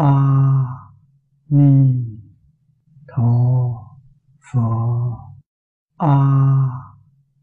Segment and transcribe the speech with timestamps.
[0.00, 0.12] a
[1.48, 1.72] ni
[3.08, 3.32] tho
[4.46, 4.68] pho
[5.98, 6.16] a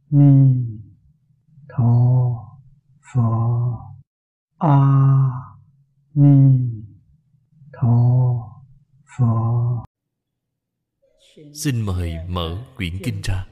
[0.10, 0.32] ni
[1.70, 1.92] tho
[3.10, 3.28] pho
[4.58, 4.78] a
[6.16, 6.36] ni
[7.74, 7.96] tho
[9.18, 9.84] pho
[11.54, 13.48] Xin mời mở quyển kinh ra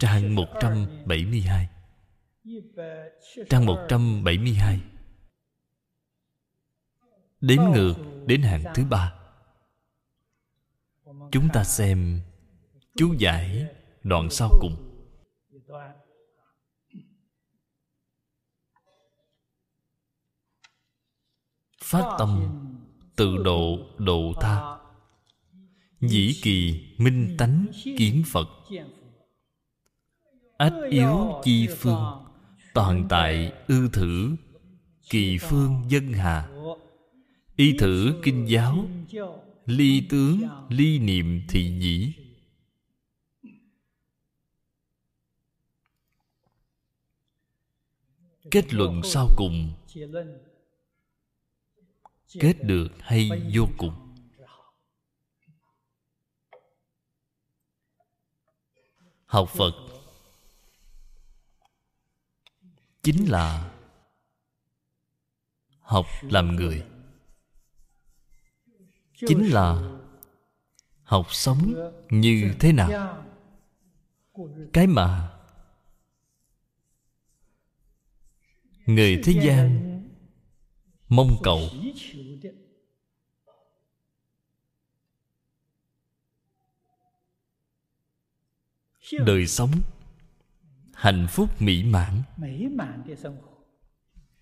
[0.00, 1.68] Trang 172
[3.48, 4.93] Trang 172
[7.46, 7.94] Đếm ngược
[8.26, 9.14] đến hàng thứ ba.
[11.32, 12.20] Chúng ta xem
[12.96, 13.66] Chú giải
[14.02, 15.04] đoạn sau cùng.
[21.82, 22.60] Phát tâm
[23.16, 24.78] tự độ độ tha.
[26.00, 27.66] Dĩ kỳ minh tánh
[27.98, 28.48] kiến Phật.
[30.58, 32.24] Ách yếu chi phương
[32.74, 34.36] Toàn tại ư thử,
[35.10, 36.48] Kỳ phương dân hà.
[37.56, 38.88] Y thử kinh giáo.
[39.66, 42.12] Ly tướng, ly niệm thị dĩ.
[48.50, 49.72] Kết luận sau cùng.
[52.40, 54.14] Kết được hay vô cùng?
[59.26, 59.72] Học Phật.
[63.02, 63.74] Chính là
[65.80, 66.84] Học làm người.
[69.26, 69.90] Chính là
[71.02, 73.24] Học sống như thế nào.
[74.72, 75.30] Cái mà
[78.86, 79.90] Người thế gian
[81.08, 81.60] Mong cầu
[89.18, 89.70] đời sống
[90.94, 92.22] hạnh phúc mỹ mãn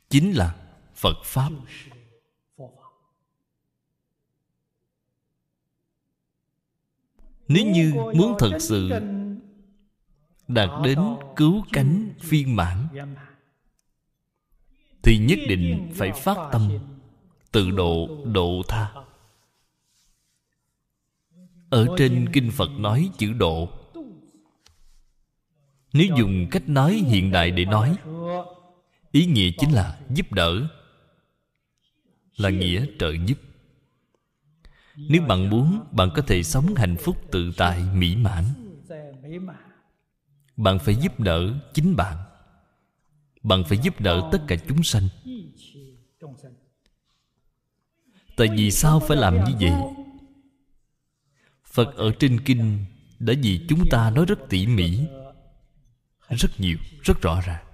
[0.08, 0.56] chính là
[0.94, 1.50] phật pháp.
[7.54, 8.90] Nếu như muốn thật sự
[10.48, 10.98] đạt đến
[11.36, 12.86] cứu cánh viên mãn
[15.02, 16.70] thì nhất định phải phát tâm
[17.52, 18.92] tự độ độ tha.
[21.70, 23.68] Ở trên kinh phật nói chữ độ.
[25.92, 27.96] nếu dùng cách nói hiện đại để nói
[29.12, 30.68] ý nghĩa chính là giúp đỡ
[32.36, 33.38] là nghĩa trợ giúp
[35.08, 38.44] nếu bạn muốn, bạn có thể sống hạnh phúc tự tại, mỹ mãn.
[40.56, 42.16] Bạn phải giúp đỡ chính bạn.
[43.42, 45.08] Bạn phải giúp đỡ tất cả chúng sanh.
[48.36, 49.72] Tại vì sao phải làm như vậy?
[51.64, 52.84] Phật ở trên kinh
[53.18, 55.00] đã vì chúng ta nói rất tỉ mỉ,
[56.28, 57.64] rất nhiều, rất rõ ràng.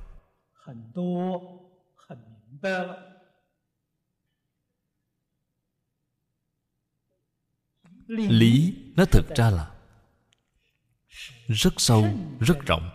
[8.09, 9.71] Lý nó thực ra là
[11.49, 12.05] rất sâu,
[12.41, 12.91] rất rộng.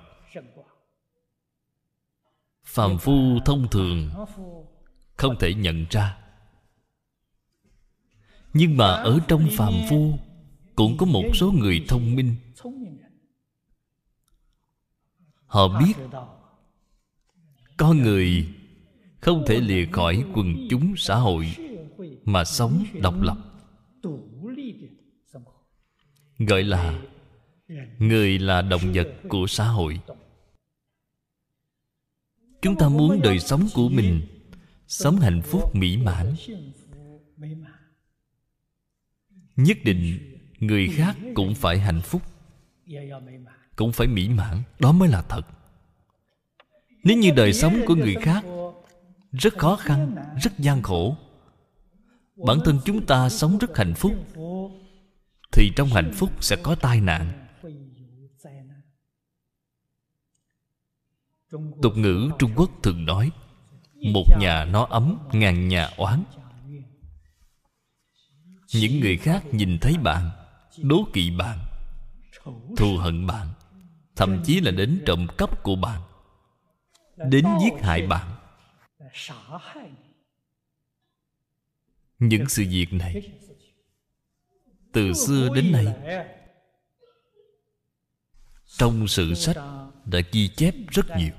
[2.63, 4.09] Phàm phu thông thường
[5.15, 6.17] không thể nhận ra.
[8.53, 10.19] Nhưng mà ở trong phàm phu
[10.75, 12.35] cũng có một số người thông minh.
[15.45, 15.93] Họ biết
[17.77, 18.47] con người
[19.19, 21.55] không thể lìa khỏi quần chúng xã hội
[22.25, 23.37] mà sống độc lập
[26.45, 27.01] gọi là
[27.99, 29.99] người là động vật của xã hội.
[32.61, 34.21] Chúng ta muốn đời sống của mình
[34.87, 36.35] sống hạnh phúc, mỹ mãn.
[39.55, 40.19] Nhất định
[40.59, 42.21] người khác cũng phải hạnh phúc,
[43.75, 44.63] cũng phải mỹ mãn.
[44.79, 45.41] Đó mới là thật.
[47.03, 48.45] Nếu như đời sống của người khác
[49.31, 51.17] rất khó khăn, rất gian khổ,
[52.35, 54.13] bản thân chúng ta sống rất hạnh phúc
[55.53, 57.47] thì trong hạnh phúc sẽ có tai nạn.
[61.81, 63.31] Tục ngữ trung quốc thường nói,
[64.13, 66.23] một nhà nó ấm, ngàn nhà oán.
[68.73, 70.29] Những người khác nhìn thấy bạn,
[70.77, 71.59] đố kỵ bạn,
[72.77, 73.47] thù hận bạn,
[74.15, 76.01] thậm chí là đến trộm cắp của bạn,
[77.29, 78.35] đến giết hại bạn.
[82.19, 83.31] Những sự việc này
[84.93, 85.87] từ xưa đến nay.
[88.65, 89.57] Trong sự sách
[90.05, 91.33] đã ghi chép rất nhiều.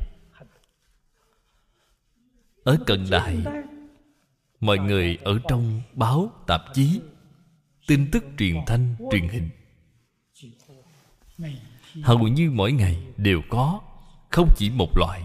[2.65, 3.39] Ở cận đại,
[4.61, 7.01] mọi người ở trong báo tạp chí,
[7.87, 9.51] tin tức truyền thanh, truyền hình.
[12.03, 13.81] Hầu như mỗi ngày đều có,
[14.31, 15.25] không chỉ một loại.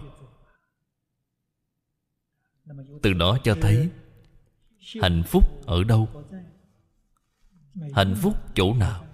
[3.02, 3.90] Từ đó cho thấy
[5.02, 6.08] hạnh phúc ở đâu
[7.92, 9.04] hạnh phúc chỗ nào?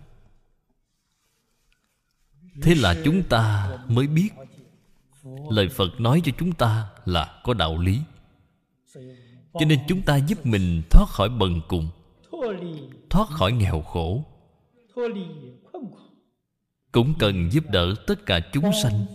[2.63, 4.29] Thế là chúng ta mới biết.
[5.51, 8.01] Lời phật nói cho chúng ta là có đạo lý.
[9.53, 11.89] Cho nên chúng ta giúp mình thoát khỏi bần cùng,
[13.11, 14.25] thoát khỏi nghèo khổ.
[16.93, 19.07] Cũng cần giúp đỡ tất cả chúng sanh.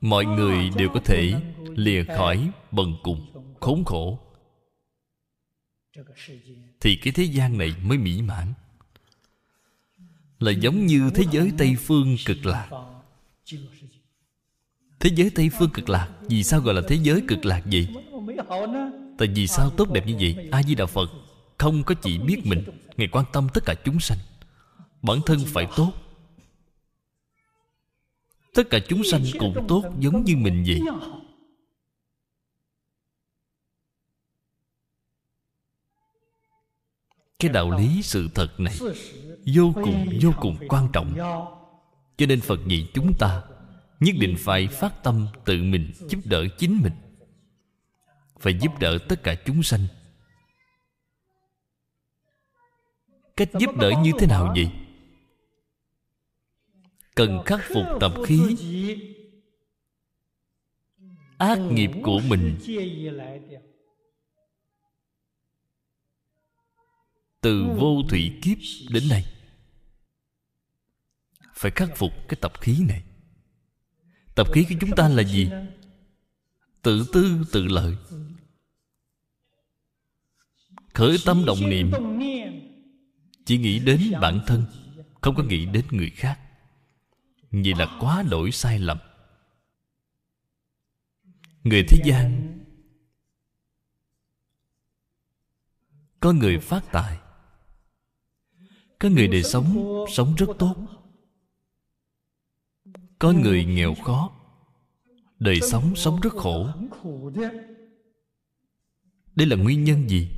[0.00, 1.34] Mọi người đều có thể
[1.76, 4.18] lìa khỏi bần cùng khốn khổ
[6.82, 8.52] thì cái thế gian này mới mỹ mãn.
[10.38, 12.68] Là giống như thế giới tây phương cực lạc.
[15.00, 17.88] Thế giới tây phương cực lạc, vì sao gọi là thế giới cực lạc vậy?
[19.18, 20.48] Tại vì sao tốt đẹp như vậy?
[20.50, 21.10] A di đà phật
[21.58, 22.64] không có chỉ biết mình,
[22.96, 24.18] ngài quan tâm tất cả chúng sanh.
[25.02, 25.92] Bản thân phải tốt.
[28.54, 30.80] Tất cả chúng sanh cũng tốt giống như mình vậy.
[37.42, 38.78] Cái đạo lý sự thật này
[39.54, 41.14] vô cùng vô cùng quan trọng.
[42.16, 43.42] Cho nên phật dạy chúng ta
[44.00, 46.92] nhất định phải phát tâm tự mình giúp đỡ chính mình.
[48.40, 49.86] Phải giúp đỡ tất cả chúng sanh.
[53.36, 54.70] Cách giúp đỡ như thế nào vậy?
[57.14, 58.56] Cần khắc phục tập khí,
[61.38, 62.56] ác nghiệp của mình
[67.42, 68.58] từ vô thủy kiếp
[68.90, 69.26] đến nay.
[71.54, 73.02] Phải khắc phục cái tập khí này.
[74.34, 75.50] Tập khí của chúng ta là gì?
[76.82, 77.96] Tự tư tự lợi.
[80.94, 81.92] Khởi tâm động niệm.
[83.44, 84.64] Chỉ nghĩ đến bản thân
[85.20, 86.40] không có nghĩ đến người khác.
[87.50, 88.98] Vì là quá đổi sai lầm.
[91.64, 92.58] Người thế gian
[96.20, 97.21] có người phát tài
[99.02, 100.74] có người đời sống sống rất tốt.
[103.18, 104.30] Có người nghèo khó,
[105.38, 106.68] đời sống sống rất khổ.
[109.34, 110.28] Đây là nguyên nhân gì?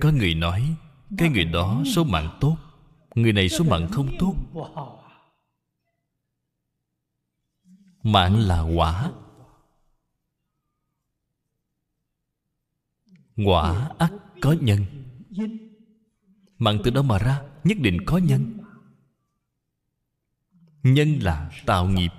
[0.00, 0.76] Có người nói,
[1.18, 2.56] cái người đó số mạng tốt,
[3.14, 4.34] người này số mạng không tốt.
[8.02, 9.12] Mạng là quả.
[13.44, 14.84] Quả ắt có nhân.
[16.58, 17.42] Mạng từ đâu mà ra?
[17.64, 18.58] Nhất định có nhân.
[20.82, 22.10] Nhân là tạo nghiệp.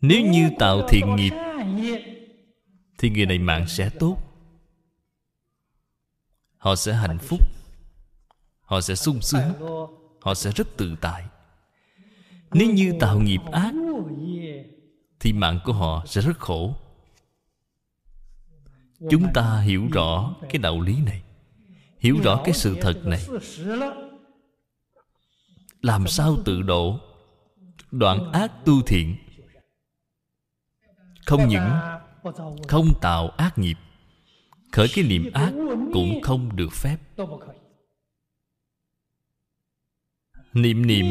[0.00, 1.32] Nếu như tạo thiện nghiệp
[2.98, 4.18] thì người này mạng sẽ tốt.
[6.56, 7.40] Họ sẽ hạnh phúc.
[8.60, 9.52] Họ sẽ sung sướng.
[10.20, 11.24] Họ sẽ rất tự tại
[12.54, 13.74] nếu như tạo nghiệp ác,
[15.20, 16.74] thì mạng của họ sẽ rất khổ.
[19.10, 21.22] Chúng ta hiểu rõ cái đạo lý này,
[21.98, 23.26] hiểu rõ cái sự thật này.
[25.82, 26.98] Làm sao tự độ?
[27.90, 29.16] Đoạn ác tu thiện.
[31.26, 31.70] Không những
[32.68, 33.76] không tạo ác nghiệp,
[34.72, 35.52] khởi cái niệm ác
[35.92, 36.96] cũng không được phép
[40.54, 41.06] niệm niệm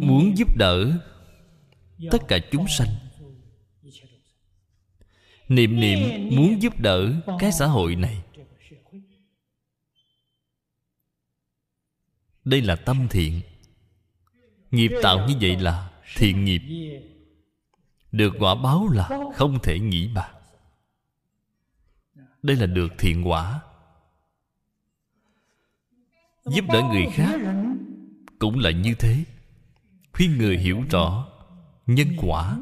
[0.00, 0.92] muốn giúp đỡ
[2.10, 2.88] tất cả chúng sanh.
[5.48, 8.22] Niệm niệm muốn giúp đỡ cái xã hội này.
[12.44, 13.40] Đây là tâm thiện.
[14.70, 16.62] Nghiệp tạo như vậy là thiện nghiệp.
[18.12, 20.34] Được quả báo là không thể nghĩ bàn.
[22.42, 23.60] Đây là được thiện quả.
[26.44, 27.40] Giúp đỡ người khác
[28.38, 29.24] cũng là như thế.
[30.12, 31.28] Khuyên người hiểu rõ
[31.86, 32.58] nhân quả,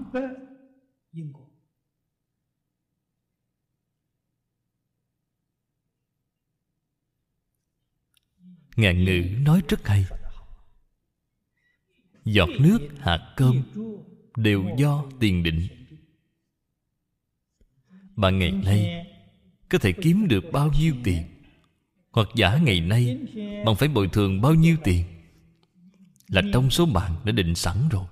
[8.76, 10.04] ngạn ngữ nói rất hay.
[12.24, 13.62] Giọt nước, hạt cơm
[14.36, 15.68] đều do tiền định.
[18.16, 19.06] Bạn ngày nay,
[19.68, 21.22] có thể kiếm được bao nhiêu tiền?
[22.10, 23.18] Hoặc giả ngày nay
[23.66, 25.11] bạn phải bồi thường bao nhiêu tiền?
[26.32, 28.04] Là trong số bạn đã định sẵn rồi.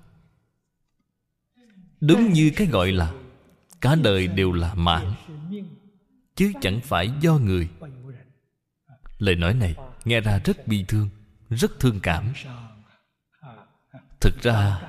[2.01, 3.13] Đúng như cái gọi là
[3.81, 5.13] cả đời đều là mạng
[6.35, 7.69] chứ chẳng phải do người.
[9.17, 9.75] Lời nói này
[10.05, 11.09] nghe ra rất bi thương
[11.49, 12.33] rất thương cảm.
[14.19, 14.81] Thực ra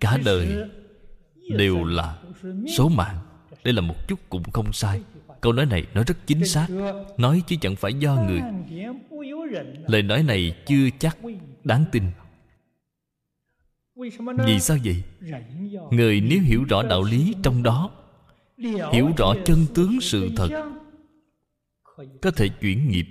[0.00, 0.70] cả đời
[1.56, 2.18] đều là
[2.76, 3.18] số mạng
[3.64, 5.02] đây là một chút cũng không sai.
[5.40, 6.66] Câu nói này nói rất chính xác
[7.18, 8.40] nói chứ chẳng phải do người.
[9.86, 11.16] Lời nói này chưa chắc
[11.68, 12.04] đáng tin.
[14.46, 15.02] Vì sao vậy?
[15.90, 17.90] Người nếu hiểu rõ đạo lý trong đó,
[18.92, 20.48] hiểu rõ chân tướng sự thật,
[22.22, 23.06] có thể chuyển nghiệp,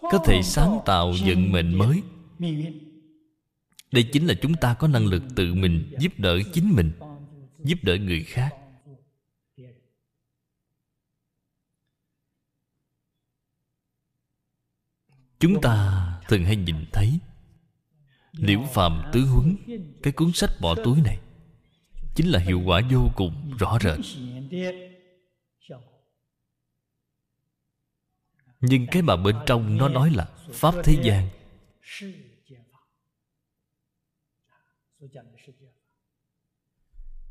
[0.00, 2.02] có thể sáng tạo vận mệnh mới.
[3.92, 6.92] Đây chính là chúng ta có năng lực tự mình giúp đỡ chính mình,
[7.58, 8.50] giúp đỡ người khác.
[15.42, 17.18] Chúng ta thường hay nhìn thấy
[18.32, 19.56] liễu phàm tứ huấn,
[20.02, 21.18] cái cuốn sách bỏ túi này,
[22.14, 23.98] chính là hiệu quả vô cùng rõ rệt.
[28.60, 31.28] Nhưng cái mà bên trong nó nói là pháp thế gian.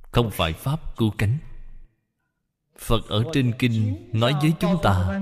[0.01, 1.37] Không phải pháp cứu cánh.
[2.77, 5.21] Phật ở trên kinh nói với chúng ta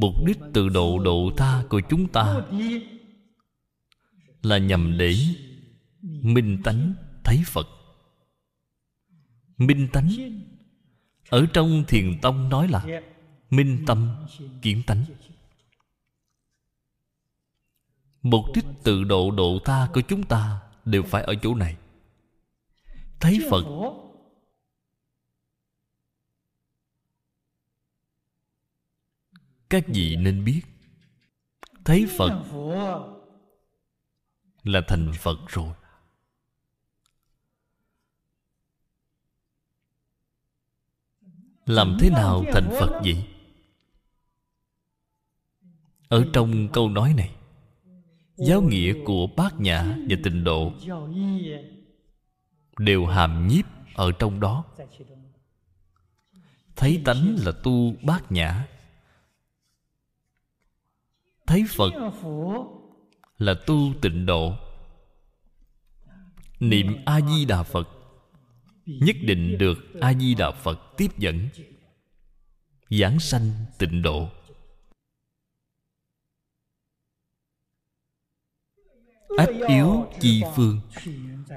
[0.00, 2.42] mục đích tự độ độ tha của chúng ta
[4.42, 5.16] là nhằm để
[6.02, 7.68] minh tánh thấy phật.
[9.56, 10.08] Minh tánh
[11.28, 13.02] ở trong thiền tông nói là
[13.50, 14.26] minh tâm
[14.62, 15.04] kiến tánh.
[18.22, 21.76] Mục đích tự độ độ tha của chúng ta đều phải ở chỗ này.
[23.20, 23.64] Thấy phật
[29.70, 30.62] các vị nên biết,
[31.84, 32.42] thấy phật
[34.62, 35.72] là thành phật rồi.
[41.66, 43.26] Làm thế nào thành phật vậy?
[46.08, 47.34] Ở trong câu nói này,
[48.36, 50.72] giáo nghĩa của bát nhã và tịnh độ
[52.78, 54.64] đều hàm nhiếp ở trong đó.
[56.76, 58.66] Thấy tánh là tu bát nhã
[61.46, 61.92] thấy phật
[63.38, 64.54] là tu tịnh độ.
[66.60, 67.88] Niệm a di đà phật,
[68.86, 71.48] nhất định được a di đà phật tiếp dẫn,
[72.90, 74.28] giảng sanh tịnh độ.
[79.38, 80.80] Ách yếu chi phương,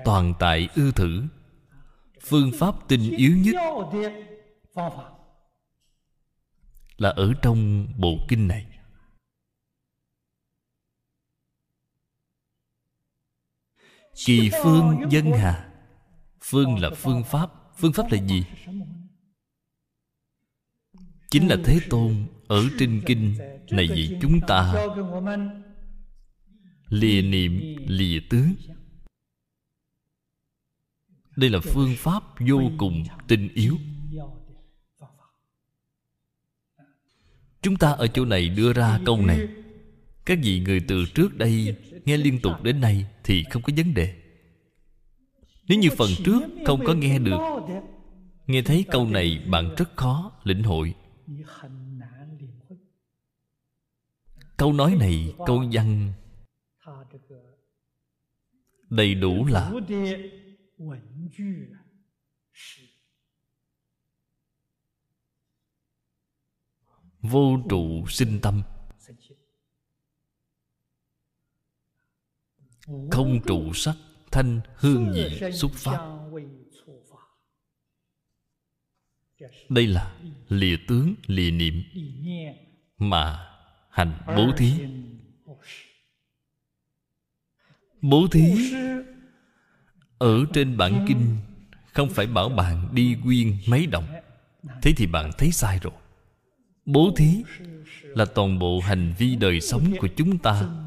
[0.05, 1.23] toàn tại ư thử,
[2.21, 3.55] phương pháp tinh yếu nhất
[6.97, 8.78] là ở trong bộ kinh này.
[14.25, 15.69] Kỳ phương dân hà.
[16.41, 17.49] Phương là phương pháp.
[17.77, 18.43] Phương pháp là gì?
[21.31, 23.35] Chính là thế tôn ở trên kinh
[23.71, 24.87] này vậy chúng ta
[26.89, 28.53] lìa niệm, lìa tướng
[31.35, 33.77] đây là phương pháp vô cùng tinh yếu.
[37.61, 39.47] Chúng ta ở chỗ này đưa ra câu này.
[40.25, 41.75] Các vị người từ trước đây
[42.09, 44.15] nghe liên tục đến nay thì không có vấn đề.
[45.67, 47.39] Nếu như phần trước không có nghe được,
[48.47, 50.95] nghe thấy câu này bạn rất khó lĩnh hội.
[54.57, 56.13] Câu nói này, câu văn
[58.89, 59.71] đầy đủ là
[67.21, 68.61] vô trụ sinh tâm.
[73.11, 73.95] Không trụ sắc
[74.31, 75.99] thanh hương vị xúc pháp.
[79.69, 80.15] đây là
[80.49, 81.83] lìa tướng lìa niệm.
[82.97, 83.47] Mà
[83.89, 84.73] hành bố thí.
[88.01, 88.73] bố thí
[90.17, 91.37] ở trên bản kinh
[91.93, 94.07] không phải bảo bạn đi quyên mấy đồng.
[94.81, 95.93] Thế thì bạn thấy sai rồi.
[96.85, 97.43] Bố thí
[98.01, 100.85] là toàn bộ hành vi đời sống của chúng ta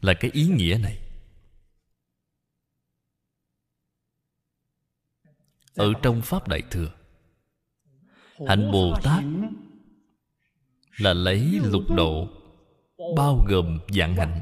[0.00, 0.98] là cái ý nghĩa này.
[5.74, 6.92] Ở trong pháp đại thừa,
[8.46, 9.24] hạnh bồ tát
[10.96, 12.28] là lấy lục độ
[13.16, 14.40] bao gồm dạng hạnh.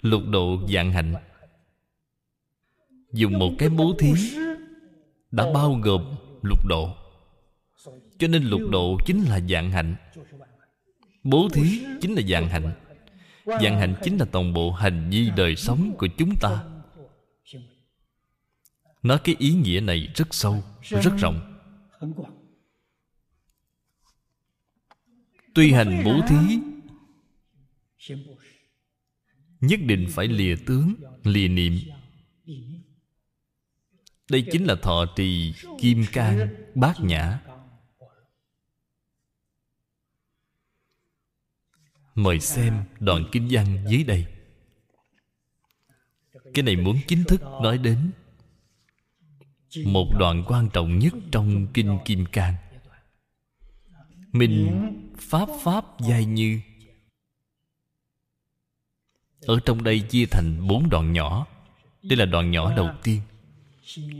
[0.00, 1.14] Lục độ dạng hạnh
[3.12, 4.12] dùng một cái bố thí
[5.30, 6.96] đã bao gồm lục độ.
[8.18, 9.94] Cho nên lục độ chính là dạng hạnh,
[11.22, 12.72] bố thí chính là dạng hạnh
[13.46, 16.64] dạng hạnh chính là toàn bộ hành vi đời sống của chúng ta.
[19.02, 21.60] nói cái ý nghĩa này rất sâu rất rộng.
[25.54, 26.58] tuy hành bố thí
[29.60, 31.78] nhất định phải lìa tướng lìa niệm.
[34.30, 37.40] Đây chính là thọ trì kim cang bát nhã
[42.14, 44.26] mời xem đoạn kinh văn dưới đây.
[46.54, 48.10] Cái này muốn chính thức nói đến
[49.84, 52.54] một đoạn quan trọng nhất trong kinh kim cang.
[54.32, 54.82] Mình
[55.18, 56.60] pháp pháp giai như.
[59.46, 61.46] Ở trong đây chia thành bốn đoạn nhỏ.
[62.02, 63.20] Đây là đoạn nhỏ đầu tiên.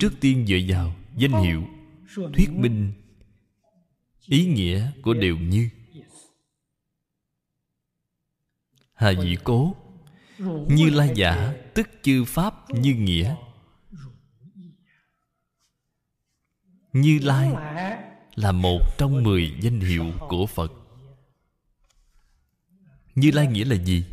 [0.00, 1.64] Trước tiên dựa vào danh hiệu,
[2.16, 2.92] thuyết minh
[4.26, 5.68] ý nghĩa của đều như.
[9.04, 9.74] Hà dĩ cố.
[10.68, 13.36] Như la giả, tức chư pháp như nghĩa.
[16.92, 17.52] Như lai
[18.34, 20.72] là một trong mười danh hiệu của phật.
[23.14, 24.04] Như lai nghĩa là gì?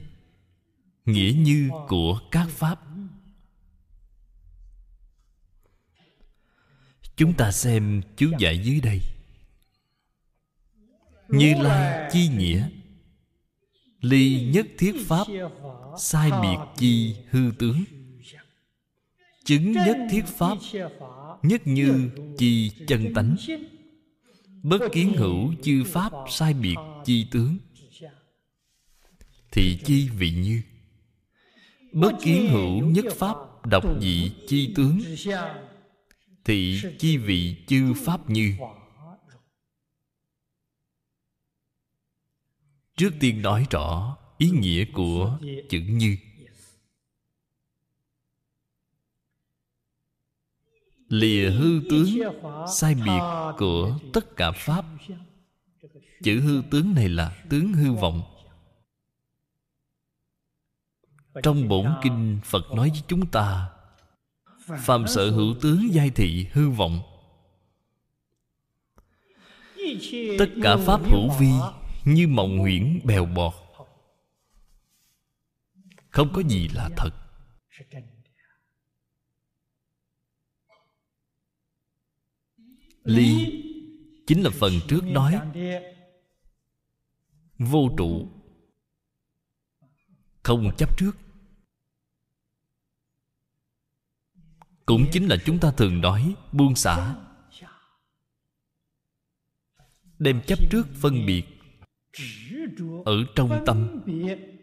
[1.06, 2.80] Nghĩa như của các pháp.
[7.16, 9.02] Chúng ta xem chú giải dưới đây.
[11.28, 12.70] Như lai chi nghĩa?
[14.02, 15.28] Ly nhất thiết pháp,
[16.00, 17.84] sai biệt chi hư tướng.
[19.46, 20.58] Chứng nhất thiết pháp,
[21.44, 23.36] nhất như chi chân tánh.
[24.64, 27.58] Bất kiến hữu chư pháp, sai biệt chi tướng.
[29.52, 30.62] Thì chi vị như?
[31.94, 35.02] Bất kiến hữu nhất pháp, độc dị chi tướng.
[36.46, 38.54] Thì chi vị chư pháp như?
[42.98, 46.18] Trước tiên nói rõ ý nghĩa của chữ như.
[51.08, 52.08] Lìa hư tướng
[52.74, 53.22] sai biệt
[53.58, 54.86] của tất cả pháp.
[56.24, 58.22] Chữ hư tướng này là tướng hư vọng.
[61.44, 63.70] Trong bổn kinh phật nói với chúng ta,
[64.80, 67.02] phàm sở hữu tướng giai thị hư vọng.
[70.40, 71.52] Tất cả pháp hữu vi
[72.06, 73.54] như mộng huyễn bèo bọt.
[76.10, 77.12] Không có gì là thật.
[83.04, 83.64] Ly
[84.28, 85.40] chính là phần trước nói.
[87.60, 88.28] Vô trụ
[90.44, 91.12] không chấp trước.
[94.86, 97.16] Cũng chính là chúng ta thường nói, buông xả.
[100.20, 101.61] Đem chấp trước phân biệt
[103.06, 104.02] ở trong tâm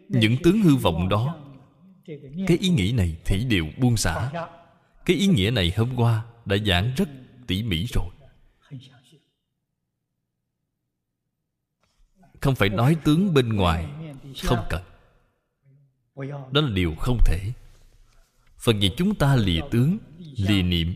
[0.07, 1.35] những tướng hư vọng đó
[2.47, 4.31] cái ý nghĩ này thì đều buông xả.
[5.05, 7.09] Cái ý nghĩa này hôm qua đã giảng rất
[7.47, 8.09] tỉ mỉ rồi.
[12.41, 13.87] Không phải nói tướng bên ngoài
[14.43, 14.83] không cần.
[16.51, 17.53] Đó là điều không thể.
[18.57, 19.97] Phần gì chúng ta lìa tướng
[20.35, 20.95] lìa niệm.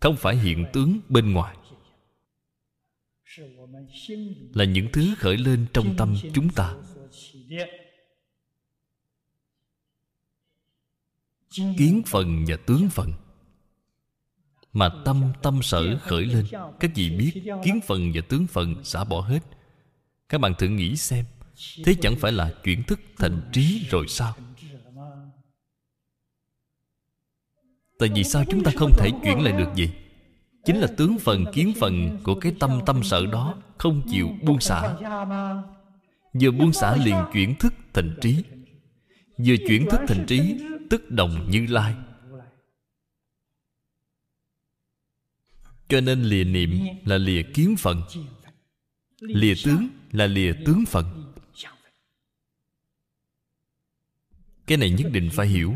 [0.00, 1.56] không phải hiện tướng bên ngoài
[4.54, 6.74] là những thứ khởi lên trong tâm chúng ta.
[11.50, 13.12] Kiến phần và tướng phần.
[14.72, 16.46] Mà tâm tâm sở khởi lên.
[16.80, 19.40] Các vị biết kiến phần và tướng phần xả bỏ hết.
[20.28, 21.24] Các bạn thử nghĩ xem,
[21.84, 24.34] thế chẳng phải là chuyển thức thành trí rồi sao?
[27.98, 29.90] Tại vì sao chúng ta không thể chuyển lại được gì
[30.64, 34.60] chính là tướng phần, kiến phần của cái tâm tâm sở đó không chịu buông
[34.60, 34.96] xả.
[36.40, 38.44] Vừa buông xả liền chuyển thức thành trí.
[39.38, 41.94] Vừa chuyển thức thành trí, tức đồng như lai.
[45.88, 48.02] Cho nên lìa niệm là lìa kiến phận
[49.20, 51.34] lìa tướng là lìa tướng phận
[54.66, 55.74] cái này nhất định phải hiểu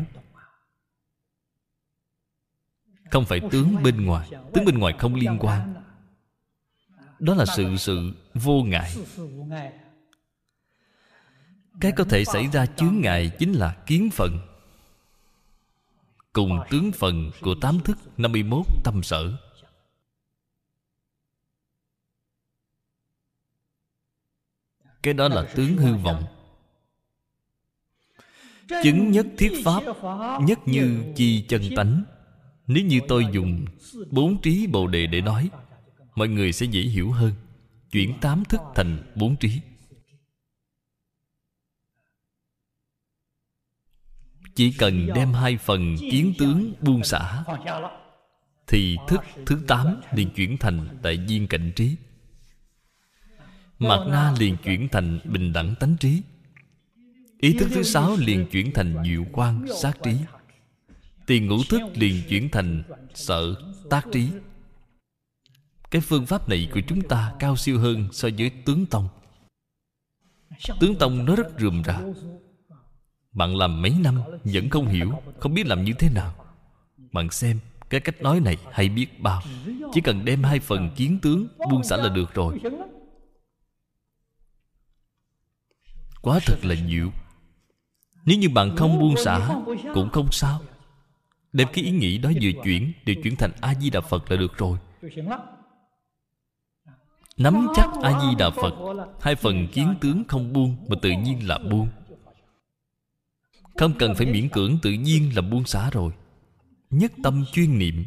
[3.11, 5.73] không phải tướng bên ngoài tướng bên ngoài không liên quan.
[7.19, 8.95] đó là sự sự vô ngại.
[11.81, 14.39] Cái có thể xảy ra chướng ngại chính là kiến phận
[16.33, 19.33] cùng tướng phần của tám thức 51 tâm sở.
[25.03, 26.23] Cái đó là tướng hư vọng.
[28.83, 29.83] chứng nhất thiết pháp
[30.41, 32.03] nhất như chi chân tánh
[32.69, 33.65] nếu như tôi dùng
[34.11, 35.49] bốn trí bồ đề để nói,
[36.15, 37.33] mọi người sẽ dễ hiểu hơn.
[37.91, 39.61] Chuyển tám thức thành bốn trí.
[44.55, 47.43] Chỉ cần đem hai phần kiến tướng buông xả,
[48.67, 51.95] thì thức thứ tám liền chuyển thành đại viên cảnh trí.
[53.79, 56.21] Mạc na liền chuyển thành bình đẳng tánh trí.
[57.39, 60.11] Ý thức thứ sáu liền chuyển thành diệu quan sát trí
[61.29, 63.55] tiền ngũ thức liền chuyển thành sợ
[63.89, 64.29] tác trí.
[65.91, 69.07] Cái phương pháp này của chúng ta cao siêu hơn so với tướng tông.
[70.79, 71.99] Tướng tông nó rất rườm rà.
[73.31, 76.35] Bạn làm mấy năm vẫn không hiểu, không biết làm như thế nào.
[77.11, 79.41] Bạn xem, cái cách nói này hay biết bao.
[79.93, 82.59] Chỉ cần đem hai phần kiến tướng buông xả là được rồi.
[86.21, 87.11] Quá thật là nhiều.
[88.25, 89.61] Nếu như bạn không buông xả,
[89.93, 90.61] cũng không sao
[91.53, 94.37] đem cái ý nghĩ đó vừa chuyển đều chuyển thành a di đà phật là
[94.37, 94.77] được rồi.
[97.37, 98.73] Nắm chắc a di đà phật,
[99.21, 101.87] hai phần kiến tướng không buông mà tự nhiên là buông.
[103.77, 106.11] Không cần phải miễn cưỡng, tự nhiên là buông xả rồi.
[106.89, 108.05] Nhất tâm chuyên niệm.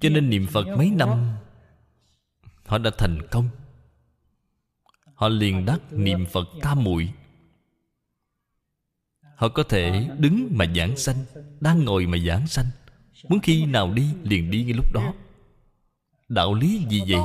[0.00, 1.32] Cho nên niệm phật mấy năm,
[2.66, 3.48] họ đã thành công.
[5.14, 7.12] Họ liền đắc niệm phật tam muội
[9.42, 11.16] họ có thể đứng mà giảng sanh,
[11.60, 12.66] đang ngồi mà giảng sanh.
[13.28, 15.14] Muốn khi nào đi liền đi ngay lúc đó.
[16.28, 17.20] Đạo lý gì vậy?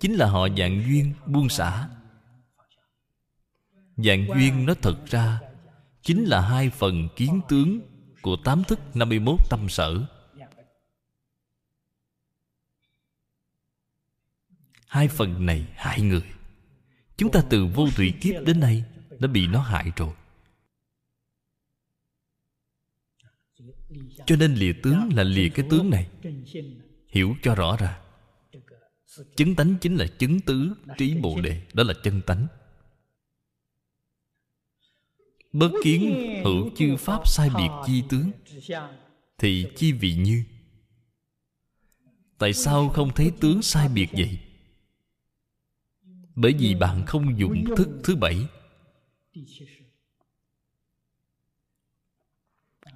[0.00, 1.88] Chính là họ dạng duyên buông xả.
[3.96, 5.40] Dạng duyên nó thật ra
[6.02, 7.80] chính là hai phần kiến tướng
[8.22, 10.04] của tám thức 51 tâm sở.
[14.86, 16.24] Hai phần này hại người.
[17.16, 18.84] Chúng ta từ vô thủy kiếp đến nay
[19.18, 20.14] đã bị nó hại rồi.
[24.28, 26.08] Cho nên lìa tướng là lìa cái tướng này.
[27.08, 28.00] Hiểu cho rõ ra.
[29.36, 32.46] Chứng tánh chính là chứng tứ trí bồ đề, đó là chân tánh.
[35.52, 36.14] Bất kiến
[36.44, 38.30] hữu chư pháp sai biệt chi tướng,
[39.38, 40.44] thì chi vị như?
[42.38, 44.38] Tại sao không thấy tướng sai biệt vậy?
[46.34, 48.46] Bởi vì bạn không dùng thức thứ bảy.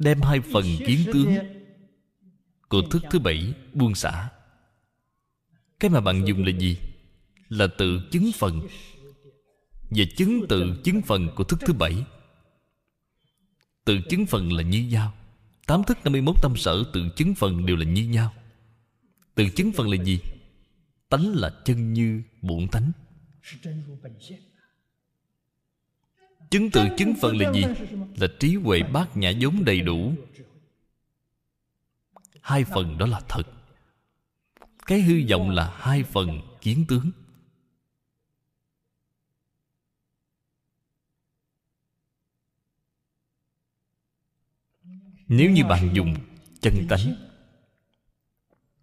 [0.05, 1.35] Đem hai phần kiến tướng.
[2.69, 4.29] Của thức thứ bảy, buông xả.
[5.81, 6.77] Cái mà bạn dùng là gì?
[7.49, 8.61] Là tự chứng phần.
[9.91, 12.05] Và chứng tự chứng phần của thức thứ bảy.
[13.85, 15.13] Tự chứng phần là như nhau.
[15.67, 18.35] Tám thức 51 tâm sở tự chứng phần đều là như nhau.
[19.35, 20.19] Tự chứng phần là gì?
[21.09, 22.93] Tánh là chân như, bổn tánh
[26.53, 27.65] chứng tự chứng phần là gì?
[28.17, 30.15] Là trí huệ bát nhã giống đầy đủ.
[32.41, 33.43] Hai phần đó là thật.
[34.87, 37.11] Cái hư vọng là hai phần kiến tướng.
[45.29, 46.15] Nếu như bạn dùng
[46.61, 47.15] chân tánh,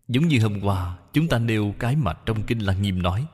[0.08, 3.28] giống như hôm qua, chúng ta nêu cái mà trong kinh lăng nghiêm nói.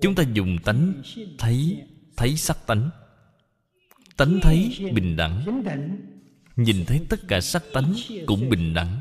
[0.00, 1.02] Chúng ta dùng tánh,
[1.38, 2.90] thấy thấy sắc tánh.
[4.16, 5.62] Tánh thấy bình đẳng.
[6.56, 7.94] Nhìn thấy tất cả sắc tánh
[8.26, 9.00] cũng bình đẳng.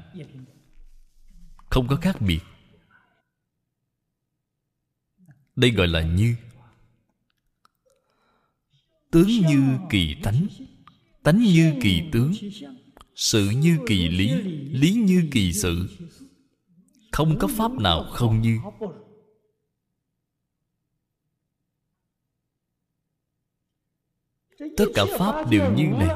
[1.70, 2.40] Không có khác biệt.
[5.56, 6.36] Đây gọi là như.
[9.12, 10.48] Tướng như kỳ tánh.
[11.24, 12.34] Tánh như kỳ tướng.
[13.16, 14.30] Sự như kỳ lý.
[14.72, 15.90] Lý như kỳ sự.
[17.12, 18.58] Không có pháp nào không như.
[24.78, 26.16] Tất cả pháp đều như này.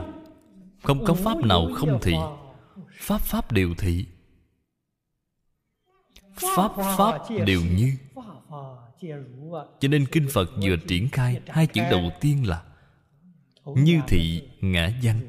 [0.83, 2.13] Không có pháp nào không thị.
[2.99, 4.05] Pháp pháp đều thị.
[6.36, 7.93] Pháp pháp đều như.
[9.79, 12.63] Cho nên kinh phật vừa triển khai hai chữ đầu tiên là
[13.65, 15.19] như thị ngã văn.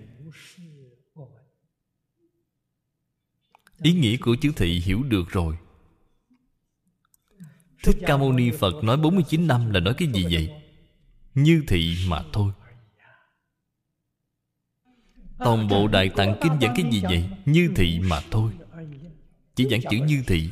[3.83, 5.57] Ý nghĩa của chữ thị hiểu được rồi.
[7.85, 10.50] Thích ca mâu ni phật nói 49 năm là nói cái gì vậy?
[11.35, 12.52] Như thị mà thôi
[15.38, 17.31] toàn bộ đại tạng kinh giảng cái gì vậy?
[17.44, 18.53] Như thị mà thôi.
[19.55, 20.51] Chỉ giảng chữ như thị.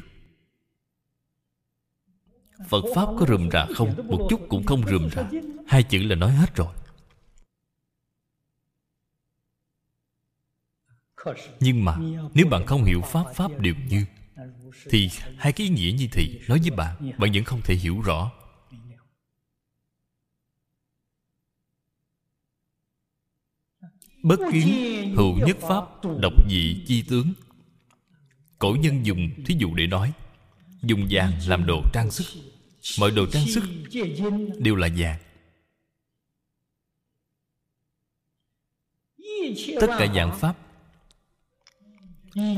[2.69, 4.09] Phật pháp có rườm rà không?
[4.09, 5.31] Một chút cũng không rườm rà.
[5.67, 6.69] Hai chữ là nói hết rồi.
[11.61, 11.97] Nhưng mà
[12.35, 14.05] nếu bạn không hiểu pháp pháp đều như
[14.91, 18.01] thì hai cái ý nghĩa như thị nói với bạn bạn vẫn không thể hiểu
[18.01, 18.33] rõ
[24.27, 24.69] bất kiến
[25.17, 25.85] hữu nhất pháp
[26.21, 27.33] độc dị chi tướng.
[28.59, 30.13] Cổ nhân dùng thí dụ để nói
[30.83, 32.27] dùng vàng làm đồ trang sức.
[32.99, 33.65] Mọi đồ trang sức
[34.59, 35.19] đều là vàng
[39.81, 40.57] tất cả dạng pháp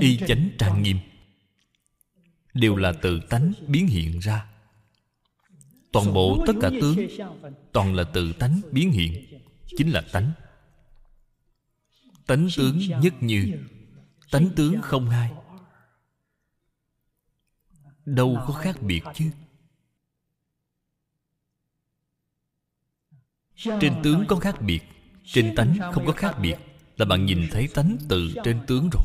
[0.01, 0.99] y chánh trang nghiêm
[2.55, 4.47] đều là tự tánh biến hiện ra.
[5.93, 6.97] Toàn bộ tất cả tướng
[7.73, 9.41] toàn là tự tánh biến hiện
[9.77, 10.33] chính là tánh
[12.29, 13.59] tánh tướng nhất như
[14.31, 15.33] tánh tướng không hai.
[18.05, 19.31] đâu có khác biệt chứ.
[23.81, 24.81] Trên tướng có khác biệt
[25.25, 26.57] trên tánh không có khác biệt
[26.97, 29.03] là bạn nhìn thấy tánh từ trên tướng rồi.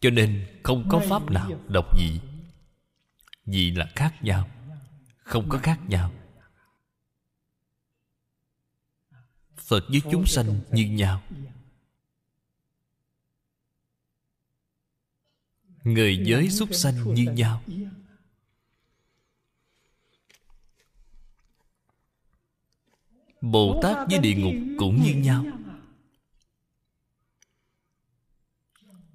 [0.00, 2.20] cho nên không có pháp nào độc dị
[3.46, 4.48] dị là khác nhau
[5.18, 6.12] không có khác nhau
[9.68, 11.22] phật với chúng sanh như nhau.
[15.84, 17.62] Người giới súc sanh như nhau.
[23.40, 25.44] Bồ tát với địa ngục cũng như nhau.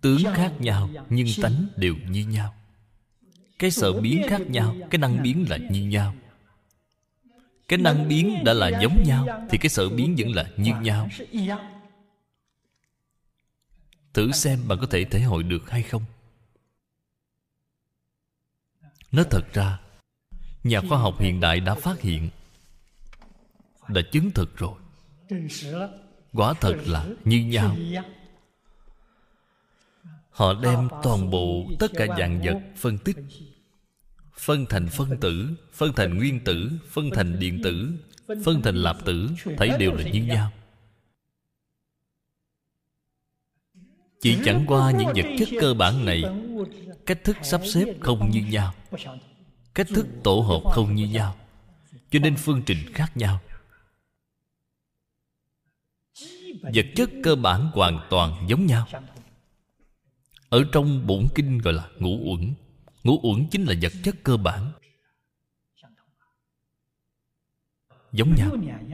[0.02, 2.56] Tướng khác nhau nhưng tánh đều như nhau.
[3.60, 6.16] Cái sợ biến khác nhau, cái năng biến là như nhau
[7.74, 11.10] cái năng biến đã là giống nhau, thì cái sợ biến vẫn là như nhau.
[14.14, 16.04] Thử xem bạn có thể thể hội được hay không.
[19.12, 19.80] Nói thật ra,
[20.64, 22.30] nhà khoa học hiện đại đã phát hiện,
[23.88, 24.74] đã chứng thực rồi.
[26.34, 27.76] Quả thật là như nhau.
[30.30, 33.18] Họ đem toàn bộ tất cả dạng vật phân tích
[34.38, 37.92] phân thành phân tử phân thành nguyên tử phân thành điện tử
[38.44, 40.52] phân thành lạp tử thấy đều là như nhau
[44.22, 46.24] chỉ chẳng qua những vật chất cơ bản này
[47.06, 48.74] cách thức sắp xếp không như nhau
[49.74, 51.36] cách thức tổ hợp không như nhau
[52.14, 53.40] cho nên phương trình khác nhau.
[56.62, 58.88] Vật chất cơ bản hoàn toàn giống nhau.
[60.50, 62.54] Ở trong bổn kinh gọi là ngũ uẩn
[63.04, 64.72] ngũ uẩn chính là vật chất cơ bản.
[68.12, 68.52] Giống nhau,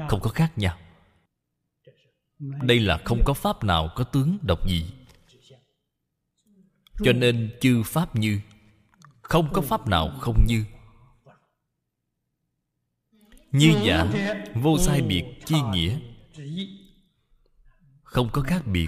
[0.09, 0.79] không có khác nhau.
[2.39, 4.85] Đây là không có pháp nào có tướng độc dị
[7.03, 8.39] cho nên chư pháp như,
[9.21, 10.65] không có pháp nào không như.
[13.51, 14.11] Như giả,
[14.55, 15.99] vô sai biệt chi nghĩa.
[18.03, 18.87] Không có khác biệt,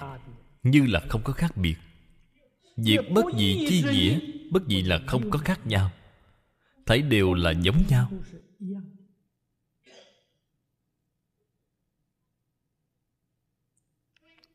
[0.64, 1.76] như là không có khác biệt.
[2.78, 4.20] Việc bất dị chi nghĩa
[4.52, 5.92] bất dị là không có khác nhau.
[6.86, 8.12] Thấy đều là giống nhau.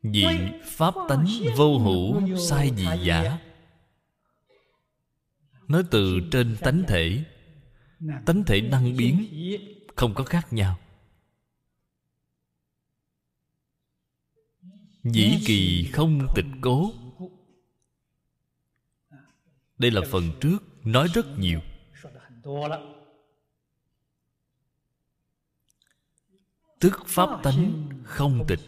[0.03, 0.27] Dị
[0.65, 3.39] pháp tánh vô hữu sai dị giả?
[5.69, 7.25] Nói từ trên tánh thể
[8.27, 9.27] Tánh thể năng biến
[9.97, 10.79] Không có khác nhau.
[15.05, 16.93] Dĩ kỳ không tịch cố
[19.79, 21.61] đây là phần trước Nói rất nhiều.
[26.81, 28.61] Tức pháp tánh không tịch.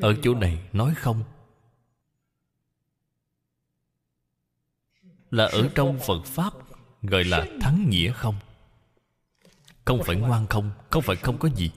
[0.00, 1.24] Ở chỗ này nói không.
[5.30, 6.52] Là ở trong Phật Pháp
[7.02, 8.34] Gọi là thắng nghĩa không?
[9.84, 11.70] Không phải ngoan không Không phải không có gì.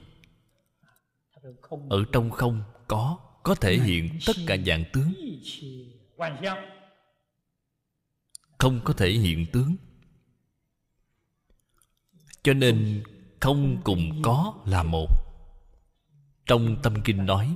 [1.90, 5.14] Ở trong không có có thể hiện tất cả dạng tướng.
[8.58, 9.76] Không có thể hiện tướng.
[12.42, 13.02] Cho nên
[13.40, 15.08] Không cùng có là một.
[16.46, 17.54] Trong tâm kinh nói,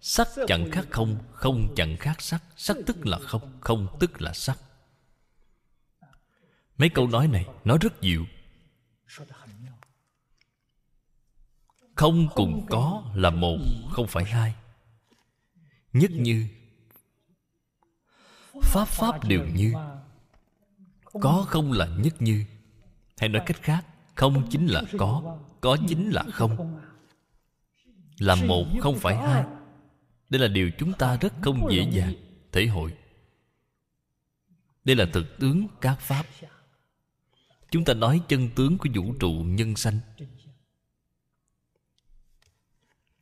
[0.00, 2.42] Sắc chẳng khác không Không chẳng khác sắc.
[2.56, 4.58] Sắc tức là không Không tức là sắc.
[6.78, 8.24] Mấy câu nói này Nói rất dịu
[11.94, 13.58] Không cùng có là một,
[13.90, 14.54] Không phải hai.
[15.94, 16.46] Nhất như
[18.62, 19.72] Pháp pháp đều như.
[21.04, 22.44] Có không là nhất như.
[23.18, 26.80] Hay nói cách khác, Không chính là có Có chính là không.
[28.18, 29.44] Là một, không phải hai.
[30.28, 32.14] Đây là điều chúng ta rất không dễ dàng
[32.52, 32.94] thể hội.
[34.84, 36.26] Đây là thực tướng các pháp.
[37.70, 39.98] Chúng ta nói chân tướng của vũ trụ nhân sanh.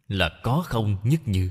[0.08, 1.50] Là có không nhất như.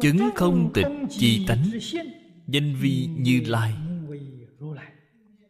[0.00, 1.70] Chứng không tịch chi tánh
[2.46, 3.74] danh vi như lai.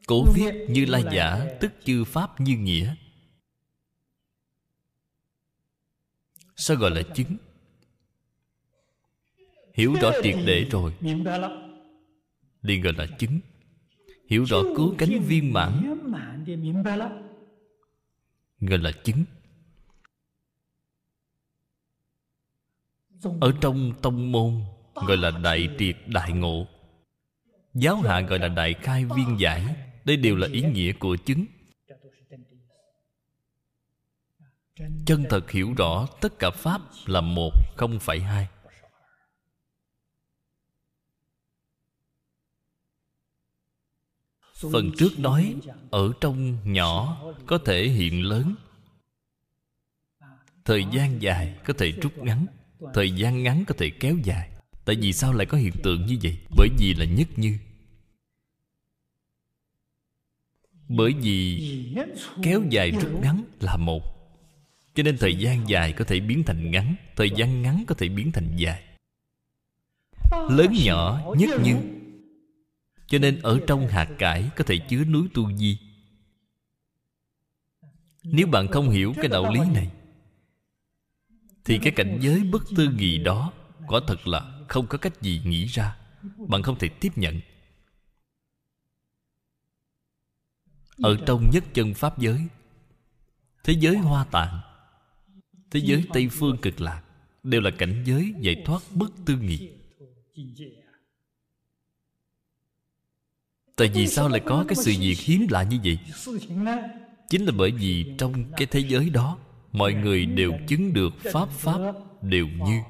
[0.07, 2.95] Cổ viết như lai giả tức chư pháp như nghĩa.
[6.57, 7.37] Sao gọi là chứng?
[9.75, 10.93] Hiểu rõ triệt để rồi.
[12.63, 13.41] Liền gọi là chứng.
[14.29, 15.99] Hiểu rõ cứu cánh viên mãn.
[18.61, 19.25] Gọi là chứng
[23.41, 24.63] Ở trong tông môn,
[24.95, 26.67] Gọi là đại triệt đại ngộ.
[27.75, 31.45] Giáo hạ gọi là đại khai viên giải, đây đều là ý nghĩa của chứng
[35.07, 38.49] chân thật hiểu rõ tất cả pháp là một, không phải hai.
[44.73, 45.57] Phần trước nói,
[45.91, 48.55] ở trong nhỏ có thể hiện lớn.
[50.65, 52.47] Thời gian dài có thể rút ngắn
[52.95, 54.51] thời gian ngắn có thể kéo dài.
[54.85, 56.39] Tại vì sao lại có hiện tượng như vậy?
[56.57, 57.59] Bởi vì là nhất như.
[60.89, 61.61] Bởi vì
[62.43, 64.03] kéo dài rút ngắn là một.
[64.95, 66.95] Cho nên thời gian dài có thể biến thành ngắn.
[67.17, 68.83] Thời gian ngắn có thể biến thành dài.
[70.51, 71.77] Lớn nhỏ, nhất như.
[73.07, 75.79] Cho nên ở trong hạt cải có thể chứa núi tu di.
[78.23, 79.91] Nếu bạn không hiểu cái đạo lý này
[81.65, 83.53] thì cái cảnh giới bất tư nghị đó
[83.87, 85.97] quả thật là không có cách gì nghĩ ra.
[86.49, 87.41] Bạn không thể tiếp nhận.
[91.03, 92.47] Ở trong nhất chân pháp giới,
[93.65, 94.61] thế giới hoa tạng,
[95.71, 97.03] thế giới tây phương cực lạc
[97.43, 99.71] đều là cảnh giới giải thoát bất tư nghị
[103.81, 105.99] tại vì sao lại có cái sự việc hiếm lạ như vậy?
[107.29, 109.39] Chính là bởi vì trong cái thế giới đó
[109.73, 112.81] mọi người đều chứng được pháp pháp đều như.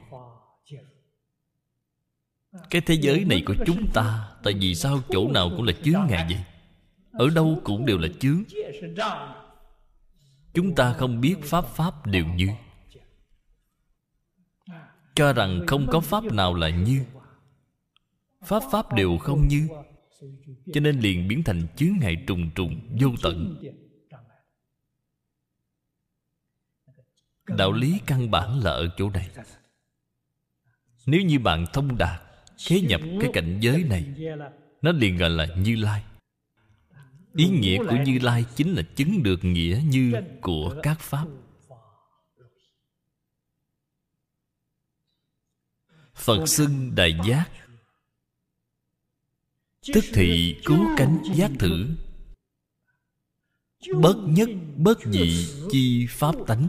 [2.70, 6.00] Cái thế giới này của chúng ta, tại vì sao chỗ nào cũng là chướng
[6.08, 6.44] ngại vậy?
[7.12, 8.42] Ở đâu cũng đều là chướng.
[10.54, 12.48] Chúng ta không biết pháp pháp đều như.
[15.14, 17.04] Cho rằng không có pháp nào là như.
[18.44, 19.68] Pháp pháp đều không như.
[20.72, 23.62] Cho nên liền biến thành chướng ngại trùng trùng, vô tận.
[27.56, 29.30] Đạo lý căn bản là ở chỗ này.
[31.06, 32.22] Nếu như bạn thông đạt
[32.66, 34.14] khế nhập cái cảnh giới này,
[34.82, 36.04] nó liền gọi là như lai.
[37.36, 41.26] Ý nghĩa của như lai chính là chứng được nghĩa như của các pháp.
[46.14, 47.50] Phật xưng đại giác.
[49.94, 51.86] Tức thị cứu cánh giác thử.
[54.00, 56.68] Bất nhất, bất dị chi pháp tánh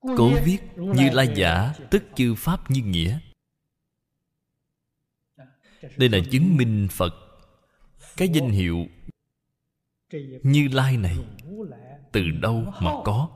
[0.00, 3.18] cố viết như lai giả tức chư pháp như nghĩa.
[5.96, 7.14] Đây là chứng minh phật.
[8.16, 8.86] Cái danh hiệu
[10.42, 11.16] như lai này
[12.12, 13.28] từ đâu mà có?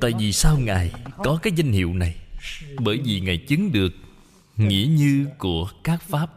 [0.00, 2.16] Tại vì sao ngài có cái danh hiệu này?
[2.80, 3.92] Bởi vì ngài chứng được
[4.56, 6.30] nghĩa như của các pháp.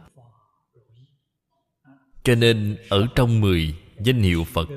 [2.22, 4.68] Cho nên ở trong mười danh hiệu phật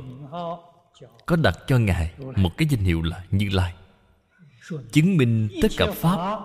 [1.26, 3.74] có đặt cho ngài một cái danh hiệu là như lai.
[4.92, 6.40] Chứng minh tất cả pháp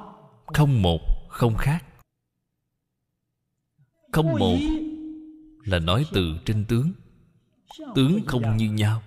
[0.46, 1.84] không một, không khác.
[4.12, 4.58] Không một
[5.64, 6.92] là nói từ trên tướng.
[7.94, 9.02] Tướng không như nhau.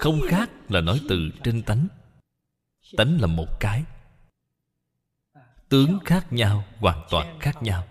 [0.00, 1.88] Không khác là nói từ trên tánh.
[2.96, 3.84] Tánh là một cái.
[5.68, 7.86] Tướng khác nhau, hoàn toàn khác nhau.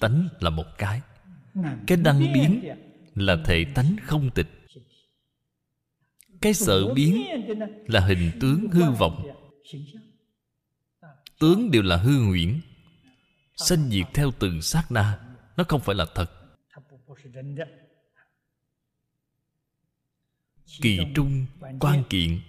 [0.00, 1.00] Tánh là một cái.
[1.86, 2.64] Cái đăng biến
[3.14, 4.63] là thể tánh không tịch
[6.44, 7.26] cái sợ biến
[7.86, 9.26] là hình tướng hư vọng.
[11.38, 12.60] tướng đều là hư huyễn
[13.56, 15.18] sanh diệt theo từng sát na
[15.56, 16.30] nó không phải là thật.
[20.82, 21.46] kỳ trung
[21.80, 22.40] quan kiện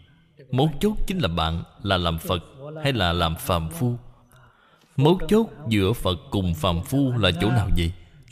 [0.51, 2.43] mấu chốt chính là bạn là làm phật
[2.83, 3.97] hay là làm phàm phu?
[4.95, 7.91] mấu chốt giữa phật cùng phàm phu là chỗ nào vậy?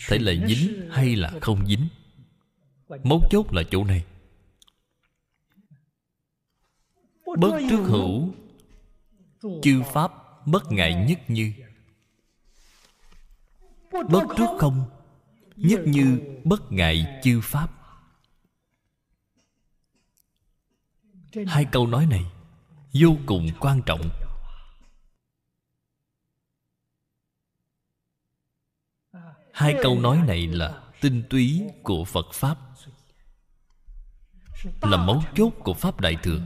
[0.09, 1.87] Thể là dính hay là không dính?
[3.03, 4.03] mấu chốt là chỗ này
[7.37, 8.33] bất trước hữu.
[9.61, 10.11] Chư pháp
[10.47, 11.53] bất ngại nhất như.
[13.91, 14.85] Bất trước không
[15.55, 17.69] nhất như bất ngại chư pháp.
[21.47, 22.25] Hai câu nói này
[22.93, 24.09] vô cùng quan trọng.
[29.53, 32.57] Hai câu nói này là tinh túy của phật pháp
[34.81, 36.39] là mấu chốt của pháp đại thừa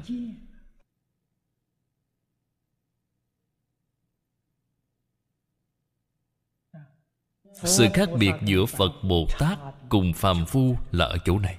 [7.64, 11.58] sự khác biệt giữa phật bồ tát cùng phàm phu là ở chỗ này.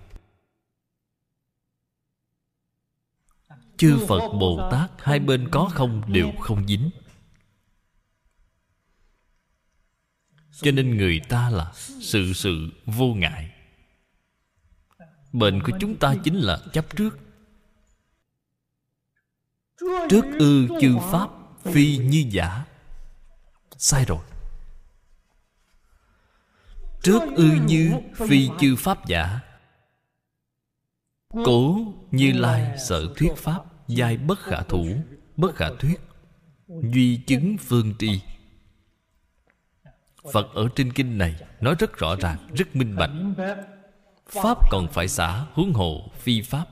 [3.77, 6.91] Chư phật bồ tát hai bên có không đều không dính.
[10.61, 13.51] Cho nên người ta là sự sự vô ngại.
[15.33, 17.19] Bệnh của chúng ta chính là chấp trước.
[20.11, 21.31] Trước ư chư pháp
[21.63, 22.65] phi như giả.
[23.77, 24.25] Sai rồi
[27.09, 29.41] trước ư như phi chư pháp giả.
[31.45, 31.79] Cố
[32.11, 34.87] như lai sở thuyết pháp, giai bất khả thủ,
[35.37, 36.01] bất khả thuyết,
[36.67, 38.21] duy chứng phương tri.
[40.33, 43.11] Phật ở trên kinh này nói rất rõ ràng, rất minh bạch.
[44.27, 46.67] Pháp còn phải xả huống hộ phi pháp.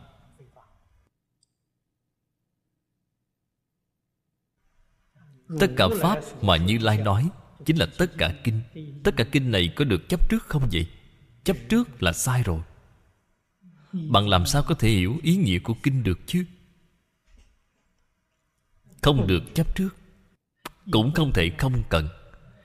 [5.61, 7.29] Tất cả pháp mà như lai nói
[7.67, 8.61] chính là tất cả kinh.
[9.05, 10.87] Tất cả kinh này có được chấp trước không vậy?
[11.45, 12.61] Chấp trước là sai rồi.
[13.93, 16.45] Bạn làm sao có thể hiểu ý nghĩa của kinh được chứ?
[19.03, 19.97] Không được chấp trước.
[20.91, 22.09] Cũng không thể không cần.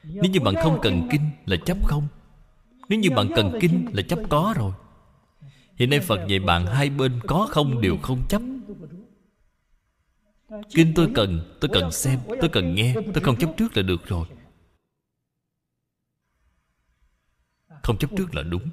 [0.04, 2.08] Nếu như bạn không cần kinh là chấp không.
[2.89, 4.74] Nếu như bạn cần kinh là chấp có rồi.
[5.76, 8.41] Hiện nay phật dạy bạn hai bên có không đều không chấp.
[10.74, 14.08] Kinh tôi cần tôi cần xem, tôi cần nghe, tôi không chấp trước là được
[14.08, 14.28] rồi.
[17.84, 18.70] Không chấp trước là đúng.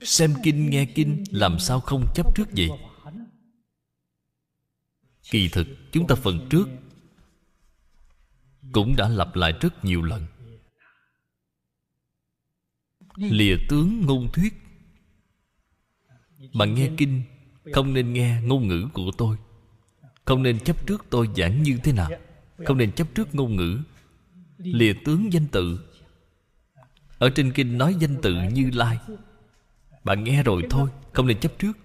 [0.00, 2.68] Xem kinh nghe kinh, làm sao không chấp trước vậy?
[5.30, 6.68] Kỳ thực, chúng ta phần trước
[8.72, 10.26] cũng đã lặp lại rất nhiều lần.
[13.16, 14.54] Lìa tướng ngôn thuyết.
[16.54, 17.22] Bạn nghe kinh,
[17.72, 19.36] không nên nghe ngôn ngữ của tôi.
[20.24, 22.10] Không nên chấp trước tôi giảng như thế nào.
[22.66, 23.78] Không nên chấp trước ngôn ngữ.
[24.58, 25.89] Lìa tướng danh tự
[27.20, 28.98] ở trên kinh nói danh tự như lai.
[30.04, 31.78] Bạn nghe rồi thôi, không nên chấp trước.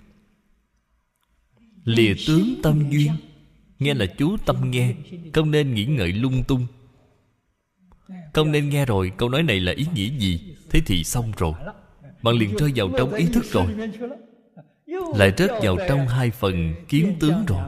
[1.84, 3.12] Lìa tướng tâm duyên.
[3.80, 4.96] Nghe là chú tâm nghe,
[5.34, 6.68] không nên nghĩ ngợi lung tung.
[8.34, 10.56] Không nên nghe rồi, câu nói này là ý nghĩa gì?
[10.70, 11.54] Thế thì xong rồi.
[12.22, 13.66] Bạn liền rơi vào trong ý thức rồi.
[15.16, 17.62] Lại rớt vào trong hai phần kiến tướng rồi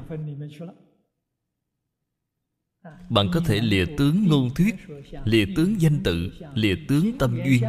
[3.09, 4.75] bạn có thể lìa tướng ngôn thuyết,
[5.25, 7.63] lìa tướng danh tự, lìa tướng tâm duyên.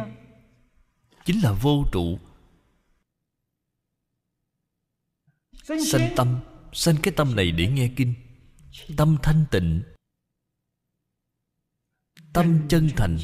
[1.25, 2.19] Chính là vô trụ.
[5.63, 6.39] Sanh tâm.
[6.73, 8.13] Sanh cái tâm này để nghe kinh.
[8.97, 9.81] Tâm thanh tịnh.
[12.33, 13.17] Tâm chân thành.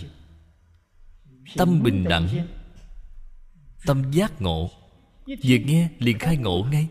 [1.55, 2.47] Tâm bình đẳng.
[3.85, 4.71] Tâm giác ngộ.
[5.25, 6.87] Vừa nghe liền khai ngộ ngay.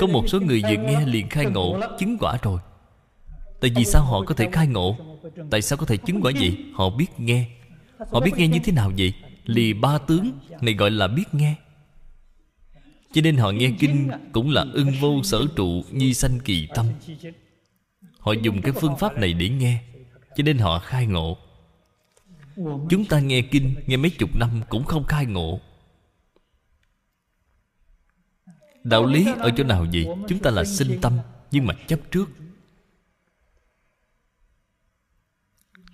[0.00, 2.60] Có một số người vừa nghe liền khai ngộ, chứng quả rồi
[3.64, 4.96] tại vì sao họ có thể khai ngộ?
[5.50, 7.48] Tại sao có thể chứng quả vậy họ biết nghe.
[8.10, 9.12] Họ biết nghe như thế nào vậy?
[9.44, 11.54] Lì ba tướng, này gọi là biết nghe.
[13.12, 16.86] Cho nên họ nghe kinh cũng là ưng vô sở trụ, nhi sanh kỳ tâm.
[18.18, 19.82] Họ dùng cái phương pháp này để nghe,
[20.36, 21.36] cho nên họ khai ngộ.
[22.90, 25.60] Chúng ta nghe kinh, nghe mấy chục năm cũng không khai ngộ.
[28.82, 30.06] Đạo lý ở chỗ nào vậy?
[30.28, 31.18] Chúng ta là sinh tâm,
[31.50, 32.30] nhưng mà chấp trước.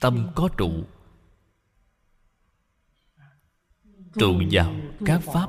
[0.00, 0.84] Tâm có trụ.
[4.14, 4.74] Trụ vào
[5.06, 5.48] các pháp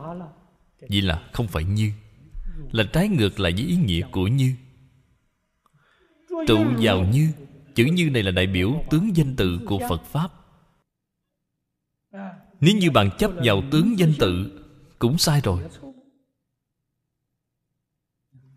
[0.89, 1.91] vậy là không phải như,
[2.71, 4.53] là trái ngược lại với ý nghĩa của như.
[6.47, 7.31] Trụ vào như,
[7.75, 10.31] chữ như này là đại biểu tướng danh tự của phật pháp.
[12.59, 14.61] Nếu như bạn chấp vào tướng danh tự,
[14.99, 15.63] cũng sai rồi.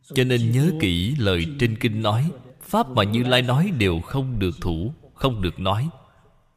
[0.03, 2.31] Cho nên nhớ kỹ lời trên kinh nói,
[2.61, 5.89] pháp mà như lai nói đều không được thủ không được nói,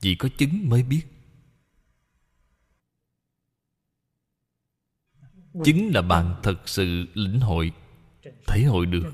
[0.01, 1.03] vì có chứng mới biết.
[5.65, 7.71] Chứng là bạn thật sự lĩnh hội,
[8.47, 9.13] thể hội được.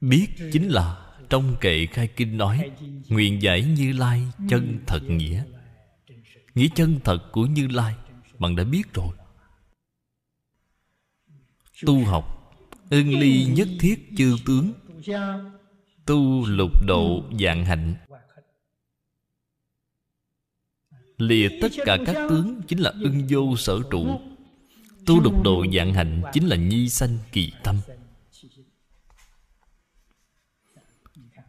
[0.00, 2.70] Biết chính là trong kệ khai kinh nói,
[3.08, 5.44] nguyện giải như lai chân thật nghĩa.
[6.54, 7.94] Nghĩa chân thật của như lai,
[8.38, 9.16] bạn đã biết rồi.
[11.86, 12.33] Tu học
[12.94, 14.72] ưng ly nhất thiết chư tướng.
[16.06, 17.94] Tu lục độ dạng hạnh.
[21.18, 24.20] Lìa tất cả các tướng chính là ưng vô sở trụ.
[25.06, 27.80] Tu lục độ dạng hạnh chính là nhi sanh kỳ tâm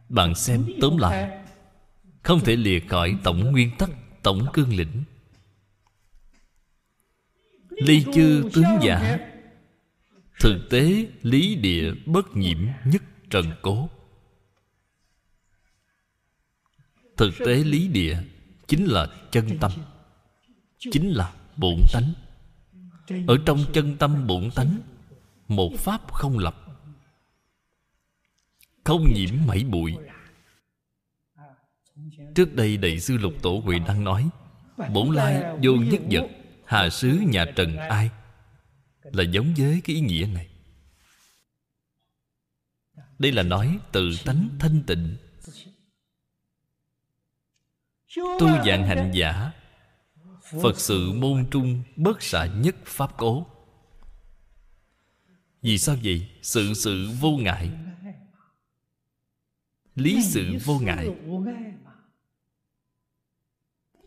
[0.08, 1.44] bạn xem tóm lại,
[2.22, 3.90] không thể lìa khỏi tổng nguyên tắc,
[4.22, 5.02] tổng cương lĩnh.
[7.68, 9.18] Ly chư tướng giả
[10.40, 13.88] thực tế lý địa bất nhiễm nhất trần cố.
[17.16, 18.18] Thực tế lý địa
[18.66, 19.72] chính là chân tâm,
[20.78, 22.12] chính là bổn tánh.
[23.26, 24.78] Ở trong chân tâm bổn tánh,
[25.48, 26.56] một pháp không lập,
[28.84, 29.96] không nhiễm mảy bụi.
[32.34, 34.28] Trước đây đại sư lục tổ huệ đang nói,
[34.92, 36.28] bổn lai vô nhất vật,
[36.66, 38.10] hà sứ nhà trần ai?
[39.12, 40.48] Là giống với cái ý nghĩa này.
[43.18, 45.16] Đây là nói tự tánh thanh tịnh.
[48.16, 49.52] Tu dạng hành giả,
[50.62, 53.46] phật sự môn trung bất xạ nhất pháp cố.
[55.62, 56.28] Vì sao vậy?
[56.42, 57.70] Sự sự vô ngại.
[59.94, 61.10] Lý sự vô ngại.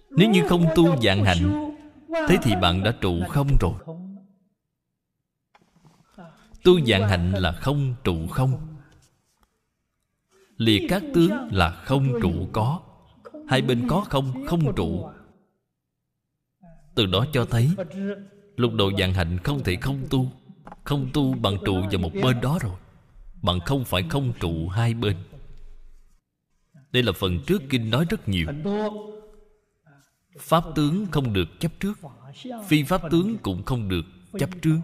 [0.10, 1.76] Nếu như không tu dạng hạnh
[2.28, 3.99] thế thì bạn đã trụ không rồi
[6.64, 8.78] tu dạng hạnh là không trụ không.
[10.58, 12.80] Liệt các tướng là không trụ có.
[13.48, 15.10] Hai bên có không không trụ.
[16.96, 17.70] Từ đó cho thấy,
[18.56, 20.32] lục độ dạng hạnh không thể không tu
[20.90, 22.76] không tu bằng trụ vào một bên đó rồi.
[23.42, 25.18] Bằng không phải không trụ hai bên.
[26.92, 28.48] Đây là phần trước kinh nói rất nhiều.
[30.40, 32.00] Pháp tướng không được chấp trước,
[32.68, 34.06] phi pháp tướng cũng không được
[34.40, 34.80] chấp trước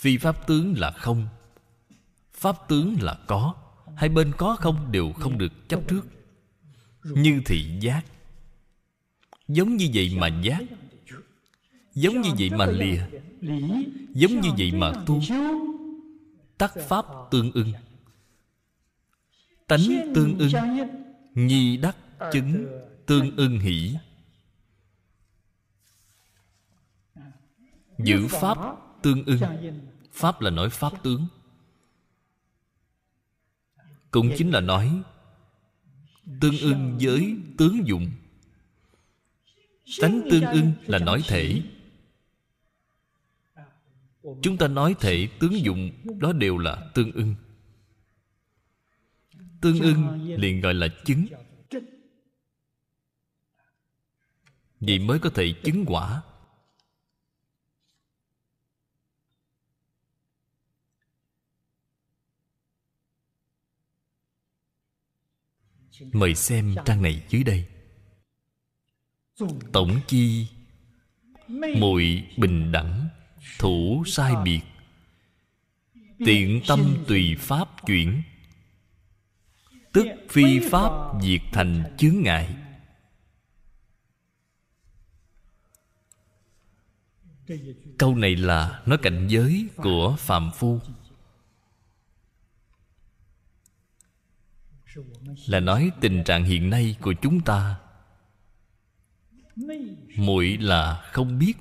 [0.00, 1.28] phi pháp tướng là không.
[2.32, 3.54] Pháp tướng là có.
[3.96, 6.06] Hai bên có không đều không được chấp trước.
[7.04, 8.02] Như thị giác.
[9.48, 10.60] Giống như vậy mà giác.
[11.94, 13.06] Giống như vậy mà lìa.
[14.14, 15.20] Giống như vậy mà tu.
[16.58, 17.72] Tắc pháp tương ưng.
[19.66, 20.50] Tánh tương ưng.
[21.34, 21.96] Nhi đắc
[22.32, 22.66] chứng
[23.06, 23.96] tương ưng hỷ.
[27.98, 28.58] Giữ pháp
[29.02, 29.40] tương ưng
[30.12, 31.26] pháp là nói pháp tướng.
[34.10, 35.02] Cũng chính là nói,
[36.40, 38.10] tương ưng với tướng dụng.
[40.00, 41.62] Tánh tương ưng là nói thể.
[44.42, 47.34] Chúng ta nói thể tướng dụng, đó đều là tương ưng.
[49.60, 51.26] Tương ưng liền gọi là chứng.
[54.80, 56.22] Vì mới có thể chứng quả.
[66.12, 67.64] Mời xem trang này dưới đây.
[69.72, 70.46] Tổng chi
[71.76, 73.08] muội bình đẳng,
[73.58, 74.60] thủ sai biệt.
[76.24, 78.22] Tiện tâm tùy pháp chuyển.
[79.92, 80.92] Tức phi pháp
[81.22, 82.56] diệt thành chướng ngại.
[87.98, 90.80] Câu này là nói cảnh giới của phàm phu.
[95.46, 97.80] Là nói tình trạng hiện nay của chúng ta.
[100.16, 101.54] Muội là không biết.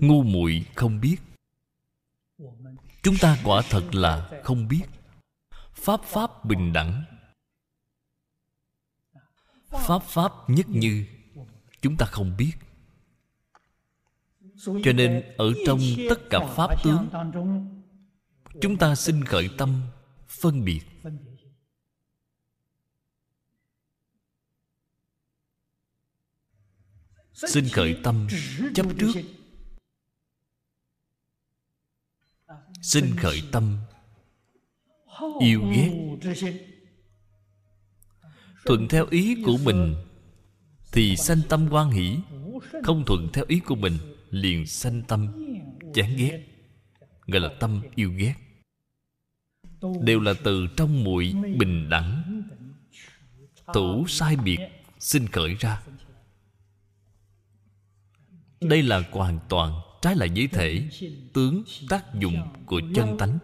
[0.00, 1.16] Ngu muội không biết.
[3.02, 4.82] Chúng ta quả thật là không biết.
[5.74, 7.04] Pháp pháp bình đẳng.
[9.70, 11.06] Pháp pháp nhất như,
[11.82, 12.52] chúng ta không biết.
[14.64, 17.08] Cho nên ở trong tất cả pháp tướng,
[18.60, 19.82] chúng ta xin khởi tâm
[20.28, 20.80] phân biệt.
[27.46, 28.26] Xin khởi tâm,
[28.74, 29.12] chấp trước.
[32.82, 33.76] Xin khởi tâm,
[35.40, 36.18] yêu ghét.
[38.64, 39.94] Thuận theo ý của mình,
[40.92, 42.16] thì sanh tâm quan hỷ.
[42.84, 43.98] Không thuận theo ý của mình,
[44.30, 45.28] liền sanh tâm
[45.94, 46.46] chán ghét,
[47.26, 48.34] gọi là tâm yêu ghét.
[50.02, 52.42] Đều là từ trong muội bình đẳng.
[53.72, 54.58] Tủ sai biệt,
[54.98, 55.82] xin khởi ra
[58.60, 60.88] đây là hoàn toàn trái lại với thể
[61.34, 63.38] tướng tác dụng của chân tánh.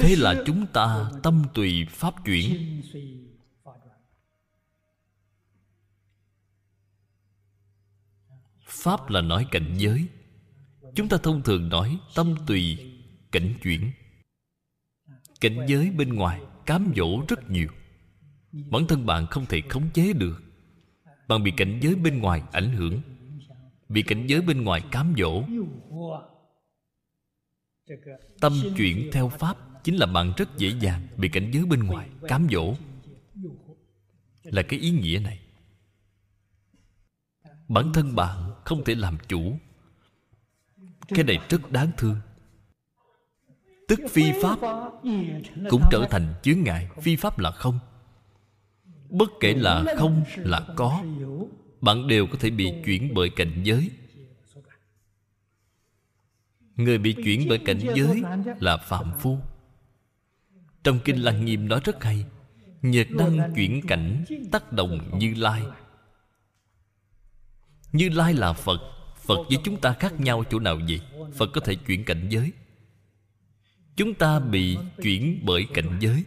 [0.00, 2.82] Thế là chúng ta tâm tùy pháp chuyển.
[8.66, 10.06] Pháp là nói cảnh giới.
[10.94, 12.78] Chúng ta thông thường nói tâm tùy
[13.32, 13.92] cảnh chuyển.
[15.40, 17.68] Cảnh giới bên ngoài cám dỗ rất nhiều
[18.52, 20.42] bản thân bạn không thể khống chế được.
[21.28, 23.00] Bạn bị cảnh giới bên ngoài ảnh hưởng,
[23.88, 25.42] bị cảnh giới bên ngoài cám dỗ.
[28.40, 32.08] Tâm chuyển theo pháp chính là bạn rất dễ dàng bị cảnh giới bên ngoài
[32.28, 32.74] cám dỗ.
[34.42, 35.40] Là cái ý nghĩa này.
[37.68, 39.58] Bản thân bạn không thể làm chủ.
[41.08, 42.16] Cái này rất đáng thương.
[43.88, 44.58] Tức phi pháp
[45.70, 46.88] cũng trở thành chướng ngại.
[47.02, 47.78] Phi pháp là không
[49.12, 51.04] bất kể là không là có
[51.80, 53.90] bạn đều có thể bị chuyển bởi cảnh giới.
[56.76, 58.22] Người bị chuyển bởi cảnh giới
[58.60, 59.38] là phạm phu.
[60.84, 62.24] Trong kinh lăng nghiêm nói rất hay
[62.82, 65.62] nhật đăng chuyển cảnh tác động như lai.
[67.92, 68.80] Như Lai là Phật
[69.16, 71.00] Phật với chúng ta khác nhau chỗ nào vậy?
[71.34, 72.52] Phật có thể chuyển cảnh giới.
[73.96, 76.24] Chúng ta bị chuyển bởi cảnh giới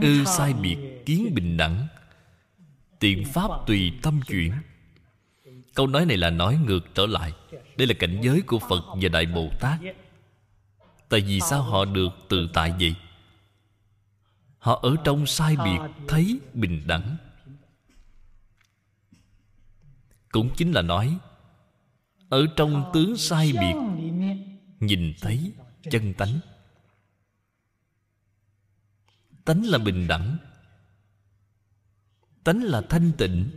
[0.00, 0.76] Ư sai biệt
[1.06, 1.86] kiến bình đẳng.
[2.98, 4.52] Tiện pháp tùy tâm chuyển.
[5.74, 7.32] Câu nói này là nói ngược trở lại.
[7.76, 9.80] Đây là cảnh giới của Phật và Đại Bồ Tát.
[11.08, 12.94] Tại vì sao họ được tự tại vậy?
[14.58, 15.78] Họ ở trong sai biệt
[16.08, 17.16] Thấy bình đẳng.
[20.32, 21.18] Cũng chính là nói
[22.28, 23.74] Ở trong tướng sai biệt
[24.80, 25.52] Nhìn thấy
[25.90, 26.40] chân tánh
[29.44, 30.38] Tánh là bình đẳng.
[32.44, 33.50] Tánh là thanh tịnh.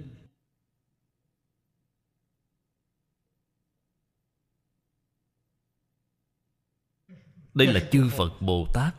[7.53, 8.95] Đây là chư Phật Bồ Tát.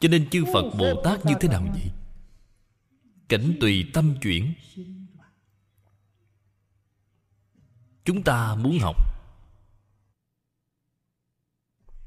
[0.00, 1.90] Cho nên chư Phật Bồ Tát như thế nào vậy?
[3.28, 4.54] Cảnh tùy tâm chuyển.
[8.04, 8.96] Chúng ta muốn học.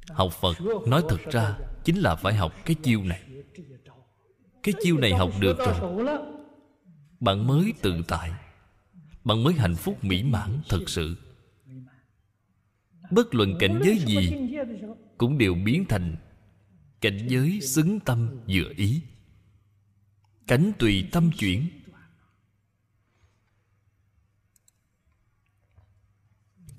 [0.09, 0.53] Học Phật,
[0.87, 3.21] nói thật ra, Chính là phải học cái chiêu này.
[4.63, 6.05] Cái chiêu này học được rồi.
[7.19, 8.31] Bạn mới tự tại.
[9.23, 11.15] Bạn mới hạnh phúc, mỹ mãn, thật sự.
[13.11, 14.31] Bất luận cảnh giới gì
[15.17, 16.15] Cũng đều biến thành
[17.01, 19.01] Cảnh giới xứng tâm dựa ý.
[20.47, 21.67] Cảnh tùy tâm chuyển.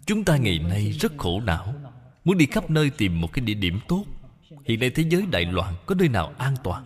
[0.06, 1.74] Chúng ta ngày nay rất khổ não,
[2.24, 4.04] Muốn đi khắp nơi tìm một cái địa điểm tốt.
[4.64, 6.84] Hiện nay thế giới đại loạn Có nơi nào an toàn?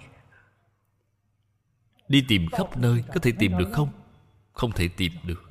[2.09, 3.89] Đi tìm khắp nơi, Có thể tìm được không?
[4.53, 5.43] Không thể tìm được.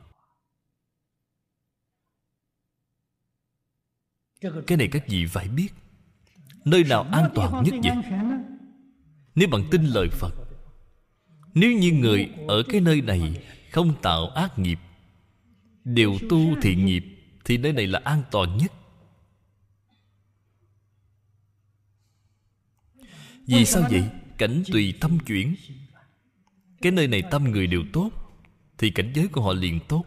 [4.67, 5.69] Cái này các vị phải biết.
[6.65, 7.95] Nơi nào an toàn nhất vậy?
[9.35, 10.33] Nếu bạn tin lời Phật,
[11.53, 14.79] Nếu như người ở cái nơi này Không tạo ác nghiệp,
[15.83, 17.05] Đều tu thiện nghiệp,
[17.45, 18.71] Thì nơi này là an toàn nhất.
[23.47, 24.09] Vì sao vậy?
[24.37, 25.55] Cảnh tùy tâm chuyển.
[26.81, 28.11] Cái nơi này tâm người đều tốt,
[28.77, 30.03] Thì cảnh giới của họ liền tốt.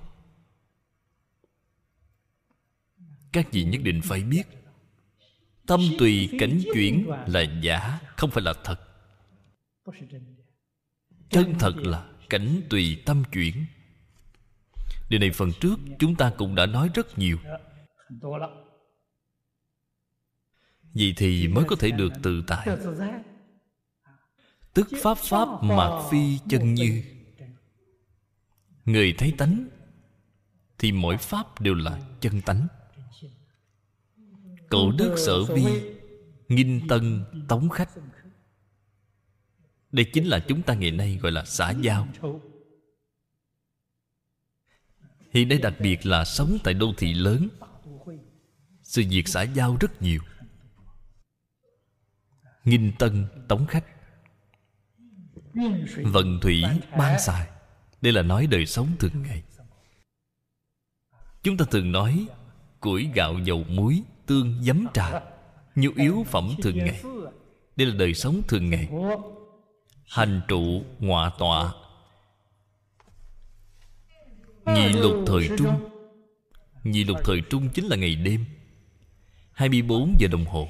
[3.33, 4.43] Các vị nhất định phải biết,
[5.67, 8.81] Tâm tùy cảnh chuyển là giả, Không phải là thật.
[11.31, 13.67] Chân thật là cảnh tùy tâm chuyển.
[15.09, 17.39] Điều này phần trước chúng ta cũng đã nói rất nhiều.
[20.95, 22.69] Vì thì mới có thể được tự tại.
[24.79, 27.03] Tức pháp pháp mạc phi chân như.
[28.85, 29.69] Người thấy tánh,
[30.79, 32.67] Thì mỗi pháp đều là chân tánh.
[34.69, 35.65] Cậu đức sở vi,
[36.49, 37.91] Nghinh tân tống khách.
[39.93, 42.09] Đây chính là chúng ta ngày nay gọi là xã giao.
[45.31, 47.49] Hiện nay đặc biệt là sống tại đô thị lớn,
[48.83, 50.21] Sự việc xã giao rất nhiều.
[52.65, 53.98] Nghinh tân tống khách.
[56.05, 56.65] Vận thủy
[56.99, 57.47] ban xài.
[58.01, 59.43] Đây là nói đời sống thường ngày.
[61.43, 62.27] Chúng ta thường nói,
[62.81, 65.21] Củi gạo dầu muối, Tương giấm trà,
[65.75, 67.03] Nhu yếu phẩm thường ngày.
[67.77, 68.89] Đây là đời sống thường ngày.
[70.09, 71.73] Hành trụ, ngọa tọa.
[74.67, 75.89] Nhị lục thời trung.
[76.85, 78.45] Nhị lục thời trung chính là ngày đêm.
[79.53, 80.69] 24 giờ đồng hồ.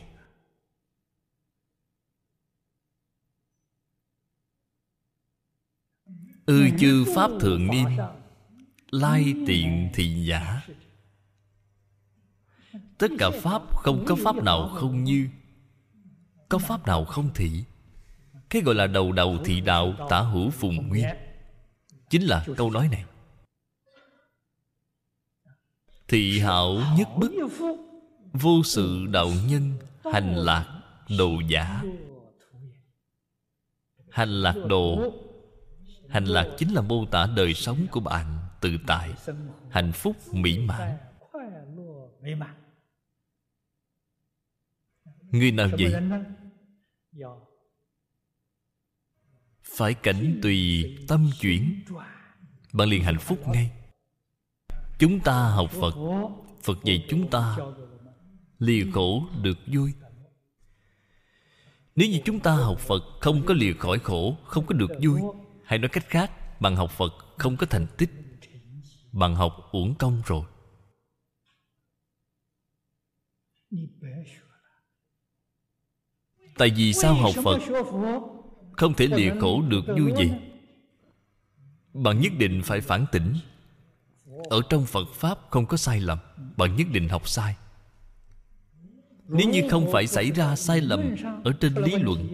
[6.48, 7.86] Ư chư pháp thượng niên,
[8.90, 10.60] Lai tiện thị giả.
[12.98, 15.28] Tất cả pháp không có pháp nào không như,
[16.48, 17.64] Có pháp nào không thị.
[18.50, 21.06] Cái gọi là đầu đầu thị đạo tả hữu phùng nguyên.
[22.10, 23.04] Chính là câu nói này.
[26.08, 27.32] Thị hảo nhất bức,
[28.32, 29.72] Vô sự đạo nhân,
[30.12, 30.80] Hành lạc
[31.18, 31.82] đồ giả.
[34.10, 35.12] Hành lạc đồ
[36.08, 39.14] Hành lạc chính là mô tả đời sống của bạn Tự tại,
[39.70, 40.96] Hạnh phúc mỹ mãn.
[45.30, 45.94] Người nào vậy?
[49.62, 51.84] Phải cảnh tùy tâm chuyển,
[52.72, 53.72] Bạn liền hạnh phúc ngay.
[54.98, 55.94] Chúng ta học Phật
[56.62, 57.56] Phật dạy chúng ta,
[58.58, 59.92] Lìa khổ được vui.
[61.96, 65.20] Nếu như chúng ta học Phật, Không có lìa khỏi khổ, Không có được vui
[65.68, 68.10] hay nói cách khác, Bằng học Phật không có thành tích,
[69.12, 70.44] Bằng học uổng công rồi.
[76.58, 77.58] Tại vì sao học Phật
[78.72, 80.30] Không thể lìa khổ được vui gì
[82.04, 83.34] bạn nhất định phải phản tỉnh.
[84.50, 86.18] Ở trong phật pháp không có sai lầm
[86.56, 87.56] bạn nhất định học sai.
[89.28, 91.14] Nếu như không phải xảy ra sai lầm
[91.44, 92.28] ở trên lý luận,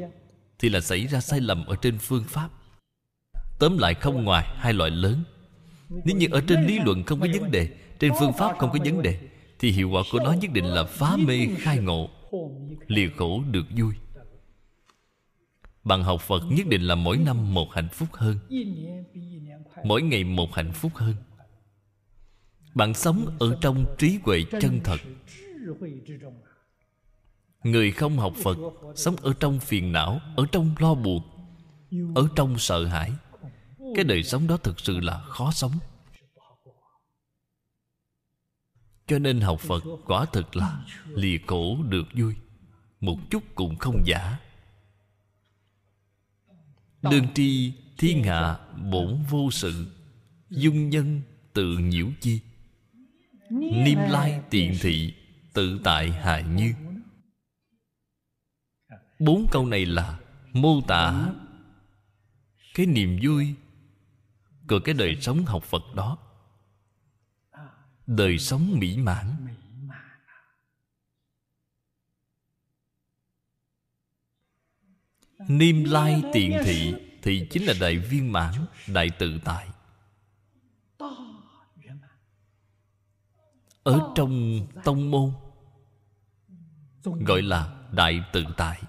[0.59, 2.49] thì là xảy ra sai lầm ở trên phương pháp
[3.59, 5.25] tóm lại không ngoài hai loại lớn.
[5.89, 8.79] Nếu như ở trên lý luận không có vấn đề trên phương pháp không có
[8.85, 9.19] vấn đề
[9.59, 12.11] thì hiệu quả của nó nhất định là phá mê khai ngộ
[12.87, 13.95] lìa khổ được vui.
[15.85, 18.39] Bạn học phật nhất định là mỗi năm một hạnh phúc hơn
[19.85, 21.15] mỗi ngày một hạnh phúc hơn.
[22.75, 25.01] Bạn sống ở trong trí huệ chân thật.
[27.65, 28.59] Người không học phật
[28.95, 31.23] sống ở trong phiền não ở trong lo buồn,
[32.15, 33.13] ở trong sợ hãi
[33.95, 35.73] cái đời sống đó thực sự là khó sống.
[39.07, 42.35] Cho nên học phật quả thực là lìa khổ được vui,
[43.01, 44.39] một chút cũng không giả.
[47.03, 48.59] Đương tri thiên hạ
[48.93, 49.87] bổn vô sự,
[50.51, 51.23] dung nhân
[51.53, 52.41] tự nhiễu chi.
[53.51, 55.15] Niêm lai tiện thị,
[55.53, 56.75] tự tại hại như.
[59.19, 60.19] Bốn câu này là
[60.53, 61.33] mô tả
[62.75, 63.55] cái niềm vui
[64.69, 66.19] của cái đời sống học phật đó.
[68.07, 69.47] Đời sống mỹ mãn.
[75.49, 78.55] Niêm lai tiện thị, thì chính là đại viên mãn,
[78.87, 79.69] đại tự tại.
[83.83, 85.33] Ở trong tông môn,
[87.03, 88.83] gọi là đại tự tại.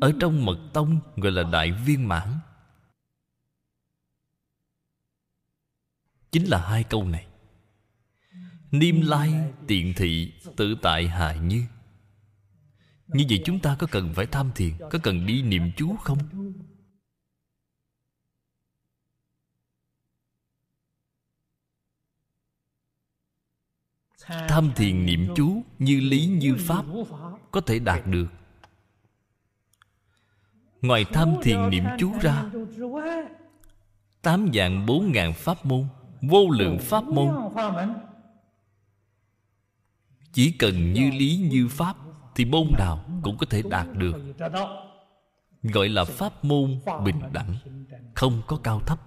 [0.00, 2.38] Ở trong mật tông, gọi là đại viên mãn.
[6.32, 7.26] Chính là hai câu này.
[8.70, 11.64] Niêm lai tiện thị tự tại hại như.
[13.06, 16.18] Như vậy chúng ta có cần phải tham thiền, có cần đi niệm chú không?
[24.48, 26.84] Tham thiền niệm chú như lý như pháp
[27.50, 28.26] có thể đạt được.
[30.82, 32.50] Ngoài tham thiền niệm chú ra,
[34.22, 35.88] tám dạng bốn ngàn pháp môn
[36.22, 37.34] vô lượng pháp môn.
[40.32, 41.96] Chỉ cần như lý như pháp
[42.34, 44.34] thì môn nào cũng có thể đạt được.
[45.62, 47.56] Gọi là pháp môn bình đẳng,
[48.14, 49.00] không có cao thấp.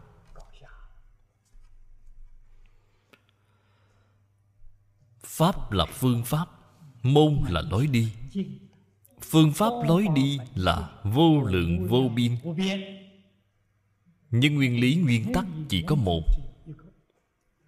[5.24, 6.46] Pháp là phương pháp,
[7.04, 8.14] môn là lối đi.
[9.22, 12.36] Phương pháp lối đi là vô lượng vô biên.
[14.32, 16.24] Nhưng nguyên lý nguyên tắc chỉ có một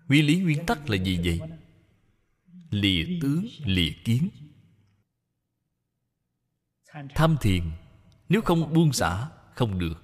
[0.07, 1.39] nguyên lý nguyên tắc là gì vậy?
[2.69, 4.29] Lìa tướng, lìa kiến.
[7.15, 7.63] Tham thiền,
[8.29, 10.03] nếu không buông xả, không được.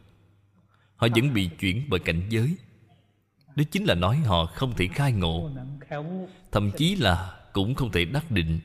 [0.95, 2.55] Họ vẫn bị chuyển bởi cảnh giới.
[3.55, 5.51] Đó chính là nói họ không thể khai ngộ.
[6.51, 8.59] Thậm chí là cũng không thể đắc định.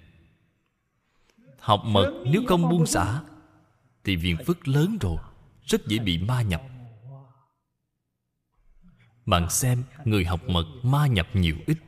[1.58, 3.22] Học mật, nếu không buông xả,
[4.04, 5.16] thì viện phức lớn rồi,
[5.66, 6.62] rất dễ bị ma nhập
[9.26, 11.78] bạn xem, người học mật ma nhập nhiều ít.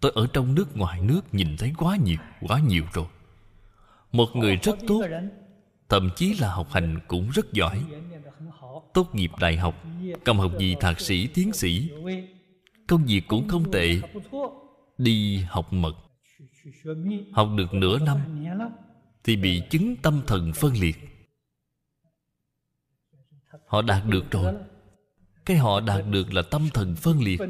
[0.00, 3.06] Tôi ở trong nước ngoài nước nhìn thấy quá nhiều quá nhiều rồi.
[4.12, 5.02] Một người rất tốt,
[5.88, 7.84] thậm chí là học hành cũng rất giỏi.
[8.94, 9.84] Tốt nghiệp đại học,
[10.24, 11.90] cầm học gì thạc sĩ, tiến sĩ.
[12.86, 14.00] Công việc cũng không tệ.
[14.98, 15.96] Đi học mật.
[17.32, 18.18] Học được nửa năm
[19.24, 20.96] thì bị chứng tâm thần phân liệt.
[23.66, 24.54] Họ đạt được rồi
[25.48, 27.40] cái họ đạt được là tâm thần phân liệt.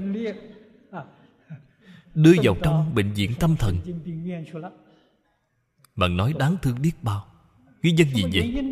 [2.15, 3.77] Đưa vào trong bệnh viện tâm thần.
[5.97, 7.27] Bạn nói đáng thương biết bao.
[7.83, 8.65] Nguyên nhân gì vậy?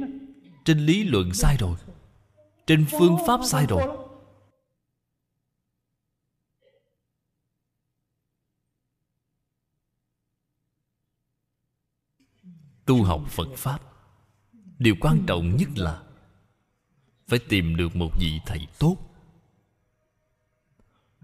[0.65, 1.77] trên lý luận sai rồi.
[2.67, 3.83] Trên phương pháp sai rồi.
[12.87, 13.81] tu học phật pháp.
[14.79, 16.03] Điều quan trọng nhất là
[17.27, 19.06] phải tìm được một vị thầy tốt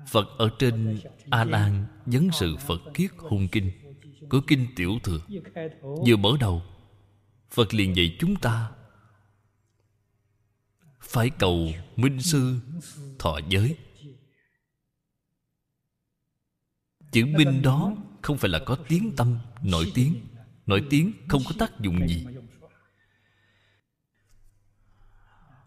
[0.08, 1.00] phật ở trên
[1.30, 3.70] a Lan vấn sự phật kiết hùng kinh.
[4.30, 5.20] Của kinh tiểu thừa.
[6.06, 6.62] Vừa mở đầu,
[7.50, 8.70] phật liền dạy chúng ta
[11.00, 12.58] phải cầu minh sư
[13.18, 13.76] thọ giới.
[17.12, 20.14] Chữ minh đó không phải là có tiếng tâm nổi tiếng.
[20.66, 22.26] Nổi tiếng không có tác dụng gì.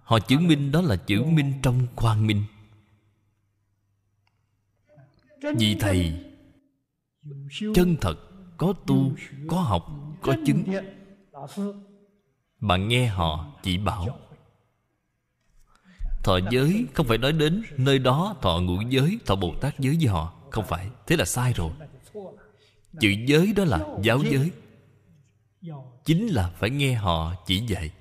[0.03, 2.43] Họ chứng minh đó là chữ minh trong quang minh
[5.57, 6.13] vì thầy
[7.73, 8.15] chân thật
[8.57, 9.11] có tu
[9.47, 9.87] có học
[10.21, 10.63] có chứng.
[12.59, 14.19] bạn nghe họ chỉ bảo
[16.23, 19.95] Thọ giới không phải nói đến Nơi đó thọ ngũ giới Thọ Bồ Tát giới
[19.95, 20.33] với họ.
[20.51, 21.71] Không phải Thế là sai rồi.
[22.99, 24.51] Chữ giới đó là giáo giới.
[26.05, 27.91] Chính là phải nghe họ chỉ dạy.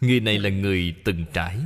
[0.00, 1.60] Người này là người từng trải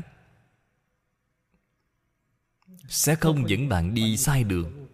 [2.89, 4.89] sẽ không dẫn bạn đi sai đường.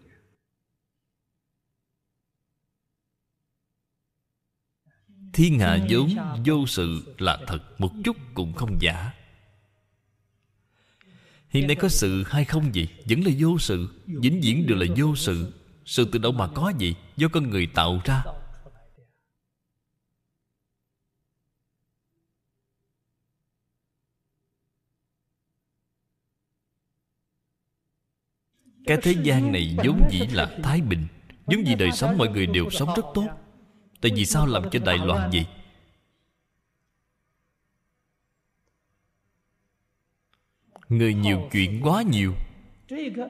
[5.33, 6.09] Thiên hạ vốn,
[6.45, 9.11] vô sự là thật, Một chút cũng không giả.
[11.49, 14.01] Hiện nay có sự hay không gì Vẫn là vô sự.
[14.05, 15.53] Vĩnh viễn đều là vô sự.
[15.85, 18.23] Sự từ đâu mà có gì Do con người tạo ra.
[28.87, 31.07] Cái thế gian này giống dĩ là thái bình.
[31.47, 33.27] Giống dĩ đời sống mọi người đều sống rất tốt.
[34.01, 35.45] Tại vì sao làm cho đại loạn vậy?
[40.89, 42.33] Người nhiều chuyện quá nhiều.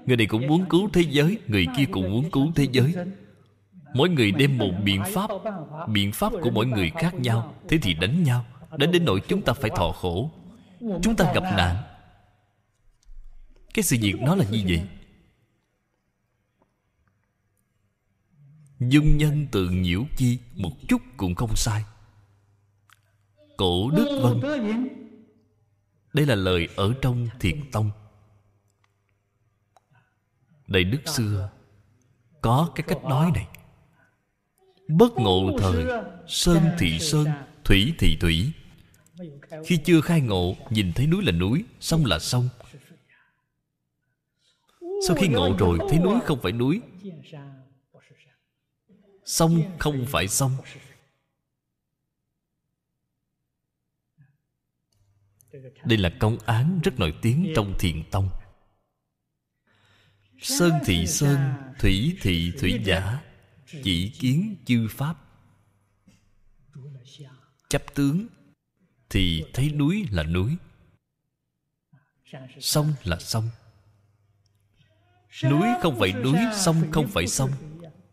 [0.05, 2.93] Người này cũng muốn cứu thế giới, Người kia cũng muốn cứu thế giới.
[3.93, 5.29] Mỗi người đem một biện pháp
[5.87, 7.55] Biện pháp của mỗi người khác nhau.
[7.69, 8.45] Thế thì đánh nhau,
[8.77, 10.31] đánh đến nỗi chúng ta phải thọ khổ.
[10.79, 11.75] Chúng ta gặp nạn.
[13.73, 14.81] Cái sự việc nó là như vậy.
[18.79, 21.83] Dung nhân tự nhiễu chi Một chút cũng không sai.
[23.57, 24.41] Cổ Đức Vân.
[26.13, 27.91] Đây là lời ở trong Thiệt Tông.
[30.67, 31.49] Đại Đức xưa
[32.41, 33.47] Có cái cách nói này.
[34.87, 35.85] Bất ngộ thời
[36.27, 37.27] Sơn thị sơn
[37.63, 38.51] Thủy thị thủy.
[39.65, 42.49] Khi chưa khai ngộ Nhìn thấy núi là núi Sông là sông
[45.07, 45.79] Sau khi ngộ rồi.
[45.89, 46.81] Thấy núi không phải núi
[49.25, 50.57] Sông không phải sông
[55.85, 58.29] Đây là công án rất nổi tiếng trong thiền tông.
[60.41, 61.39] Sơn thị sơn,
[61.79, 63.21] Thủy thị thủy giả,
[63.83, 65.17] Chỉ kiến chư pháp.
[67.69, 68.27] Chấp tướng,
[69.09, 70.55] Thì thấy núi là núi.
[72.59, 73.49] Sông là sông
[75.43, 77.51] Núi không phải núi Sông không phải sông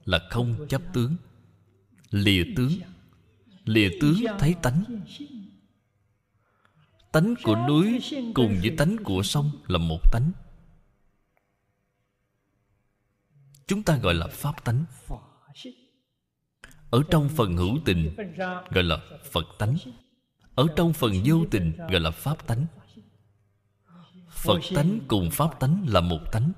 [0.05, 1.17] là không chấp tướng.
[2.11, 2.73] Lìa tướng
[3.65, 4.85] Lìa tướng thấy tánh.
[7.13, 8.01] Tánh của núi
[8.35, 10.33] Cùng với tánh của sông Là một tánh.
[13.67, 14.85] Chúng ta gọi là Pháp tánh.
[16.91, 18.17] Ở trong phần hữu tình,
[18.71, 18.99] Gọi là
[19.31, 19.77] Phật tánh.
[20.55, 22.67] Ở trong phần vô tình, Gọi là Pháp tánh.
[24.31, 26.53] Phật tánh cùng Pháp tánh là một tánh.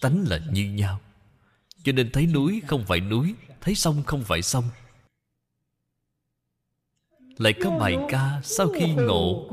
[0.00, 1.00] Tánh là như nhau.
[1.82, 4.64] Cho nên thấy núi không phải núi, Thấy sông không phải sông.
[7.38, 9.50] Lại có bài ca Sau khi ngộ.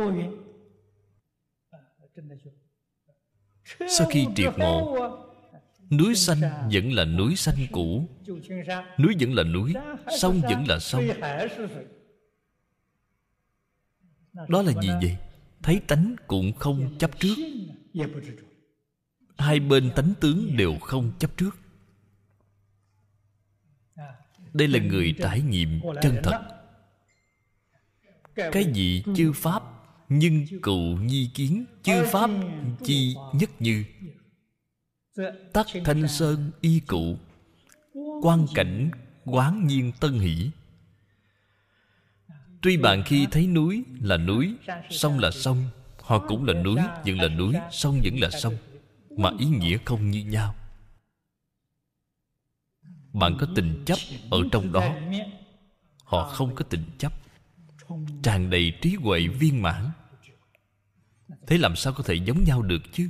[3.88, 4.98] Sau khi triệt ngộ,
[5.90, 8.10] Núi xanh vẫn là núi xanh cũ.
[9.00, 9.74] Núi vẫn là núi,
[10.18, 11.04] Sông vẫn là sông.
[14.48, 15.18] Đó là gì vậy?
[15.64, 17.36] Thấy tánh cũng không chấp trước.
[19.38, 21.58] Hai bên tánh tướng đều không chấp trước.
[24.56, 26.42] Đây là người trải nghiệm chân thật.
[28.36, 29.64] Cái gì chư Pháp
[30.10, 32.30] Nhưng cụ nhi kiến, Chư Pháp
[32.84, 33.84] chi nhất như?
[35.54, 37.18] Tắc thanh sơn y cụ
[38.22, 38.90] Quan cảnh
[39.26, 40.50] quán nhiên tân hỷ.
[42.62, 44.56] Tuy bạn khi thấy núi là núi,
[44.90, 45.64] Sông là sông,
[46.02, 48.56] Họ cũng là núi, vẫn là núi, Sông vẫn là sông,
[49.10, 50.56] Mà ý nghĩa không như nhau.
[53.20, 53.98] Bạn có tình chấp
[54.32, 54.96] ở trong đó.
[56.04, 57.14] Họ không có tình chấp.
[58.24, 59.92] Tràn đầy trí huệ viên mãn.
[61.48, 63.10] Thế làm sao có thể giống nhau được chứ?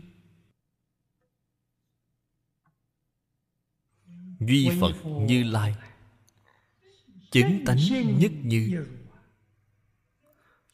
[4.39, 5.75] Duy Phật Như Lai.
[7.31, 7.79] Chứng tánh
[8.19, 8.85] nhất như.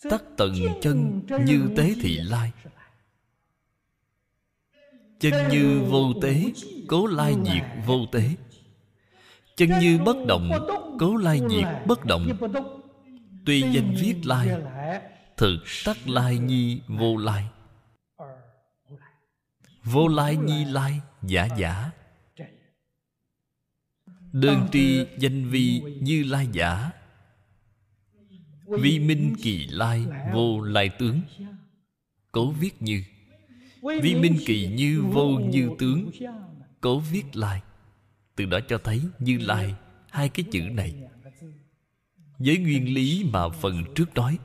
[0.09, 2.51] Tắc tận chân như tế thị lai.
[5.19, 6.43] Chân như vô tế,
[6.87, 8.35] Cố lai diệt vô tế.
[9.57, 10.51] Chân như bất động
[10.99, 12.27] Cố lai diệt bất động.
[13.45, 14.49] Tuy danh viết lai,
[15.37, 17.45] Thực tắc lai nhi vô lai.
[19.83, 21.91] Vô lai nhi lai, giả giả.
[24.31, 26.91] Đơn tri danh vi như lai giả.
[28.67, 31.21] Vi minh kỳ lai vô lai tướng.
[32.31, 33.03] Cố viết như.
[33.81, 36.11] Vi minh kỳ như vô như tướng.
[36.81, 37.61] Cố viết lai.
[38.35, 39.75] Từ đó cho thấy như lai
[40.11, 40.93] Hai cái chữ này.
[42.39, 44.37] Với nguyên lý mà phần trước nói.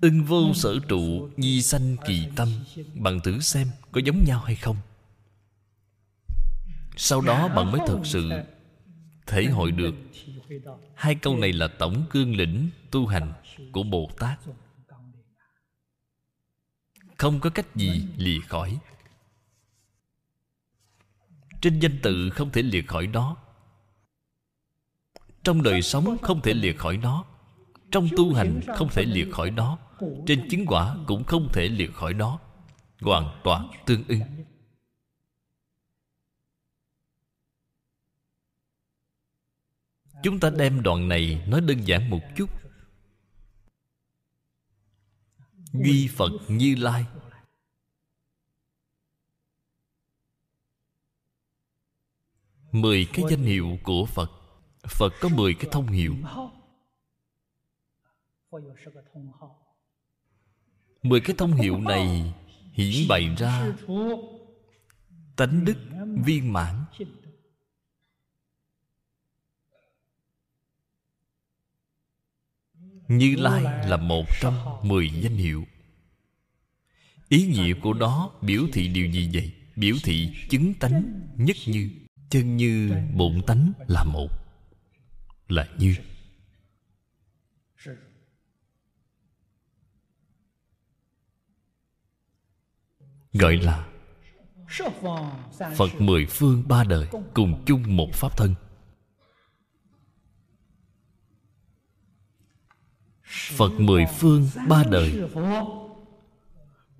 [0.00, 2.48] Ưng vô sở trụ, Nhi sanh kỳ tâm.
[2.94, 4.76] Bạn thử xem có giống nhau hay không.
[6.96, 8.30] Sau đó bạn mới thật sự
[9.26, 9.94] Thể hội được.
[10.94, 13.32] Hai câu này là tổng cương lĩnh Tu hành
[13.72, 14.38] của Bồ Tát.
[17.16, 18.78] Không có cách gì lìa khỏi.
[21.64, 23.36] Trên danh tự không thể liệt khỏi đó
[25.44, 27.24] Trong đời sống không thể liệt khỏi nó.
[27.90, 29.78] Trong tu hành không thể liệt khỏi nó.
[30.26, 32.38] Trên chứng quả cũng không thể liệt khỏi nó.
[33.00, 34.20] Hoàn toàn tương ưng.
[40.22, 42.50] Chúng ta đem đoạn này nói đơn giản một chút.
[45.72, 47.04] Duy Phật Như Lai.
[52.74, 54.30] Mười cái danh hiệu của Phật.
[54.88, 56.14] Phật có mười cái thông hiệu.
[61.02, 62.34] Mười cái thông hiệu này
[62.72, 63.76] hiển bày ra
[65.36, 65.76] Tánh đức
[66.24, 66.84] viên mãn.
[73.08, 75.64] Như Lai là một trong mười danh hiệu.
[77.28, 79.52] Ý nghĩa của đó biểu thị điều gì vậy?
[79.76, 81.90] Biểu thị chứng tánh nhất như.
[82.34, 84.28] Chân như bụng tánh là một,
[85.48, 85.96] Là như.
[93.32, 93.86] Gọi là
[95.76, 98.54] Phật mười phương ba đời Cùng chung một pháp thân.
[103.56, 105.30] Phật mười phương ba đời,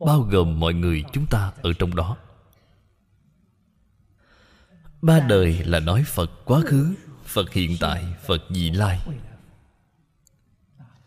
[0.01, 2.17] Bao gồm mọi người chúng ta ở trong đó.
[5.05, 6.95] Ba đời là nói Phật quá khứ,
[7.25, 9.01] Phật hiện tại, Phật vị lai.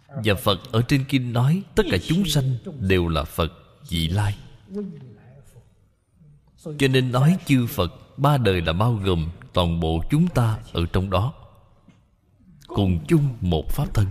[0.08, 3.54] Và Phật ở trên kinh nói Tất cả chúng sanh đều là Phật
[3.90, 4.38] vị lai.
[6.64, 10.86] Cho nên nói chư Phật, Ba đời là bao gồm toàn bộ chúng ta ở
[10.94, 11.34] trong đó,
[12.68, 14.08] Cùng chung một Pháp thân.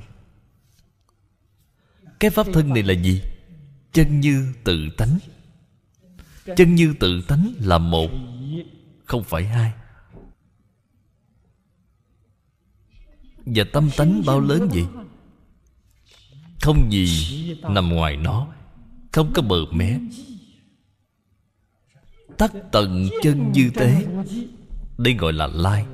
[2.20, 3.22] Cái pháp thân này là gì?
[3.92, 5.18] Chân như tự tánh.
[6.56, 8.10] Chân như tự tánh là một
[9.06, 9.72] không phải hai.
[13.46, 14.86] Và tâm tánh bao lớn vậy?
[16.62, 18.54] Không gì nằm ngoài nó,
[19.12, 20.00] không có bờ mé.
[22.38, 24.06] Tắt tận chân như tế
[24.98, 25.86] đây gọi là lai.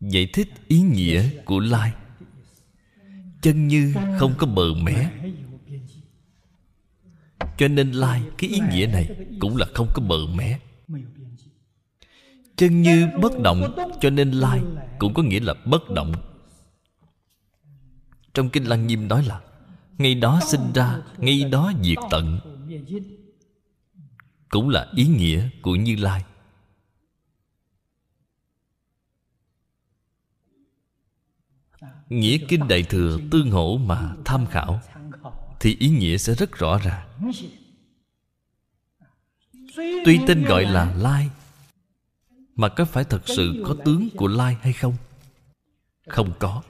[0.00, 1.92] Giải thích ý nghĩa của lai.
[3.42, 5.10] Chân như không có bờ mé
[7.56, 10.58] cho nên lai cái ý nghĩa này cũng là không có bờ mé.
[12.56, 14.62] Chân như bất động, cho nên lai
[14.98, 16.12] cũng có nghĩa là bất động.
[18.34, 19.40] Trong kinh lăng nghiêm nói là
[19.98, 22.40] ngay đó sinh ra ngay đó diệt tận.
[24.48, 26.24] Cũng là ý nghĩa của như lai.
[32.08, 34.80] Nghĩa kinh Đại Thừa tương hỗ mà tham khảo.
[35.64, 37.08] Thì ý nghĩa sẽ rất rõ ràng.
[39.76, 41.30] Tuy tên gọi là Lai,
[42.56, 44.96] Mà có phải thật sự có tướng của Lai hay không?
[46.08, 46.62] Không có.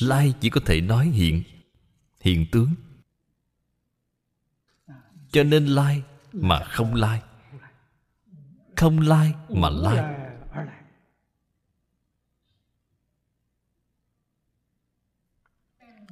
[0.00, 1.42] Lai chỉ có thể nói hiện
[2.20, 2.74] Hiện tướng.
[5.32, 6.02] Cho nên Lai
[6.32, 7.22] mà không Lai.
[8.76, 10.14] Không Lai mà Lai.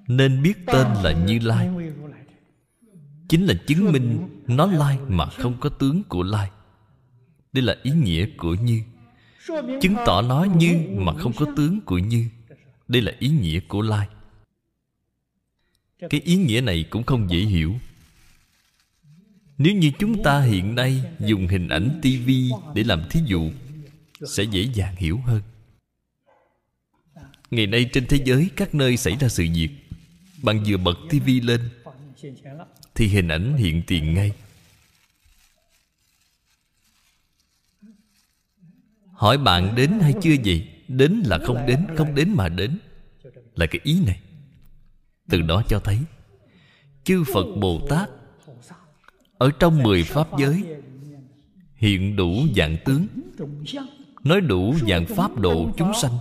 [0.09, 1.84] Nên biết tên là Như Lai.
[3.35, 6.51] Chính là chứng minh Nó Lai mà không có tướng của Lai.
[7.53, 8.83] Đây là ý nghĩa của Như.
[9.81, 12.29] Chứng tỏ nó Như mà không có tướng của Như.
[12.89, 14.09] Đây là ý nghĩa của Lai.
[16.11, 17.75] Cái ý nghĩa này cũng không dễ hiểu.
[19.59, 23.51] Nếu như chúng ta hiện nay Dùng hình ảnh tivi để làm thí dụ,
[24.29, 25.43] Sẽ dễ dàng hiểu hơn.
[27.51, 29.71] Ngày nay trên thế giới, Các nơi xảy ra sự việc,
[30.43, 31.61] bạn vừa bật tivi lên
[32.95, 34.33] thì hình ảnh hiện tiền ngay.
[39.13, 42.79] Hỏi bạn đến hay chưa gì Đến là không đến Không đến mà đến.
[43.55, 44.21] Là cái ý này.
[45.29, 45.99] Từ đó cho thấy,
[47.05, 48.11] Chư Phật Bồ Tát
[49.39, 50.65] Ở trong mười Pháp giới
[51.77, 53.07] Hiện đủ dạng tướng,
[54.25, 56.19] Nói đủ dạng Pháp độ chúng sanh,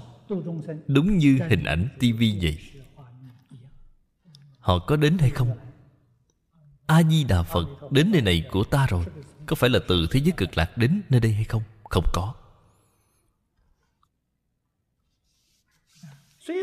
[0.87, 2.57] Đúng như hình ảnh tivi vậy.
[4.59, 5.51] Họ có đến hay không?
[6.85, 9.05] A-di-đà Phật đến nơi này của ta rồi.
[9.45, 11.63] Có phải là từ thế giới cực lạc đến nơi đây hay không?
[11.83, 12.33] Không có.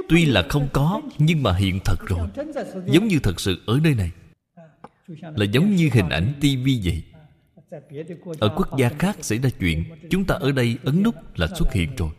[0.09, 2.29] Tuy là không có, nhưng mà hiện thật rồi.
[2.87, 4.13] Giống như thật sự ở nơi này.
[5.07, 7.05] Là giống như hình ảnh tivi vậy.
[8.41, 11.73] Ở quốc gia khác xảy ra chuyện, chúng ta ở đây ấn nút là xuất
[11.73, 12.11] hiện rồi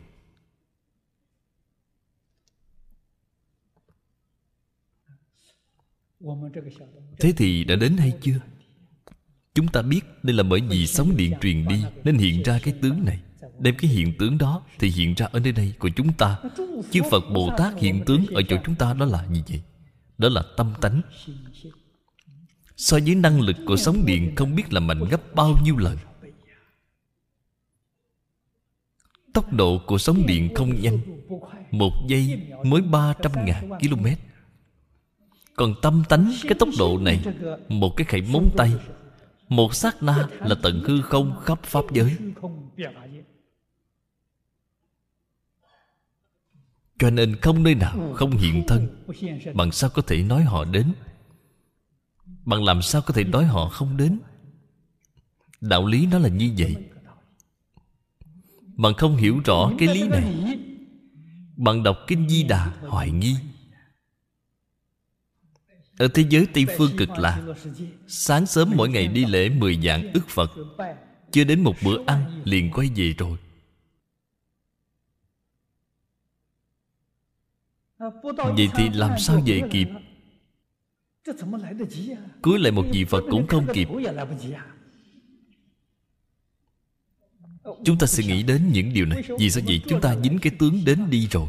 [7.20, 8.40] thế thì đã đến hay chưa?
[9.56, 12.74] Chúng ta biết đây là bởi vì sóng điện truyền đi nên hiện ra cái
[12.82, 13.20] tướng này.
[13.60, 16.38] Đem cái hiện tướng đó thì hiện ra ở nơi đây của chúng ta.
[16.92, 19.62] Chư phật bồ tát hiện tướng ở chỗ chúng ta đó là gì vậy?
[20.18, 21.02] Đó là tâm tánh.
[22.78, 25.98] So với năng lực của sóng điện không biết là mạnh gấp bao nhiêu lần.
[29.34, 31.00] Tốc độ của sóng điện không nhanh.
[31.72, 34.06] Một giây mới ba trăm ngàn km
[35.56, 37.26] còn tâm tánh cái tốc độ này,
[37.70, 38.72] một cái khẩy móng tay,
[39.50, 42.18] một sát na là tận hư không khắp pháp giới.
[47.00, 48.88] Cho nên không nơi nào không hiện thân.
[49.54, 50.94] Bằng sao có thể nói họ đến?
[52.46, 54.20] Bằng làm sao có thể nói họ không đến?
[55.62, 56.76] Đạo lý nó là như vậy.
[58.76, 60.34] Bằng không hiểu rõ cái lý này,
[61.56, 63.36] bằng đọc kinh di đà hoài nghi
[65.98, 67.42] ở thế giới Tây Phương cực lạc
[68.08, 70.52] Sáng sớm mỗi ngày đi lễ mười dạng ức Phật.
[71.32, 73.38] Chưa đến một bữa ăn liền quay về rồi.
[78.34, 79.88] Vậy thì làm sao về kịp?
[82.44, 83.88] Cưới lại một vị Phật cũng không kịp.
[87.86, 89.24] Chúng ta sẽ nghĩ đến những điều này.
[89.40, 89.82] Vì sao vậy?
[89.88, 91.48] Chúng ta dính cái tướng đến đi rồi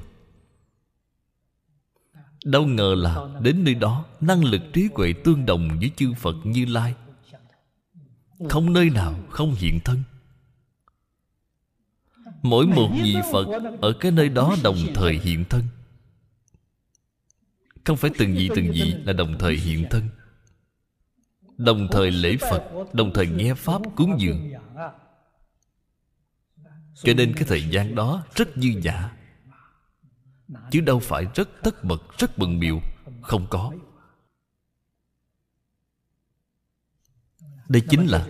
[2.45, 6.37] Đâu ngờ là đến nơi đó, Năng lực trí huệ tương đồng với chư Phật
[6.45, 6.95] Như Lai.
[8.49, 10.03] Không nơi nào không hiện thân.
[12.43, 13.47] Mỗi một vị Phật
[13.81, 15.63] Ở cái nơi đó đồng thời hiện thân.
[17.85, 20.09] Không phải từng vị từng vị là đồng thời hiện thân.
[21.57, 22.63] Đồng thời lễ Phật,
[22.93, 24.53] Đồng thời nghe Pháp cúng dường.
[26.95, 29.11] Cho nên cái thời gian đó rất dư giả
[30.71, 32.81] chứ đâu phải rất tất bật, rất bận biệu
[33.23, 33.73] không có.
[37.69, 38.29] Đây chính là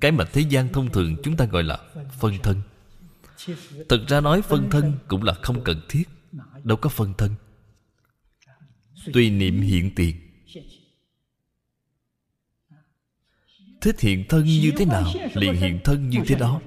[0.00, 1.78] cái mà thế gian thông thường chúng ta gọi là
[2.18, 2.62] phân thân.
[3.88, 6.04] Thực ra nói phân thân cũng là không cần thiết.
[6.64, 7.34] Đâu có phân thân.
[9.12, 10.16] Tùy niệm hiện tiền.
[13.80, 16.60] Thích hiện thân như thế nào, liền hiện thân như thế đó.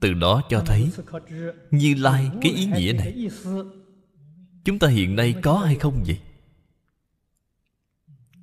[0.00, 0.90] Từ đó cho thấy
[1.70, 3.28] như lai cái ý nghĩa này.
[4.64, 6.20] Chúng ta hiện nay có hay không vậy?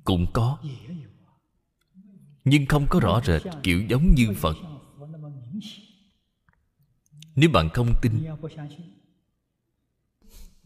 [0.04, 0.58] Cũng có.
[2.44, 4.56] Nhưng không có rõ rệt, kiểu giống như phật.
[7.36, 8.12] Nếu bạn không tin,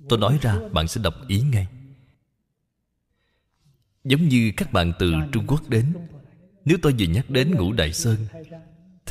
[0.09, 1.67] tôi nói ra, bạn sẽ đọc ý ngay.
[4.05, 5.95] Giống như các bạn từ trung quốc đến,
[6.65, 8.27] nếu tôi vừa nhắc đến ngũ đại sơn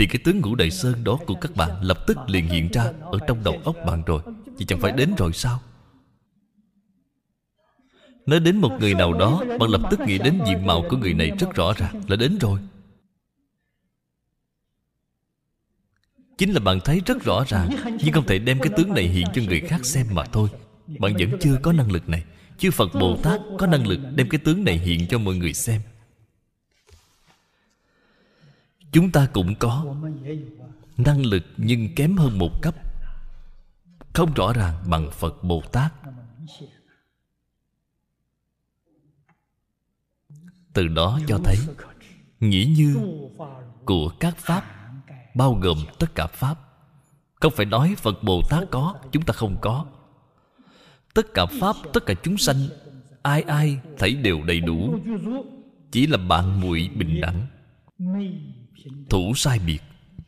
[0.02, 2.84] thì cái tướng ngũ đại sơn đó của các bạn Lập tức liền hiện ra
[3.02, 4.22] Ở trong đầu óc bạn rồi.
[4.57, 5.60] Thì chẳng phải đến rồi sao?
[8.26, 11.14] Nói đến một người nào đó, Bạn lập tức nghĩ đến diện mạo của người
[11.14, 12.60] này rất rõ ràng Là đến rồi.
[16.38, 17.69] Chính là bạn thấy rất rõ ràng,
[18.03, 20.49] Nhưng không thể đem cái tướng này hiện cho người khác xem mà thôi.
[20.99, 22.23] Bạn vẫn chưa có năng lực này.
[22.57, 25.53] Chư Phật Bồ Tát có năng lực đem cái tướng này hiện cho mọi người
[25.53, 25.82] xem
[28.91, 29.95] chúng ta cũng có.
[30.97, 32.76] Năng lực nhưng kém hơn một cấp.
[34.13, 35.93] Không rõ ràng bằng phật bồ tát.
[40.73, 41.57] Từ đó cho thấy,
[42.39, 42.95] nghĩ như
[43.85, 44.63] của các pháp,
[45.35, 46.55] bao gồm tất cả pháp.
[47.35, 49.85] Không phải nói phật bồ tát có, chúng ta không có.
[51.13, 52.57] Tất cả pháp, tất cả chúng sanh,
[53.22, 54.99] ai ai thấy đều đầy đủ.
[55.91, 57.47] Chỉ là bạn muội bình đẳng
[59.10, 59.80] thủ sai biệt.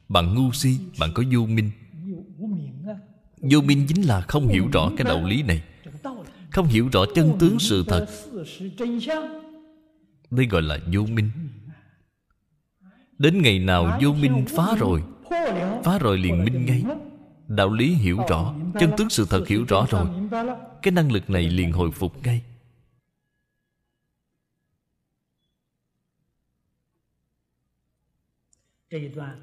[0.10, 1.72] Bạn ngu si, bạn có vô minh.
[3.38, 5.64] Vô minh chính là không hiểu rõ cái đạo lý này.
[6.52, 8.06] Không hiểu rõ chân tướng sự thật.
[10.32, 11.32] Đây gọi là vô minh.
[13.18, 15.04] Đến ngày nào vô minh phá rồi
[15.84, 16.84] phá rồi liền minh ngay.
[17.48, 20.06] Đạo lý hiểu rõ, chân tướng sự thật hiểu rõ rồi.
[20.82, 22.42] Cái năng lực này liền hồi phục ngay.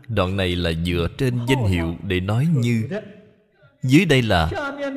[0.09, 2.89] Đoạn này là dựa trên danh hiệu để nói như,
[3.83, 4.51] Dưới đây là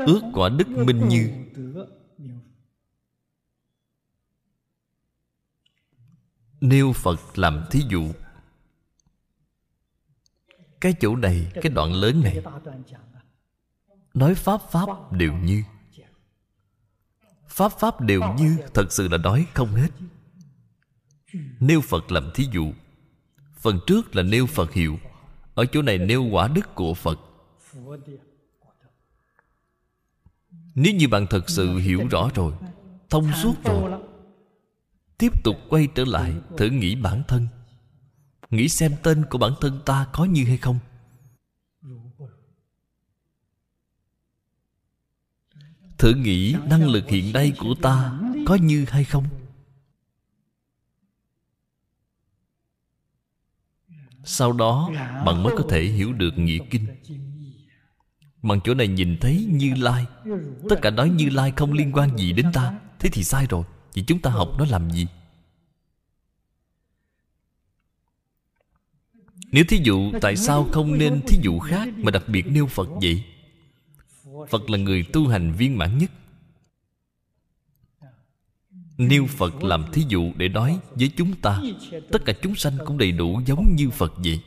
[0.07, 1.29] ước quả đức minh như.
[6.61, 8.11] Nêu Phật làm thí dụ,
[10.81, 12.41] cái chỗ này, cái đoạn lớn này,
[14.13, 15.63] nói pháp pháp đều như.
[17.47, 19.89] Pháp pháp đều như thật sự là nói không hết.
[21.59, 22.73] Nêu phật làm thí dụ
[23.63, 24.99] phần trước là nêu phật hiệu.
[25.55, 27.19] Ở chỗ này nêu quả đức của phật.
[30.75, 32.53] Nếu như bạn thật sự hiểu rõ rồi,
[33.09, 34.01] thông suốt rồi,
[35.17, 37.47] tiếp tục quay trở lại thử nghĩ bản thân.
[38.49, 40.79] Nghĩ xem tên của bản thân ta có như hay không.
[45.97, 49.23] Thử nghĩ năng lực hiện nay của ta có như hay không?
[54.23, 54.91] Sau đó
[55.25, 56.85] bạn mới có thể hiểu được nghĩa kinh.
[58.41, 60.05] bằng chỗ này nhìn thấy như lai.
[60.69, 62.79] Tất cả nói như lai không liên quan gì đến ta.
[62.99, 63.63] Thế thì sai rồi.
[63.93, 65.07] Vì chúng ta học nó làm gì?
[69.51, 72.87] Nếu thí dụ tại sao không nên thí dụ khác mà đặc biệt nêu phật
[73.01, 73.23] vậy?
[74.49, 76.11] Phật là người tu hành viên mãn nhất
[78.97, 81.61] nêu phật làm thí dụ để nói với chúng ta,
[82.11, 84.41] tất cả chúng sanh cũng đầy đủ giống như phật vậy.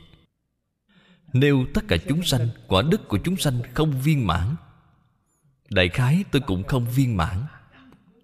[1.33, 4.57] Nêu tất cả chúng sanh, quả đức của chúng sanh không viên mãn,
[5.71, 7.45] đại khái tôi cũng không viên mãn.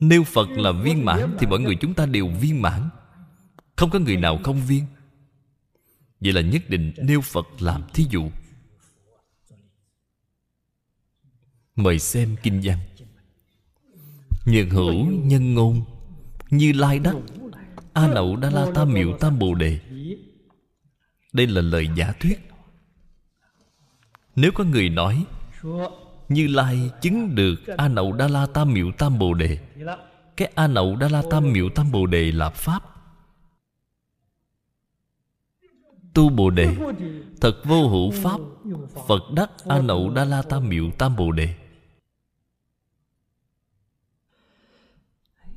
[0.01, 2.89] Nêu phật là viên mãn thì mọi người chúng ta đều viên mãn.
[3.77, 4.86] Không có người nào không viên.
[6.20, 8.31] Vậy là nhất định nêu phật làm thí dụ.
[11.77, 12.78] Mời xem kinh văn.
[14.47, 15.85] Nhân hữu nhân ngôn
[16.52, 17.14] như lai đắc
[17.92, 19.78] a nậu đa la tam miệu tam bồ đề.
[21.32, 22.50] Đây là lời giả thuyết.
[24.36, 25.24] Nếu có người nói
[26.28, 29.58] như lai chứng được a nậu đa la tam miệu tam bồ đề
[30.36, 32.82] cái a nậu đa la tam miệu tam bồ đề là pháp.
[36.14, 36.76] Tu bồ đề
[37.40, 38.40] thật vô hữu pháp
[39.08, 41.54] phật đắc a nậu đa la tam miệu tam bồ đề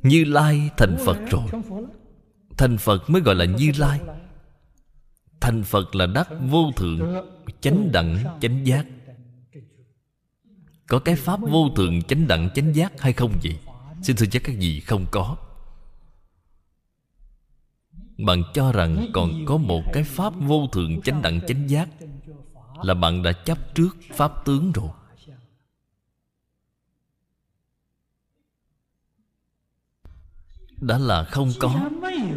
[0.05, 1.43] như lai thành phật rồi.
[2.57, 3.99] Thành phật mới gọi là như lai.
[5.41, 7.25] Thành phật là đắc vô thượng,
[7.61, 8.85] chánh đẳng, chánh giác.
[10.87, 13.59] Có cái pháp vô thượng, chánh đẳng, chánh giác hay không vậy?
[14.01, 15.35] Xin thưa chắc các vị không có.
[18.17, 21.89] Bạn cho rằng còn có một cái pháp vô thượng, chánh đẳng, chánh giác
[22.83, 24.89] là bạn đã chấp trước pháp tướng rồi.
[30.87, 31.89] Đã là không có.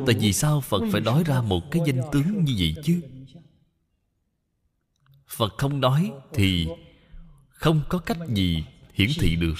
[0.06, 3.00] Tại vì sao phật phải nói ra một cái danh tướng như vậy chứ?
[5.28, 6.66] Phật không nói thì
[7.48, 8.64] không có cách gì
[8.94, 9.54] hiển thị được.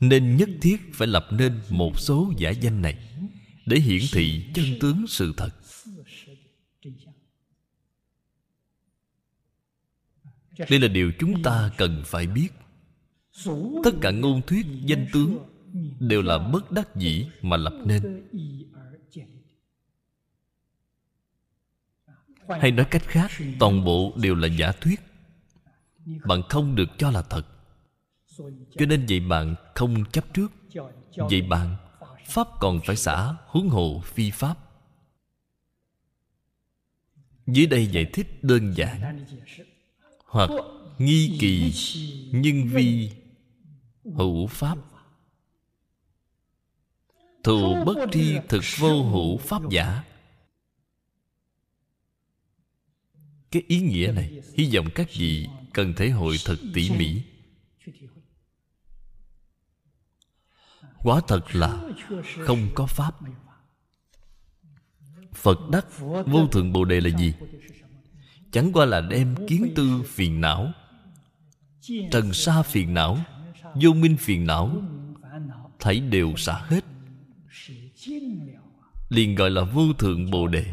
[0.00, 3.08] Nên nhất thiết phải lập nên một số giả danh này
[3.66, 5.50] để hiển thị chân tướng sự thật.
[10.70, 12.48] Đây là điều chúng ta cần phải biết.
[13.84, 15.38] Tất cả ngôn thuyết danh tướng
[16.00, 18.28] đều là bất đắc dĩ mà lập nên.
[22.48, 25.00] Hay nói cách khác, toàn bộ đều là giả thuyết.
[26.26, 27.46] Bạn không được cho là thật.
[28.78, 30.52] Cho nên vậy bạn không chấp trước.
[31.16, 31.76] Vậy bạn,
[32.26, 34.58] pháp còn phải xả huống hồ phi pháp.
[37.46, 39.24] Dưới đây giải thích đơn giản.
[40.24, 40.50] Hoặc
[40.98, 41.72] nghi kỳ,
[42.32, 43.10] nhưng vi
[44.04, 44.78] hữu pháp
[47.44, 50.04] thù bất tri thực vô hữu pháp giả.
[53.50, 57.22] Cái ý nghĩa này hy vọng các vị cần thể hội thật tỉ mỉ.
[60.98, 61.82] Quả thật là
[62.38, 63.14] không có pháp.
[65.34, 65.86] phật đắc
[66.26, 67.34] vô thượng bồ đề là gì?
[68.52, 70.72] Chẳng qua là đem kiến tư phiền não
[72.10, 73.18] trần sa phiền não
[73.74, 74.82] vô minh phiền não.
[75.78, 76.84] thấy đều xả hết
[79.14, 80.64] liền gọi là vô thượng bồ đề.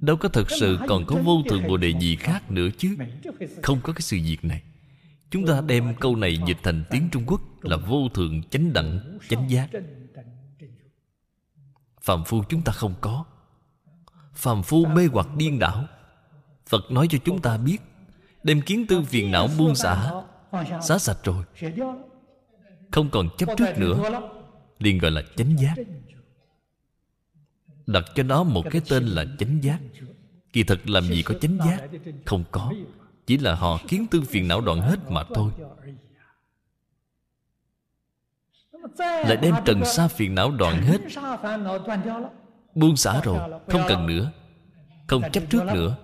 [0.00, 2.96] Đâu có thật sự còn có vô thượng bồ đề gì khác nữa chứ?
[3.62, 4.62] Không có cái sự việc này.
[5.30, 9.18] Chúng ta đem câu này dịch thành tiếng trung quốc là vô thượng chánh đẳng,
[9.28, 9.68] chánh giác.
[12.02, 13.24] Phàm phu chúng ta không có.
[14.34, 15.84] Phàm phu mê hoặc điên đảo.
[16.68, 17.78] Phật nói cho chúng ta biết,
[18.42, 20.12] đem kiến tư phiền não buông xả
[20.82, 21.44] xả sạch rồi
[22.94, 24.20] không còn chấp trước nữa.
[24.78, 25.74] liền gọi là chánh giác.
[27.86, 29.78] Đặt cho nó một cái tên là chánh giác.
[30.52, 31.88] Kỳ thực làm gì có chánh giác?
[32.24, 32.72] Không có.
[33.26, 35.52] Chỉ là họ kiến tư phiền não đoạn hết mà thôi.
[38.98, 41.00] Lại đem trần sa phiền não đoạn hết.
[42.74, 44.30] Buông xả rồi không cần nữa.
[45.06, 45.96] Không chấp trước nữa.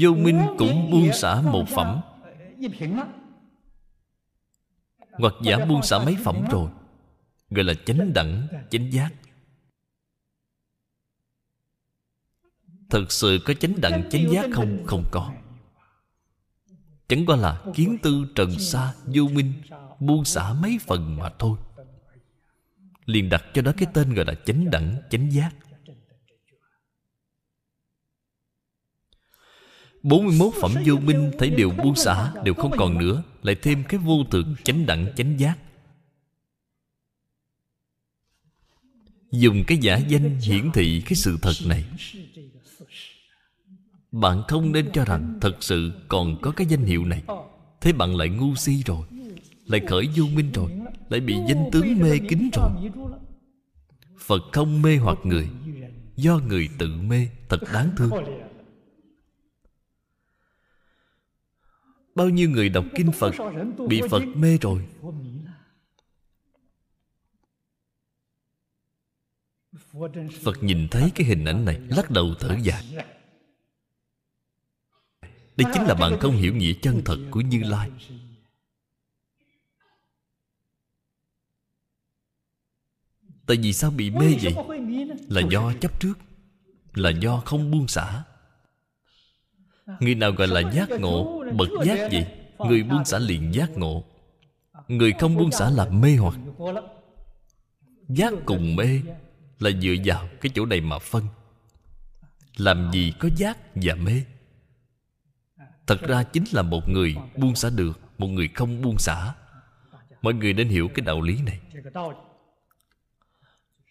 [0.00, 2.00] Vô minh cũng buông xả một phẩm
[5.18, 6.70] hoặc giả buông xả mấy phẩm rồi,
[7.50, 9.12] gọi là chánh đẳng, chánh giác.
[12.90, 14.86] Thật sự có chánh đẳng, chánh giác không?
[14.86, 15.32] Không có.
[17.08, 19.52] Chẳng qua là kiến tư trần xa vô minh,
[20.00, 21.58] buông xả mấy phần mà thôi.
[23.04, 25.50] Liền đặt cho đó cái tên gọi là chánh đẳng, chánh giác.
[30.06, 34.00] 41 phẩm vô minh thấy đều buông xả, Đều không còn nữa, Lại thêm cái
[34.00, 35.58] vô thực chánh đẳng, chánh giác.
[39.32, 41.84] Dùng cái giả danh hiển thị cái sự thật này.
[44.12, 47.22] Bạn không nên cho rằng Thật sự còn có cái danh hiệu này.
[47.80, 49.06] Thế bạn lại ngu si rồi,
[49.66, 50.70] Lại khởi vô minh rồi,
[51.08, 52.70] Lại bị danh tướng mê kính rồi.
[54.18, 55.48] Phật không mê hoặc người,
[56.16, 58.10] Do người tự mê, Thật đáng thương.
[62.16, 63.34] Bao nhiêu người đọc kinh Phật
[63.88, 64.86] Bị Phật mê rồi?
[70.42, 72.84] Phật nhìn thấy cái hình ảnh này, Lắc đầu thở dài.
[75.56, 77.90] Đây chính là bạn không hiểu nghĩa chân thật của Như Lai.
[83.46, 84.54] Tại vì sao bị mê vậy?
[85.28, 86.14] Là do chấp trước,
[86.94, 88.24] Là do không buông xả.
[90.00, 92.24] Người nào gọi là giác ngộ, Bậc giác gì?
[92.58, 94.04] Người buông xả liền giác ngộ.
[94.88, 96.34] Người không buông xả là mê hoặc.
[98.08, 99.00] Giác cùng mê
[99.58, 101.24] Là dựa vào cái chỗ này mà phân.
[102.56, 104.22] Làm gì có giác và mê?
[105.86, 109.34] Thật ra chính là một người buông xả được, Một người không buông xả.
[110.22, 111.60] Mọi người nên hiểu cái đạo lý này.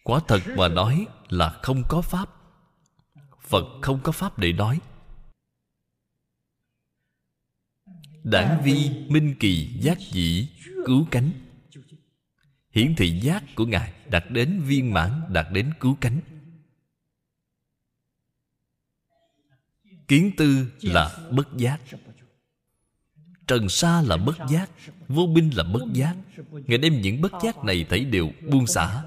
[0.04, 2.28] Quả thật mà nói là không có Pháp.
[3.40, 4.80] Phật không có Pháp để nói.
[8.30, 10.48] Đảng vi minh kỳ giác dĩ
[10.86, 11.30] cứu cánh.
[12.70, 16.20] Hiển thị giác của Ngài đạt đến viên mãn Đạt đến cứu cánh.
[20.08, 21.80] Kiến tư là bất giác.
[23.46, 24.70] Trần sa là bất giác
[25.08, 26.16] Vô binh là bất giác.
[26.50, 29.02] Ngài đem những bất giác này thấy đều buông xả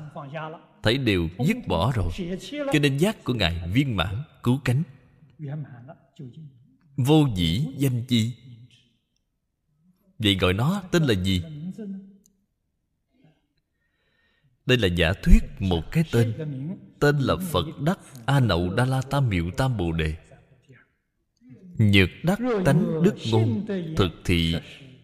[0.83, 2.11] Thấy đều dứt bỏ rồi.
[2.51, 4.83] Cho nên giác của Ngài viên mãn cứu cánh.
[6.97, 8.33] Vô dĩ danh chi
[10.19, 11.43] Vậy gọi nó tên là gì?
[14.65, 16.33] Đây là giả thuyết một cái tên.
[16.99, 20.15] Tên là Phật Đắc A Nậu Đa La Tam Miệu Tam Bồ Đề.
[21.77, 23.65] Nhược đắc tánh đức ngôn
[23.97, 24.55] Thực thị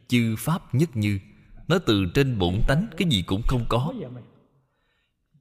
[0.08, 1.20] chư pháp nhất như.
[1.68, 3.94] Nó từ trên bổn tánh, Cái gì cũng không có.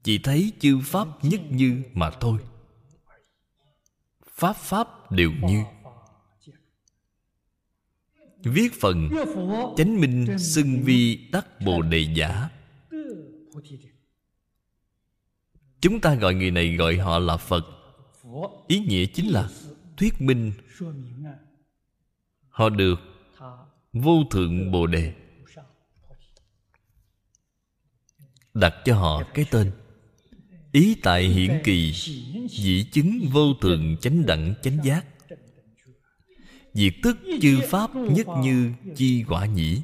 [0.02, 2.38] Chỉ thấy chư pháp nhất như mà thôi.
[4.28, 5.62] Pháp pháp đều như.
[8.44, 9.10] Viết phần
[9.76, 12.48] Chánh minh xưng vi đắc bồ đề giả.
[15.80, 17.66] Chúng ta gọi người này gọi họ là Phật.
[18.68, 19.48] Ý nghĩa chính là
[19.96, 20.52] Thuyết minh
[22.48, 23.00] Họ được
[23.92, 25.12] Vô thượng bồ đề.
[28.54, 29.72] Đặt cho họ cái tên.
[30.72, 31.92] Ý tại hiển kỳ,
[32.48, 35.04] Dĩ chứng vô thượng chánh đẳng chánh giác.
[36.74, 39.82] Diệt tức chư pháp nhất như chi quả nhĩ.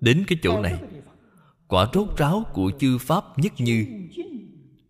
[0.00, 0.82] Đến cái chỗ này,
[1.68, 4.08] Quả rốt ráo của chư pháp nhất như,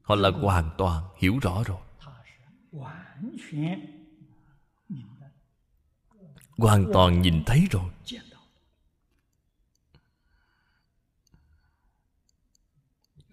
[0.03, 1.81] Họ là hoàn toàn hiểu rõ rồi.
[6.57, 7.91] Hoàn toàn nhìn thấy rồi.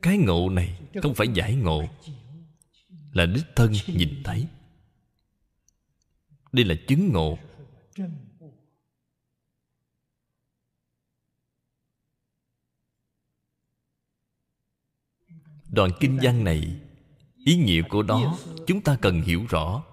[0.02, 1.84] Cái ngộ này không phải giải ngộ,
[3.12, 4.48] Là đích thân nhìn thấy
[6.52, 7.38] đây là chứng ngộ.
[15.72, 16.80] Đoạn kinh văn này,
[17.46, 18.38] Ý nghĩa của đó
[18.68, 19.84] Chúng ta cần hiểu rõ.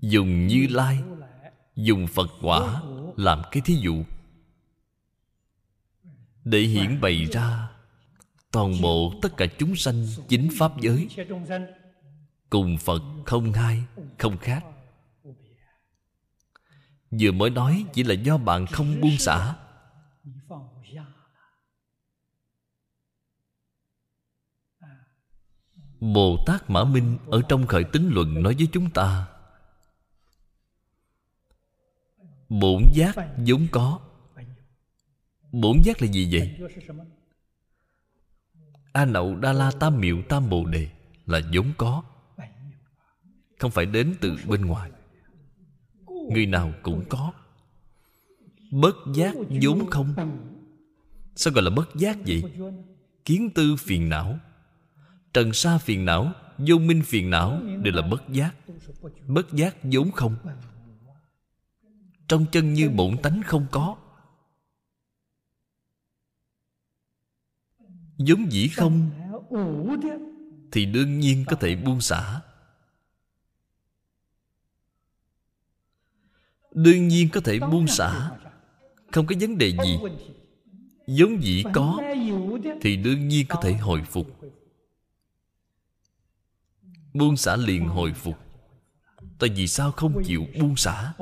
[0.00, 1.02] Dùng như lai,
[1.76, 2.82] Dùng Phật quả
[3.16, 4.04] Làm cái thí dụ.
[6.44, 7.68] Để hiển bày ra
[8.50, 11.08] Toàn bộ tất cả chúng sanh Chính Pháp giới
[12.50, 13.84] cùng phật không hai,
[14.18, 14.64] không khác.
[17.10, 19.56] Vừa mới nói chỉ là do bạn không buông xả.
[26.00, 29.28] Bồ tát mã minh ở trong khởi tính luận nói với chúng ta,
[32.48, 33.16] bổn giác
[33.46, 34.00] vốn có.
[35.52, 36.58] Bổn giác là gì vậy?
[38.92, 40.90] A nậu đa la tam miệu tam bồ đề
[41.26, 42.02] là vốn có
[43.58, 44.90] không phải đến từ bên ngoài.
[46.30, 47.32] Người nào cũng có.
[48.70, 50.14] Bất giác vốn không.
[51.34, 52.42] Sao gọi là bất giác vậy?
[53.24, 54.38] Kiến tư phiền não.
[55.32, 58.54] Trần sa phiền não, vô minh phiền não đều là bất giác.
[59.26, 60.36] Bất giác vốn không.
[62.28, 63.96] Trong chân như bổn tánh không có.
[68.18, 69.10] Vốn dĩ không,
[70.72, 72.40] thì đương nhiên có thể buông xả.
[76.76, 78.30] Đương nhiên có thể buông xả.
[79.12, 79.98] không có vấn đề gì.
[81.06, 82.00] giống dĩ có
[82.80, 84.26] thì đương nhiên có thể hồi phục.
[87.14, 88.36] Buông xả liền hồi phục.
[89.38, 91.12] tại vì sao không chịu buông xả?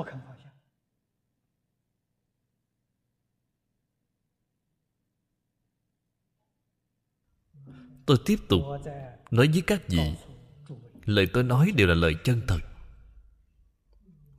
[8.05, 8.61] Tôi tiếp tục
[9.31, 10.13] nói với các vị.
[11.05, 12.59] Lời tôi nói đều là lời chân thật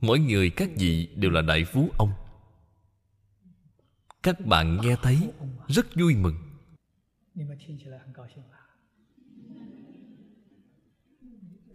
[0.01, 2.11] mỗi người các vị đều là đại phú ông.
[4.23, 5.17] Các bạn nghe thấy,
[5.67, 6.35] rất vui mừng.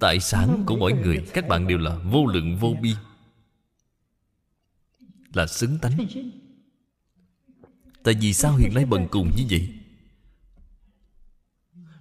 [0.01, 2.97] Tài sản của mỗi người, các bạn đều là vô lượng vô biên
[5.33, 5.99] là xứng tánh.
[8.03, 9.75] Tại vì sao hiện nay bần cùng như vậy?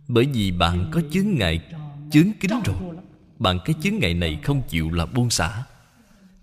[0.07, 1.73] Bởi vì bạn có chướng ngại,
[2.11, 2.75] chướng kính rồi.
[3.39, 5.65] Bạn cái chướng ngại này không chịu là buông xả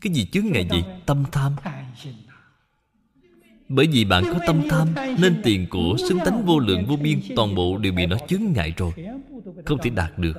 [0.00, 0.84] cái gì chướng ngại gì?
[1.06, 1.52] Tâm tham.
[3.68, 4.88] Bởi vì bạn có tâm tham,
[5.18, 8.42] Nên tiền của, xứng tánh vô lượng, vô biên, Toàn bộ đều bị nó chướng
[8.54, 8.92] ngại rồi.
[9.64, 10.36] Không thể đạt được.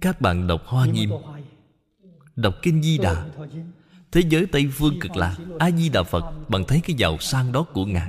[0.00, 1.10] Các bạn đọc Hoa Nghiêm,
[2.36, 3.26] Đọc Kinh Di Đà.
[4.12, 7.86] Thế giới Tây Phương cực lạc, A-di-đà Phật Bạn thấy cái giàu sang đó của
[7.86, 8.08] Ngài.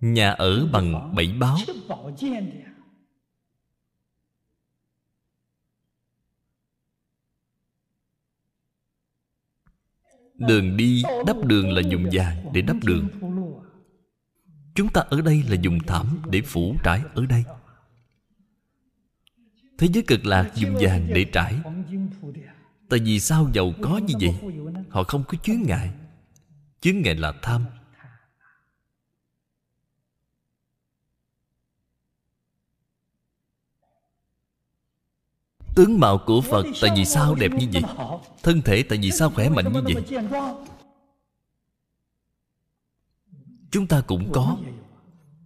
[0.00, 1.58] Nhà ở bằng bảy báo
[10.38, 13.08] Đường đi, đắp đường là dùng vàng để đắp đường.
[14.74, 17.44] Chúng ta ở đây là dùng thảm để phủ trải ở đây.
[19.78, 21.54] Thế giới cực lạc dùng vàng để trải.
[22.88, 24.34] Tại vì sao giàu có như vậy?
[24.88, 25.90] Họ không có chướng ngại.
[26.80, 27.64] Chướng ngại là tham.
[35.76, 37.82] Tướng mạo của Phật tại vì sao đẹp như vậy
[38.42, 40.20] Thân thể tại vì sao khỏe mạnh như vậy
[43.70, 44.58] Chúng ta cũng có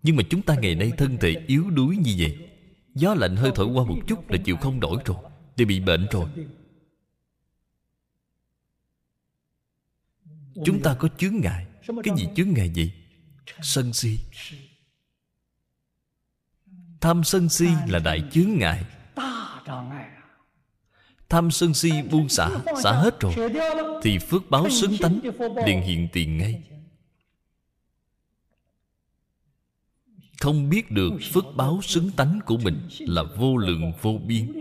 [0.03, 2.49] Nhưng mà chúng ta ngày nay thân thể yếu đuối như vậy
[2.95, 5.17] Gió lạnh hơi thổi qua một chút là chịu không nổi rồi
[5.57, 6.29] Thì bị bệnh rồi
[10.65, 12.93] Chúng ta có chướng ngại Cái gì chướng ngại gì
[13.63, 14.19] Sân si
[17.01, 18.85] Tham sân si là đại chướng ngại
[21.31, 22.51] Tham sân si buông xả
[22.83, 23.35] Xả hết rồi,
[24.03, 25.21] Thì phước báo xứng tánh
[25.67, 26.63] liền hiện tiền ngay.
[30.41, 34.53] Không biết được phước báo xứng tánh của mình Là vô lượng, vô biên.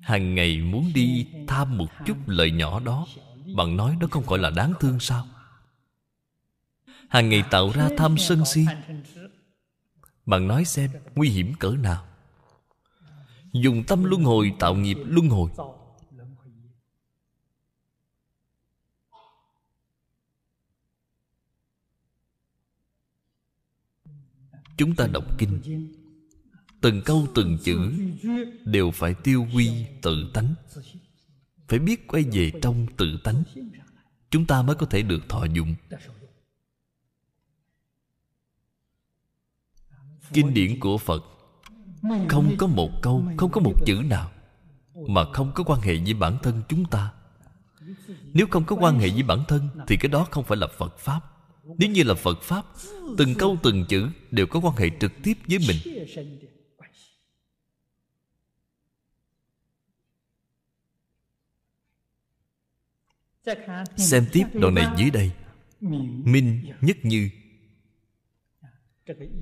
[0.00, 3.06] Hàng ngày muốn đi tham một chút lợi nhỏ đó
[3.56, 5.26] Bạn nói đó không gọi là đáng thương sao?
[7.08, 8.64] Hàng ngày tạo ra tham sân si
[10.26, 12.06] Bạn nói xem nguy hiểm cỡ nào.
[13.54, 15.50] Dùng tâm luân hồi, tạo nghiệp luân hồi.
[24.76, 25.60] Chúng ta đọc kinh.
[26.80, 27.92] Từng câu, từng chữ
[28.64, 30.54] Đều phải tiêu quy tự tánh.
[31.68, 33.42] Phải biết quay về trong tự tánh.
[34.30, 35.74] Chúng ta mới có thể được thọ dụng.
[40.32, 41.33] Kinh điển của Phật
[42.28, 44.30] không có một câu, không có một chữ nào
[45.08, 47.12] mà không có quan hệ với bản thân chúng ta.
[48.32, 50.98] Nếu không có quan hệ với bản thân thì cái đó không phải là phật
[50.98, 51.20] pháp.
[51.78, 52.64] Nếu như là phật pháp,
[53.18, 55.76] từng câu từng chữ đều có quan hệ trực tiếp với mình.
[63.96, 65.30] Xem tiếp đoạn này dưới đây.
[66.24, 67.30] Minh nhất như.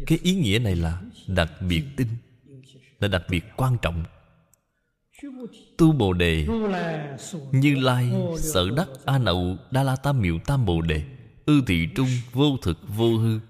[0.06, 2.08] Cái ý nghĩa này là đặc biệt tinh
[3.02, 4.04] là đặc biệt quan trọng.
[5.78, 6.46] Tu bồ đề
[7.52, 11.02] như lai, sở đắc a nậu đa la tam miệu tam bồ đề,
[11.46, 13.40] ư thị trung vô thực vô hư.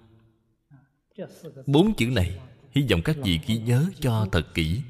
[1.67, 4.83] Bốn chữ này hy vọng các vị ghi nhớ cho thật kỹ.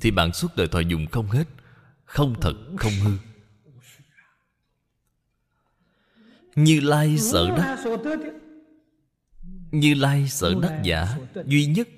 [0.00, 1.44] Thì bạn suốt đời thọ dụng không hết,
[2.04, 3.12] không thật, không hư.
[6.56, 7.84] Như lai, sở đắc
[9.72, 11.88] như lai sở đắc giả duy nhất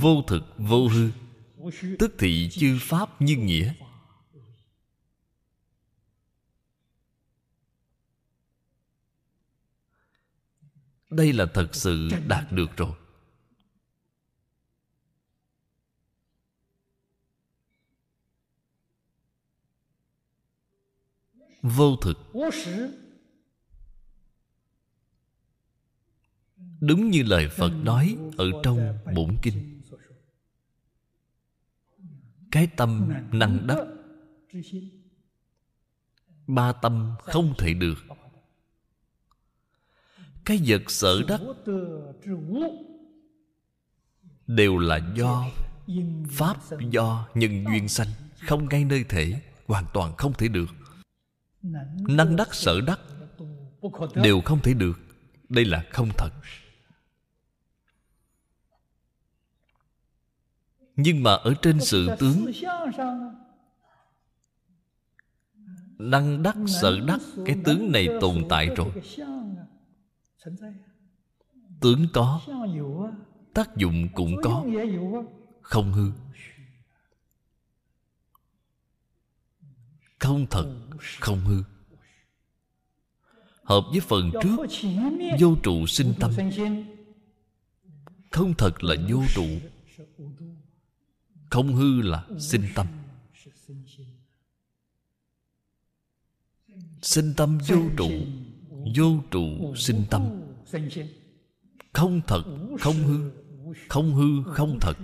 [0.00, 1.10] vô thực vô hư.
[1.98, 3.74] Tức thị chư pháp như nghĩa.
[11.10, 12.92] Đây là thật sự đạt được rồi.
[21.62, 22.18] Vô thực
[26.80, 29.80] đúng như lời phật nói ở trong bổn kinh.
[32.50, 33.78] Cái tâm năng đắc
[36.46, 37.98] ba tâm không thể được.
[40.44, 41.40] Cái vật sở đắc
[44.46, 45.46] đều là do
[46.30, 46.56] pháp
[46.90, 48.08] do nhân duyên sanh
[48.46, 50.68] không ngay nơi thể hoàn toàn không thể được.
[52.08, 53.00] Năng đắc sở đắc
[54.14, 54.98] đều không thể được.
[55.48, 56.30] Đây là không thật
[61.00, 62.46] nhưng mà ở trên sự tướng
[65.98, 68.90] năng đắc sở đắc cái tướng này tồn tại rồi
[71.80, 72.40] tướng có
[73.54, 74.64] tác dụng cũng có
[75.60, 76.12] không hư
[80.18, 80.66] không thật
[81.20, 81.62] không hư
[83.62, 84.56] hợp với phần trước
[85.40, 86.30] vô trụ sinh tâm
[88.30, 89.46] không thật là vô trụ
[91.50, 92.86] không hư là sinh tâm.
[97.02, 98.10] Sinh tâm vô trụ
[98.96, 100.22] vô trụ sinh tâm.
[101.92, 102.42] Không thật,
[102.80, 103.30] không hư
[103.88, 104.96] không hư, không thật.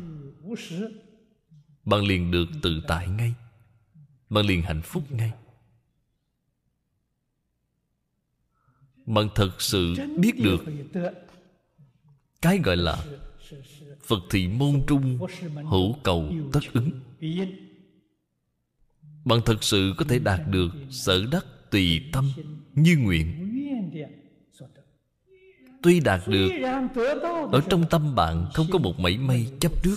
[1.85, 3.35] Bạn liền được tự tại ngay,
[4.31, 5.33] bạn liền hạnh phúc ngay.
[9.07, 10.65] Bạn thật sự biết được
[12.43, 13.05] cái gọi là
[14.06, 15.18] phật thị môn trung
[15.70, 16.90] hữu cầu tất ứng.
[19.24, 22.31] Bạn thật sự có thể đạt được sở đắc tùy tâm
[22.74, 23.51] như nguyện.
[25.82, 26.48] Tuy đạt được,
[27.52, 29.97] ở trong tâm bạn không có một mảy may chấp trước.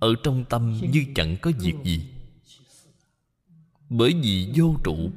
[0.00, 2.00] Ở trong tâm như chẳng có việc gì.
[3.88, 5.10] Bởi vì vô trụ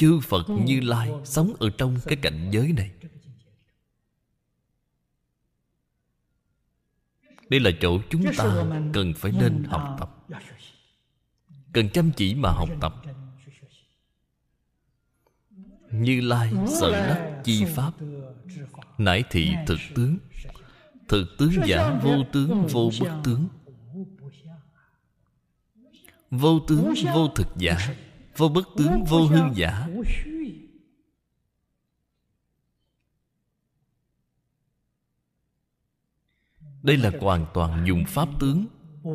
[0.00, 2.90] chư phật như lai sống ở trong cái cảnh giới này.
[7.48, 10.26] Đây là chỗ chúng ta cần phải nên học tập.
[11.72, 12.94] Cần chăm chỉ mà học tập.
[15.90, 17.92] Như lai sở đắc chi pháp.
[18.98, 20.18] Nải thị thực tướng.
[21.08, 23.48] Thực tướng giả vô tướng vô bất tướng.
[26.30, 27.94] Vô tướng vô thực giả
[28.40, 29.88] vô bất tướng vô hư giả.
[36.82, 38.66] Đây là hoàn toàn dùng pháp tướng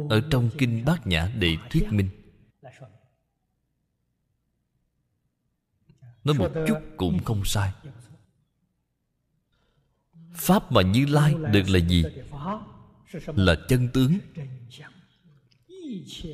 [0.09, 2.09] ở trong kinh bát nhã để thuyết minh.
[6.23, 7.73] Nói một chút cũng không sai.
[10.33, 12.03] Pháp mà như lai được là gì?
[13.25, 14.17] Là chân tướng.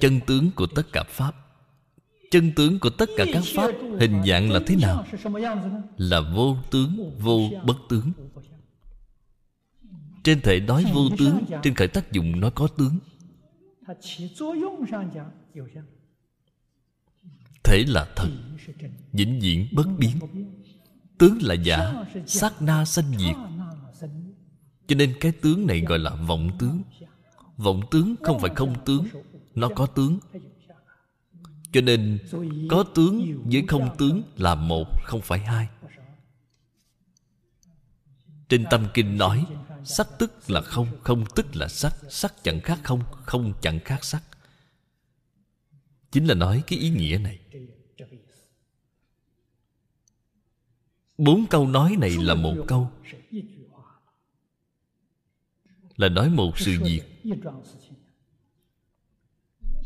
[0.01, 1.50] Chân tướng của tất cả pháp
[2.31, 5.05] chân tướng của tất cả các pháp hình dạng là thế nào?
[5.97, 8.11] Là vô tướng, vô bất tướng.
[10.23, 12.99] Trên thể nói vô tướng, trên khởi tác dụng nói có tướng.
[17.63, 18.29] Thể là thật,
[19.13, 20.19] vĩnh viễn bất biến.
[21.17, 21.93] Tướng là giả,
[22.25, 23.35] sát na sanh diệt.
[24.87, 26.81] Cho nên cái tướng này gọi là vọng tướng.
[27.57, 29.07] Vọng tướng không phải không tướng,
[29.55, 30.19] nó có tướng
[31.71, 32.19] cho nên,
[32.69, 35.67] có tướng với không tướng là một, không phải hai.
[38.49, 39.45] Trên tâm kinh nói,
[39.83, 44.05] sắc tức là không không tức là sắc sắc chẳng khác không không chẳng khác
[44.05, 44.23] sắc.
[46.11, 47.39] Chính là nói cái ý nghĩa này.
[51.17, 52.91] Bốn câu nói này là một câu.
[55.97, 57.01] Là nói một sự việc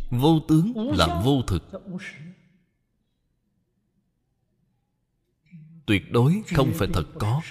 [0.10, 1.64] vô tướng là vô thực.
[5.86, 7.42] Tuyệt đối không phải thật có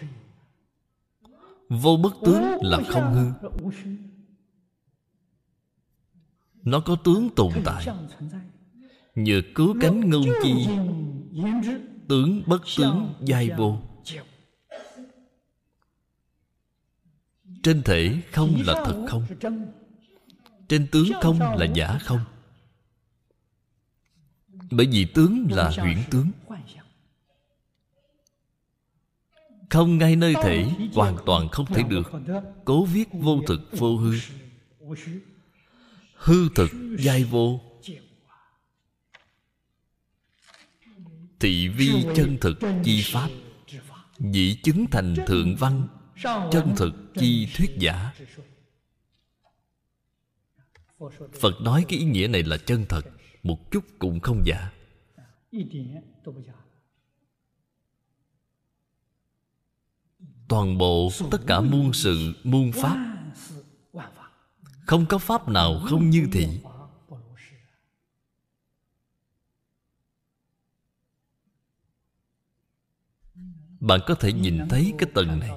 [1.68, 3.51] vô bất tướng là không hư.
[6.62, 7.86] nó có tướng tồn tại.
[9.14, 10.66] nhờ cứu cánh ngôn chi
[12.09, 13.78] tướng bất tướng giai vô.
[17.62, 19.24] trên thể không là thật không?
[20.68, 22.20] trên tướng không là giả không
[24.76, 26.30] bởi vì tướng là huyễn tướng.
[29.70, 32.12] Không ngay nơi thể hoàn toàn không thể được.
[32.64, 34.14] cố viết vô thực vô hư.
[36.14, 37.60] hư thực giai vô.
[41.40, 43.28] thị vi chân thực chi pháp.
[44.18, 45.88] dĩ chứng thành thượng văn
[46.52, 48.12] chân thực chi thuyết giả.
[51.40, 53.14] phật nói cái ý nghĩa này là chân thật
[53.45, 54.73] một chút cũng không giả.
[60.49, 63.16] Toàn bộ tất cả muôn sự, muôn pháp,
[64.87, 66.61] không có pháp nào không như thị.
[73.81, 75.51] Bạn có thể nhìn thấy cái tầng này.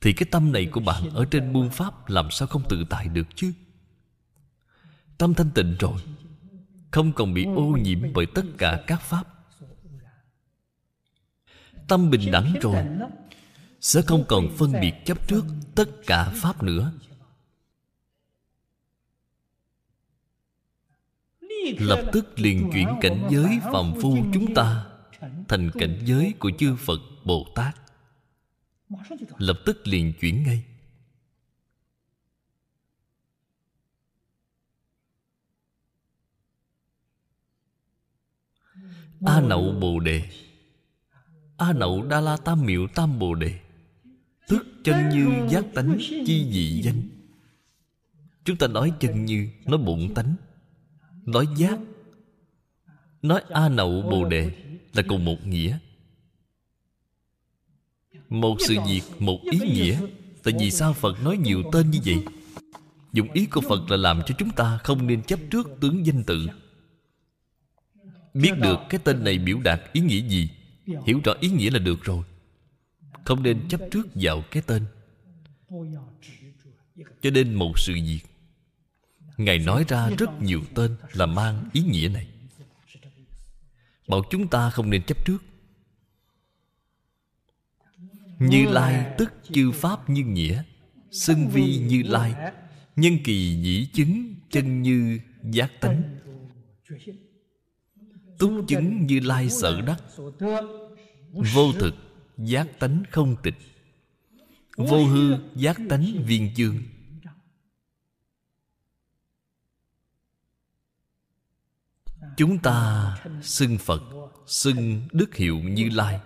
[0.00, 3.08] Thì cái tâm này của bạn ở trên muôn pháp, làm sao không tự tại
[3.08, 3.52] được chứ?
[5.18, 6.00] Tâm thanh tịnh rồi
[6.92, 9.24] không còn bị ô nhiễm bởi tất cả các pháp.
[11.88, 12.84] Tâm bình đẳng rồi
[13.80, 15.44] sẽ không còn phân biệt chấp trước
[15.74, 16.92] tất cả pháp nữa.
[21.78, 24.86] Lập tức liền chuyển cảnh giới phàm phu chúng ta
[25.48, 27.76] thành cảnh giới của chư phật bồ tát.
[29.38, 30.64] Lập tức liền chuyển ngay
[39.26, 40.22] a nậu bồ đề.
[41.56, 43.58] A nậu đa la tam miệu tam bồ đề.
[44.48, 47.02] Tức chân như giác tánh chi dị danh.
[48.44, 50.34] Chúng ta nói chân như, nói bụng tánh.
[51.26, 51.78] Nói giác.
[53.22, 54.50] Nói a nậu bồ đề
[54.92, 55.78] là cùng một nghĩa.
[58.28, 60.00] Một sự việc, một ý nghĩa.
[60.42, 62.24] Tại vì sao phật nói nhiều tên như vậy?
[63.12, 66.24] Dụng ý của phật là làm cho chúng ta không nên chấp trước tướng danh
[66.24, 66.48] tự
[68.34, 70.50] biết được cái tên này biểu đạt ý nghĩa gì,
[71.06, 72.24] hiểu rõ ý nghĩa là được rồi.
[73.24, 74.84] Không nên chấp trước vào cái tên.
[77.22, 78.20] Cho nên một sự việc,
[79.36, 82.26] ngài nói ra rất nhiều tên là mang ý nghĩa này.
[84.08, 85.38] Bảo chúng ta không nên chấp trước.
[88.38, 90.62] Như lai tức chư pháp như nghĩa,
[91.10, 92.52] xưng vi như lai,
[92.96, 96.02] nhân kỳ dĩ chứng chân như giác tánh
[98.42, 100.02] túc chứng như lai sở đắc.
[101.32, 101.94] Vô thực
[102.38, 103.54] giác tánh không tịch.
[104.76, 106.76] Vô hư giác tánh viên chương.
[112.36, 114.02] Chúng ta xưng phật
[114.46, 116.20] xưng đức hiệu như lai.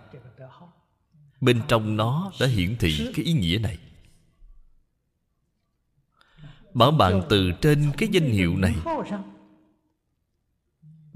[1.40, 3.78] Bên trong nó đã hiển thị cái ý nghĩa này.
[6.74, 8.74] Bảo bạn từ trên cái danh hiệu này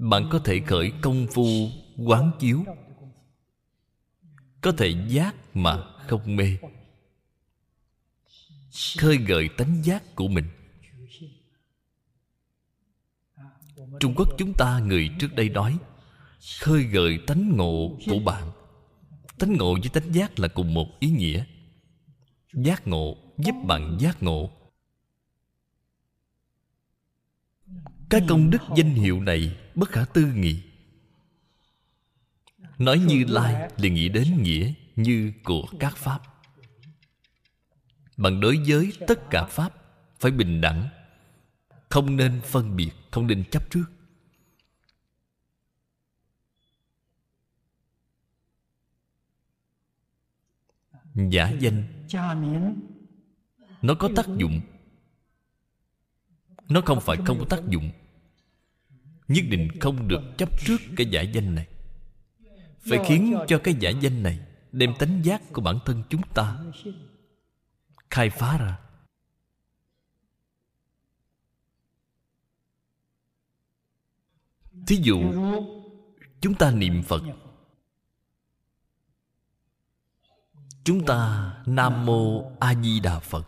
[0.09, 2.63] bạn có thể khởi công phu, quán chiếu.
[4.61, 6.57] Có thể giác mà không mê.
[8.97, 10.45] Khơi gợi tánh giác của mình.
[13.99, 15.77] Trung quốc chúng ta, người trước đây nói,
[16.59, 18.51] khơi gợi tánh ngộ của bạn.
[19.39, 21.45] Tánh ngộ với tánh giác là cùng một ý nghĩa.
[22.53, 24.51] Giác ngộ giúp bạn giác ngộ.
[28.09, 30.63] Cái công đức danh hiệu này bất khả tư nghị.
[32.77, 36.19] Nói như lai liền nghĩ đến nghĩa như của các pháp.
[38.17, 39.73] Bằng đối với tất cả pháp
[40.19, 40.89] phải bình đẳng
[41.89, 43.85] không nên phân biệt không nên chấp trước.
[51.15, 51.83] Giả danh
[53.81, 54.61] nó có tác dụng.
[56.69, 57.91] Nó không phải không có tác dụng
[59.31, 61.67] nhất định không được chấp trước cái giả danh này.
[62.79, 64.39] Phải khiến cho cái giả danh này
[64.71, 66.59] đem tánh giác của bản thân chúng ta
[68.09, 68.79] khai phá ra.
[74.87, 75.33] Thí dụ
[76.41, 77.23] chúng ta niệm phật.
[80.83, 83.47] Chúng ta nam mô a di đà phật.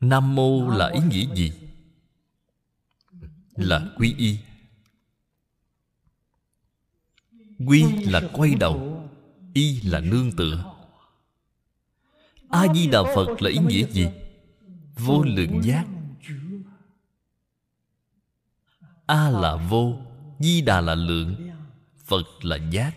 [0.00, 1.52] Nam mô là ý nghĩa gì
[3.62, 4.38] là quy y.
[7.66, 9.08] Quy là quay đầu,
[9.54, 10.74] y là nương tựa.
[12.48, 14.06] A di đà phật là ý nghĩa gì?
[14.96, 15.86] Vô lượng giác.
[19.06, 19.96] A là vô
[20.38, 21.50] di đà là lượng,
[22.04, 22.92] phật là giác.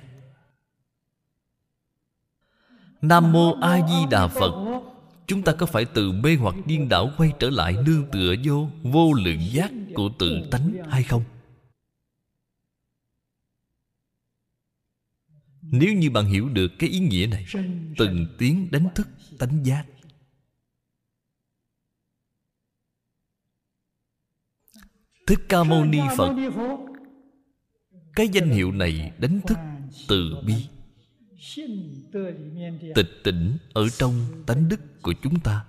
[3.02, 4.82] Nam mô a di đà phật.
[5.28, 8.70] Chúng ta có phải từ mê hoặc điên đảo Quay trở lại nương tựa vô
[8.84, 11.24] Vô lượng giác của tự tánh hay không?
[15.62, 17.46] Nếu như bạn hiểu được cái ý nghĩa này,
[17.98, 19.08] Từng tiếng đánh thức
[19.40, 19.86] tánh giác.
[25.28, 26.36] Thích Ca Mâu Ni Phật,
[28.16, 29.58] Cái danh hiệu này đánh thức
[30.08, 30.54] từ bi.
[32.96, 35.66] Tịch tỉnh ở trong tánh đức của chúng ta.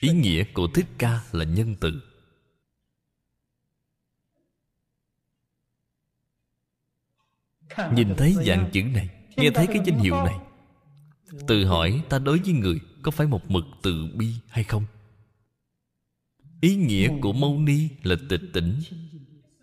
[0.00, 2.02] Ý nghĩa của Thích Ca là nhân từ.
[7.92, 10.38] Nhìn thấy dạng chữ này, Nghe thấy cái danh hiệu này,
[11.46, 14.84] Tự hỏi ta đối với người Có phải một mực từ bi hay không?
[16.60, 18.80] Ý nghĩa của Mâu Ni là tịch tỉnh,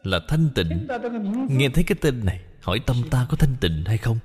[0.04, 0.88] Là thanh tịnh.
[1.50, 4.20] Nghe thấy cái tên này Hỏi tâm ta có thanh tịnh hay không?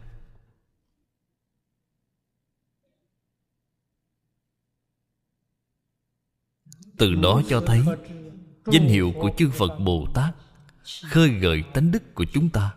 [6.98, 7.82] Từ đó cho thấy,
[8.72, 10.34] Danh hiệu của chư Phật Bồ Tát
[11.02, 12.74] Khơi gợi tánh đức của chúng ta.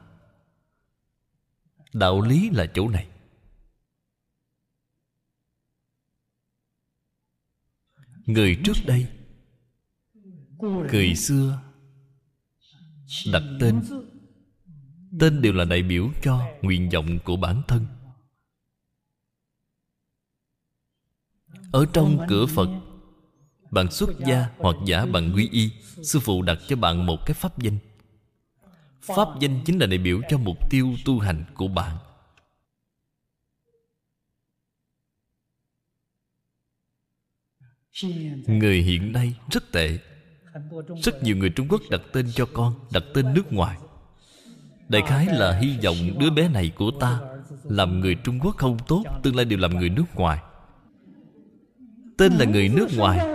[1.93, 3.07] Đạo lý là chỗ này.
[8.25, 9.07] Người trước đây,
[10.91, 11.61] Người xưa
[13.33, 13.81] Đặt tên
[15.19, 17.85] Tên đều là đại biểu cho nguyện vọng của bản thân.
[21.71, 22.69] Ở trong cửa Phật,
[23.71, 25.71] Bạn xuất gia hoặc giả bạn quy y,
[26.03, 27.77] Sư phụ đặt cho bạn một cái pháp danh.
[29.01, 31.97] Pháp danh chính là đại biểu cho mục tiêu tu hành của bạn.
[38.47, 39.99] Người hiện nay rất tệ.
[41.03, 43.77] Rất nhiều người Trung Quốc đặt tên cho con, Đặt tên nước ngoài.
[44.91, 47.19] Đại khái là hy vọng đứa bé này của ta
[47.63, 50.39] Làm người Trung Quốc không tốt, Tương lai đều làm người nước ngoài.
[52.17, 53.27] Tên là người nước ngoài.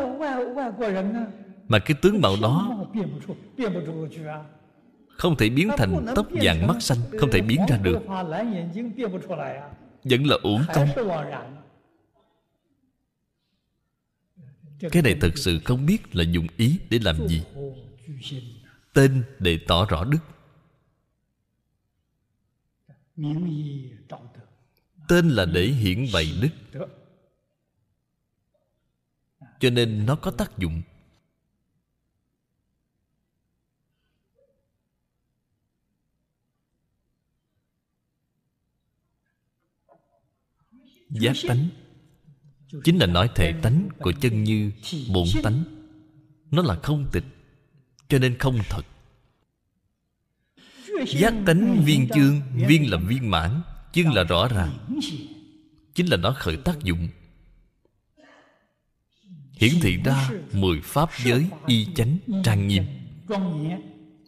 [1.69, 2.87] Mà cái tướng mạo đó
[5.09, 7.99] Không thể biến thành tóc vàng mắt xanh, Không thể biến ra được.
[10.05, 10.89] Vẫn là uổng công.
[14.93, 17.43] Cái này thật sự không biết là dùng ý để làm gì.
[18.93, 20.19] Tên để tỏ rõ đức.
[25.09, 26.49] Tên là để hiển bày đức.
[29.61, 30.83] Cho nên nó có tác dụng.
[41.11, 41.69] Giác tánh.
[42.85, 44.73] Chính là nói thể tánh của chân như
[45.15, 45.65] bổn tánh.
[46.51, 47.25] Nó là không tịch
[48.09, 48.83] Cho nên không thật
[51.09, 53.61] Giác tánh viên chương, Viên là viên mãn,
[53.93, 54.99] Chương là rõ ràng.
[55.95, 57.09] Chính là nó khởi tác dụng.
[59.53, 62.85] Hiển thị ra Mười pháp giới y chánh trang nghiêm.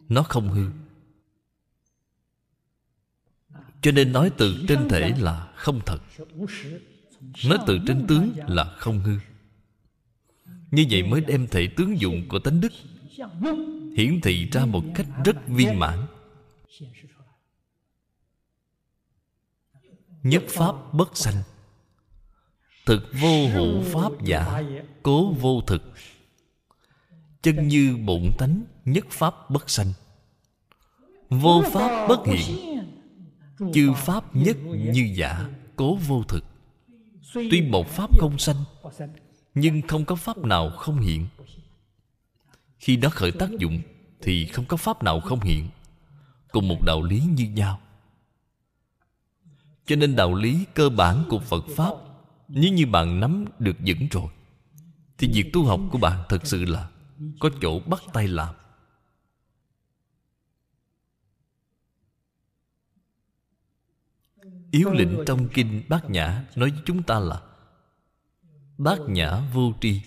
[0.09, 0.69] Nó không hư.
[3.81, 5.99] Cho nên nói từ trên thể là không thật.
[7.45, 9.17] Nói từ trên tướng là không hư.
[10.71, 12.71] Như vậy mới đem thể tướng dụng của tánh đức
[13.97, 15.99] Hiển thị ra một cách rất viên mãn.
[20.23, 21.43] Nhất pháp bất sanh.
[22.85, 24.61] Thực vô hữu pháp giả,
[25.03, 25.93] Cố vô thực.
[27.41, 29.93] Chân như bổn tánh, Nhất pháp bất sanh.
[31.29, 32.79] Vô pháp bất hiện
[33.73, 34.57] Chư pháp nhất
[34.93, 36.43] như giả, Cố vô thực.
[37.33, 38.63] Tuy một pháp không sanh,
[39.53, 41.27] Nhưng không có pháp nào không hiện.
[42.79, 43.81] Khi nó khởi tác dụng,
[44.21, 45.69] Thì không có pháp nào không hiện.
[46.51, 47.79] Cùng một đạo lý như nhau.
[49.89, 51.93] Cho nên đạo lý cơ bản của Phật Pháp
[52.47, 54.31] Nếu như bạn nắm được vững rồi.
[55.17, 56.89] Thì việc tu học của bạn thật sự là
[57.39, 58.55] Có chỗ bắt tay làm.
[64.71, 67.41] Yếu lĩnh trong kinh Bát Nhã Nói với chúng ta là
[68.77, 70.01] Bát Nhã vô tri.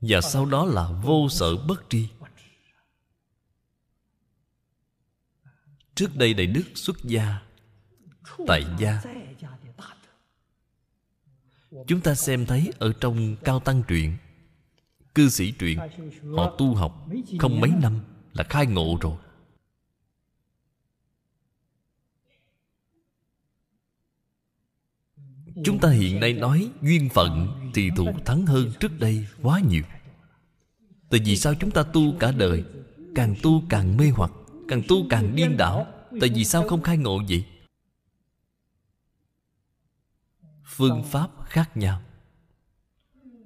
[0.00, 2.08] Và sau đó là vô sở bất tri.
[5.94, 7.42] Trước đây Đại Đức xuất gia,
[8.46, 9.02] Tại gia.
[11.86, 14.16] Chúng ta xem thấy ở trong Cao Tăng truyện,
[15.14, 15.78] Cư sĩ truyện,
[16.36, 17.08] Họ tu học
[17.38, 18.00] Không mấy năm
[18.32, 19.16] là khai ngộ rồi.
[25.64, 29.82] Chúng ta hiện nay nói duyên phận Thì thủ thắng hơn trước đây quá nhiều.
[31.10, 32.64] Tại vì sao chúng ta tu cả đời,
[33.14, 34.30] Càng tu càng mê hoặc?
[34.68, 35.86] Càng tu càng điên đảo,
[36.20, 37.44] tại vì sao không khai ngộ vậy?
[40.64, 42.02] Phương pháp khác nhau.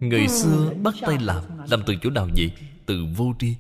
[0.01, 2.53] Người xưa bắt tay làm làm từ chỗ nào vậy?
[2.87, 3.55] Từ vô tri.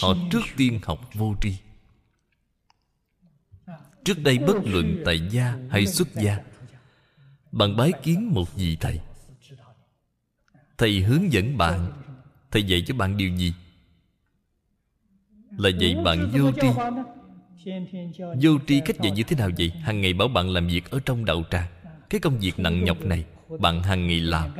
[0.00, 1.56] Họ trước tiên học vô tri.
[4.04, 6.38] Trước đây bất luận tại gia hay xuất gia,
[7.52, 9.00] bạn bái kiến một vị thầy.
[10.78, 11.92] Thầy hướng dẫn bạn,
[12.50, 13.54] thầy dạy cho bạn điều gì?
[15.58, 16.68] Là dạy bạn vô tri
[18.42, 19.70] vô tri cách dạy như thế nào vậy?
[19.70, 21.68] Hàng ngày bảo bạn làm việc ở trong đạo tràng.
[22.10, 23.24] Cái công việc nặng nhọc này
[23.58, 24.50] bạn hàng ngày làm.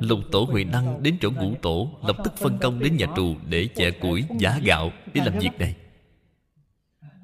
[0.00, 3.36] Lục tổ huệ đăng đến chỗ ngũ tổ lập tức phân công đến nhà trù
[3.48, 5.76] để chẻ củi giá gạo để làm việc này.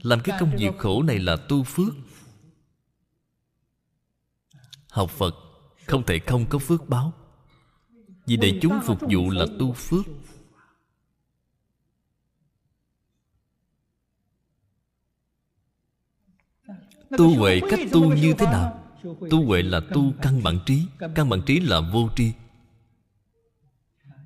[0.02, 1.94] Làm cái công việc khổ này là tu phước.
[4.90, 5.34] Học phật
[5.86, 7.12] không thể không có phước báo.
[8.26, 10.06] Vì để chúng phục vụ là tu phước
[17.16, 18.84] tu huệ cách tu như thế nào?
[19.30, 22.32] Tu huệ là tu căn bản trí căn bản trí là vô tri.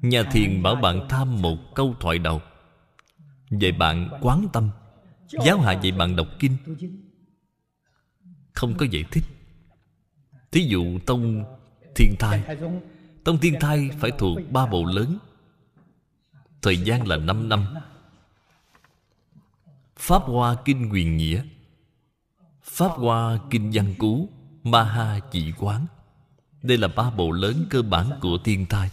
[0.00, 2.42] Nhà thiền bảo bạn tham một câu thoại đầu.
[3.50, 4.70] Dạy bạn quán tâm.
[5.44, 6.56] giáo hạ dạy bạn đọc kinh.
[8.52, 9.24] không có giải thích.
[10.52, 11.44] Thí dụ tông
[11.94, 12.42] thiên thai.
[13.24, 15.18] Tông thiên thai phải thuộc ba bộ lớn.
[16.62, 17.64] Thời gian là 5 năm.
[19.96, 21.42] Pháp hoa kinh quyền nghĩa
[22.62, 24.28] pháp hoa kinh văn cú
[24.62, 25.86] ma ha chỉ quán.
[26.62, 28.90] Đây là ba bộ lớn cơ bản của thiên tai.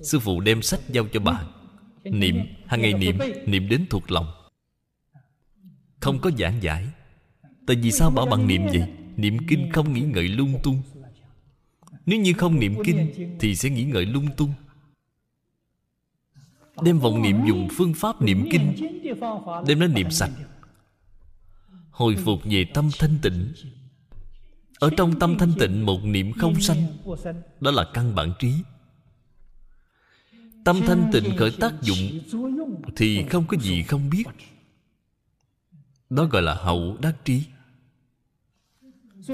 [0.00, 1.46] sư phụ đem sách giao cho bạn
[2.04, 2.36] niệm,
[2.66, 4.26] hàng ngày niệm niệm đến thuộc lòng.
[6.00, 6.88] Không có giảng giải.
[7.66, 8.92] Tại vì sao bảo bạn niệm vậy?
[9.16, 10.82] Niệm kinh không nghĩ ngợi lung tung.
[12.06, 14.52] Nếu như không niệm kinh, thì sẽ nghĩ ngợi lung tung.
[16.82, 18.74] Đem vọng niệm dùng phương pháp niệm kinh,
[19.66, 20.30] đem nó niệm sạch
[21.92, 23.52] hồi phục về tâm thanh tịnh.
[24.78, 26.86] Ở trong tâm thanh tịnh một niệm không sanh,
[27.60, 28.52] đó là căn bản trí.
[30.64, 32.20] Tâm thanh tịnh khởi tác dụng
[32.96, 34.24] thì không có gì không biết.
[36.10, 37.42] Đó gọi là hậu đắc trí.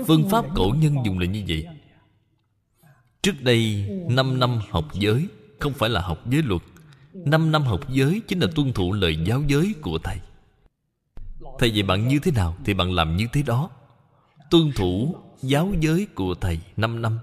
[0.06, 1.66] Phương pháp cổ nhân dùng là như vậy.
[3.22, 5.28] Trước đây 5 năm học giới,
[5.59, 6.62] không phải là học giới luật.
[7.12, 10.18] 5 năm học giới chính là tuân thủ lời giáo giới của thầy.
[11.59, 13.70] Thầy dạy bạn như thế nào Thì bạn làm như thế đó.
[14.51, 17.18] Tuân thủ giáo giới của thầy 5 năm.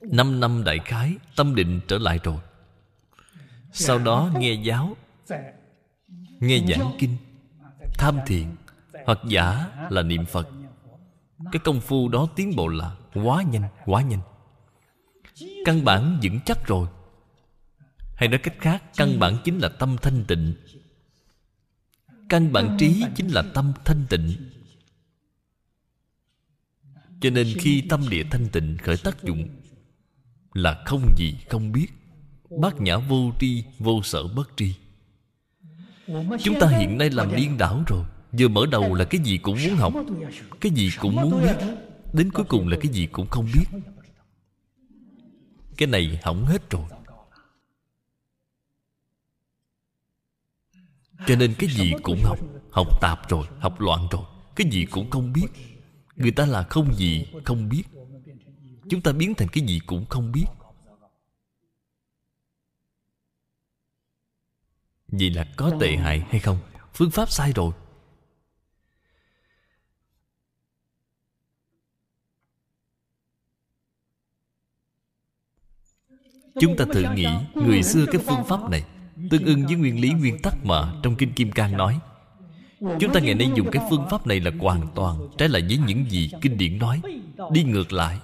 [0.00, 2.38] 5 năm đại khái Tâm định trở lại rồi.
[3.72, 4.96] Sau đó nghe giáo
[6.40, 7.16] Nghe giảng kinh
[7.94, 8.46] Tham thiền
[9.06, 10.48] Hoặc giả là niệm Phật.
[11.52, 14.20] Cái công phu đó tiến bộ là Quá nhanh, quá nhanh.
[15.64, 16.88] Căn bản vững chắc rồi.
[18.14, 20.54] Hay nói cách khác Căn bản chính là tâm thanh tịnh.
[22.28, 24.32] Căn bản trí chính là tâm thanh tịnh.
[27.20, 29.48] Cho nên khi tâm địa thanh tịnh khởi tác dụng
[30.54, 31.86] Là không gì không biết.
[32.60, 34.74] Bát nhã vô tri Vô sở bất tri.
[36.42, 38.04] Chúng ta hiện nay làm điên đảo rồi.
[38.32, 39.94] Vừa mở đầu là cái gì cũng muốn học.
[40.60, 41.56] Cái gì cũng muốn biết.
[42.12, 43.80] Đến cuối cùng là cái gì cũng không biết.
[45.76, 46.84] Cái này hỏng hết rồi
[51.26, 52.38] Cho nên cái gì cũng học
[52.78, 54.22] Học tạp rồi, học loạn rồi.
[54.56, 55.46] Cái gì cũng không biết.
[56.16, 57.82] Người ta là không gì không biết.
[58.90, 60.44] Chúng ta biến thành cái gì cũng không biết.
[65.08, 66.58] Vậy là có tệ hại hay không?
[66.94, 67.72] Phương pháp sai rồi.
[76.60, 78.84] Chúng ta thử nghĩ Người xưa cái phương pháp này
[79.30, 82.00] Tương ưng với nguyên lý nguyên tắc mà Trong Kinh Kim Cang nói.
[82.80, 85.78] Chúng ta ngày nay dùng cái phương pháp này là hoàn toàn, Trái lại với
[85.86, 87.00] những gì Kinh điển nói.
[87.52, 88.18] Đi ngược lại.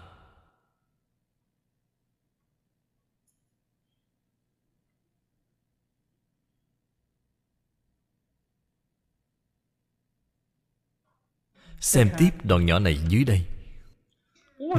[11.81, 13.43] Xem tiếp đoạn nhỏ này dưới đây.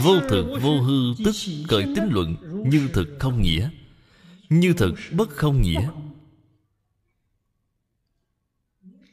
[0.02, 1.36] Vô thực vô hư tức
[1.68, 2.36] cởi tính luận
[2.70, 3.70] Như thực không nghĩa.
[4.50, 5.90] Như thực bất không nghĩa.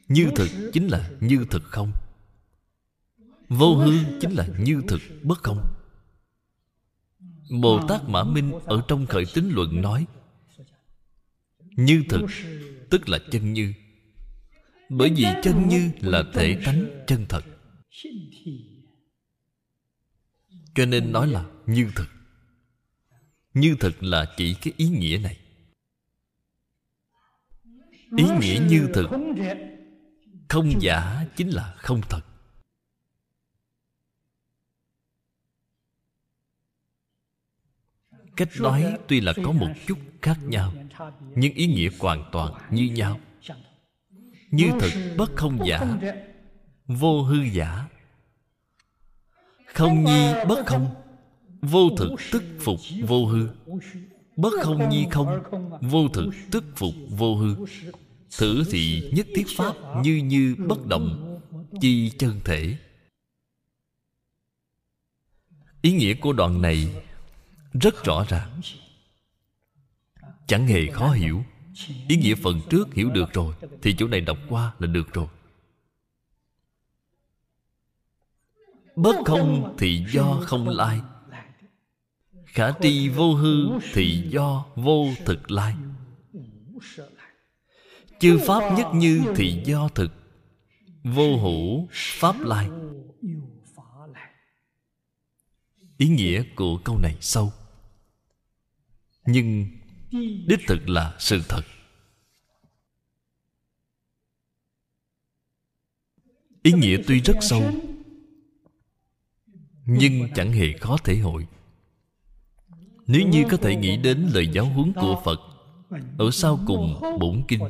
[0.07, 1.91] Như thực chính là như thực không.
[3.49, 3.91] Vô hư
[4.21, 5.73] chính là như thực bất không.
[7.61, 10.07] Bồ Tát Mã Minh ở trong khởi tính luận nói,
[11.59, 12.21] Như thực
[12.89, 13.73] tức là chân như,
[14.89, 17.45] Bởi vì chân như là thể tánh chân thật.
[20.75, 22.12] Cho nên nói là như thực.
[23.53, 25.37] Như thực là chỉ cái ý nghĩa này.
[28.17, 29.09] Ý nghĩa như thực,
[30.49, 32.21] không giả chính là không thật.
[38.35, 40.73] Cách nói tuy là có một chút khác nhau,
[41.35, 43.19] nhưng ý nghĩa hoàn toàn như nhau.
[44.51, 45.97] Như thực bất không giả,
[46.87, 47.87] vô hư giả.
[49.65, 51.02] Không nhi bất không
[51.63, 53.47] vô thực tức phục vô hư.
[54.35, 55.43] Bất không nhi không,
[55.81, 57.55] vô thực tức phục vô hư.
[58.37, 61.39] Thử thị nhất thiết pháp như như bất động,
[61.81, 62.77] chi chân thể.
[65.81, 67.03] Ý nghĩa của đoạn này
[67.81, 68.61] rất rõ ràng.
[70.47, 71.43] Chẳng hề khó hiểu.
[72.07, 75.27] Ý nghĩa phần trước hiểu được rồi, thì chỗ này đọc qua là được rồi.
[78.95, 81.01] Bất không thì do không lai
[82.53, 85.75] khả tri vô hư thị do vô thực lai.
[88.19, 90.11] Chư pháp nhất như thị do thực,
[91.03, 92.69] vô hữu pháp lai.
[95.97, 97.53] Ý nghĩa của câu này sâu.
[99.25, 99.67] Nhưng
[100.47, 101.61] đích thực là sự thật.
[106.63, 107.71] Ý nghĩa tuy rất sâu,
[109.85, 111.47] nhưng chẳng hề khó thể hội
[113.07, 115.39] nếu như có thể nghĩ đến lời giáo huấn của phật,
[116.17, 117.61] ở sau cùng bổn kinh.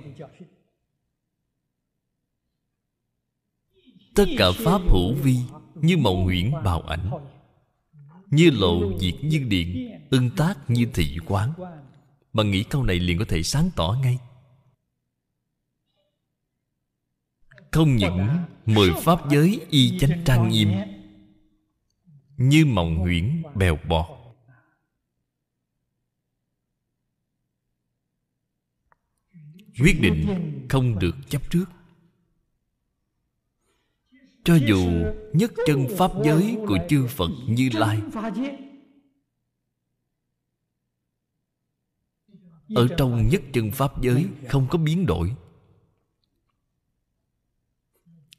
[4.15, 5.37] Tất cả pháp hữu vi
[5.75, 7.11] như mộng huyễn bào ảnh,
[8.29, 11.53] như lộ diệt như điện ưng tác như thị quán.
[12.33, 14.17] Bạn nghĩ câu này liền có thể sáng tỏ ngay.
[17.71, 18.27] Không những
[18.65, 20.69] mười pháp giới y chánh trang nghiêm
[22.37, 24.22] như mộng huyễn bèo bọt
[29.79, 31.65] quyết định không được chấp trước.
[34.43, 34.89] Cho dù
[35.33, 38.01] nhất chân pháp giới của chư phật như lai
[42.75, 45.35] ở trong nhất chân pháp giới không có biến đổi,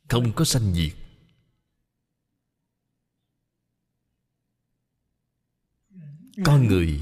[0.08, 0.92] không có sanh diệt,
[6.44, 7.00] con người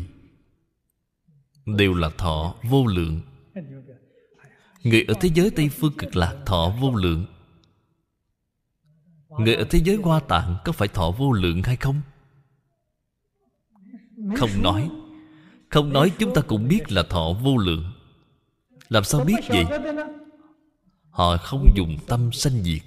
[1.67, 3.21] đều là thọ vô lượng
[4.83, 7.27] người ở thế giới tây phương cực lạc thọ vô lượng.
[9.29, 12.01] Người ở thế giới hoa tạng có phải thọ vô lượng hay không?
[14.37, 14.91] Không nói.
[15.69, 17.93] Không nói chúng ta cũng biết là thọ vô lượng.
[18.89, 19.65] Làm sao biết vậy?
[21.11, 22.83] Họ không dùng tâm sanh diệt.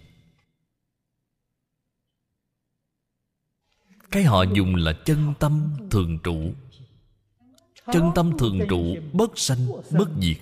[4.12, 6.54] Cái họ dùng là chân tâm thường trụ.
[7.94, 10.38] Chân tâm thường trụ, bất sanh, bất diệt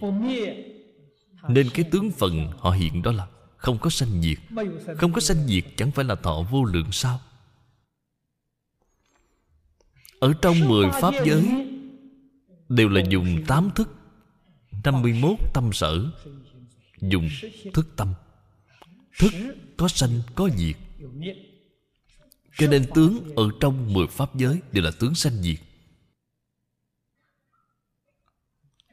[1.50, 4.38] nên cái tướng phần họ hiện đó là không có sanh diệt.
[4.98, 7.22] Không có sanh diệt chẳng phải là thọ vô lượng sao?
[10.20, 11.68] Ở trong mười pháp giới
[12.70, 13.90] đều là dùng tám thức
[14.84, 16.06] 51 tâm sở,
[17.02, 17.30] dùng
[17.74, 18.14] thức tâm.
[19.20, 19.32] Thức
[19.78, 20.76] có sanh, có diệt.
[22.58, 25.60] Cho nên tướng ở trong mười pháp giới đều là tướng sanh diệt.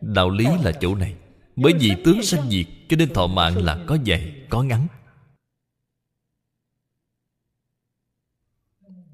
[0.01, 1.17] Đạo lý là chỗ này
[1.63, 4.87] bởi vì tướng sanh diệt, cho nên thọ mạng là có dài có ngắn.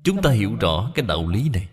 [0.05, 1.69] Chúng ta hiểu rõ cái đạo lý này.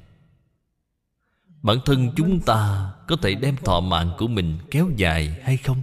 [1.62, 5.82] Bản thân chúng ta có thể đem thọ mạng của mình kéo dài hay không?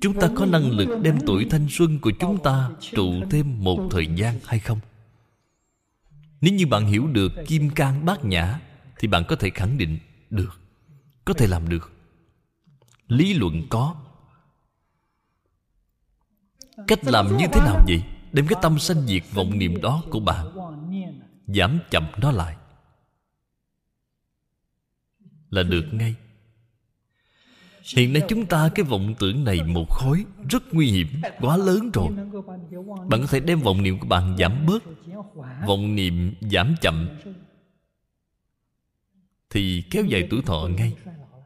[0.00, 3.88] Chúng ta có năng lực đem tuổi thanh xuân của chúng ta trụ thêm một
[3.90, 4.80] thời gian hay không?
[6.40, 8.60] Nếu như bạn hiểu được kim cang bát nhã
[8.98, 9.98] thì bạn có thể khẳng định
[10.30, 10.60] được
[11.26, 11.92] có thể làm được.
[13.08, 13.96] Lý luận có.
[16.86, 18.02] Cách làm như thế nào vậy
[18.32, 20.46] đem cái tâm sanh diệt vọng niệm đó của bạn
[21.46, 22.56] giảm chậm nó lại.
[25.50, 26.14] Là được ngay.
[27.96, 31.08] Hiện nay chúng ta cái vọng tưởng này một khối rất nguy hiểm
[31.40, 32.08] quá lớn rồi.
[33.08, 34.82] Bạn có thể đem vọng niệm của bạn giảm bớt.
[35.66, 37.08] Vọng niệm giảm chậm
[39.50, 40.96] thì kéo dài tuổi thọ ngay,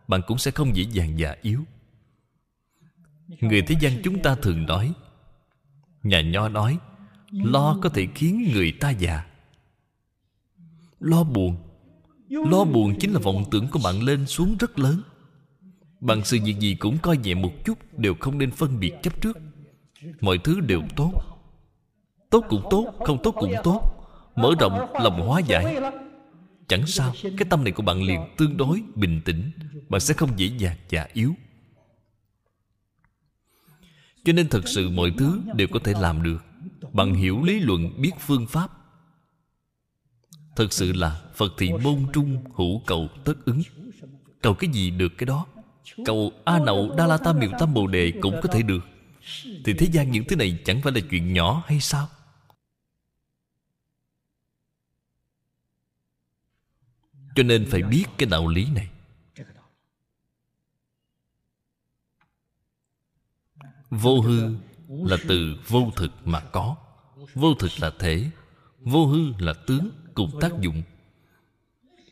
[0.08, 1.64] bạn cũng sẽ không dễ dàng già yếu.
[3.40, 4.92] Người thế gian chúng ta thường nói,
[6.02, 6.78] nhà nho nói,
[7.30, 9.26] lo có thể khiến người ta già.
[11.00, 11.70] Lo buồn
[12.30, 15.02] lo buồn chính là vọng tưởng của bạn lên xuống rất lớn.
[16.00, 19.20] Bằng sự việc gì cũng coi nhẹ một chút đều không nên phân biệt chấp
[19.20, 19.38] trước.
[20.20, 21.12] Mọi thứ đều tốt.
[22.30, 23.82] Tốt cũng tốt, không tốt cũng tốt.
[24.36, 25.76] Mở rộng, lòng hóa giải.
[26.70, 29.50] Chẳng sao, Cái tâm này của bạn liền tương đối bình tĩnh.
[29.88, 31.34] Bạn sẽ không dễ dàng và yếu.
[34.24, 36.44] Cho nên thật sự mọi thứ đều có thể làm được.
[36.92, 38.70] Bạn hiểu lý luận, biết phương pháp.
[40.56, 43.62] Thật sự là Phật thị môn trung hữu cầu tất ứng.
[44.42, 45.46] Cầu cái gì được cái đó?
[46.04, 48.84] Cầu A Nậu Đa La Tam Miệu Tam Bồ Đề cũng có thể được.
[49.64, 52.08] Thì thế gian những thứ này chẳng phải là chuyện nhỏ hay sao?
[57.34, 58.90] Cho nên phải biết cái đạo lý này.
[63.90, 64.54] Vô hư
[64.88, 66.76] là từ vô thực mà có.
[67.34, 68.30] Vô thực là thể
[68.80, 70.82] Vô hư là tướng cùng tác dụng.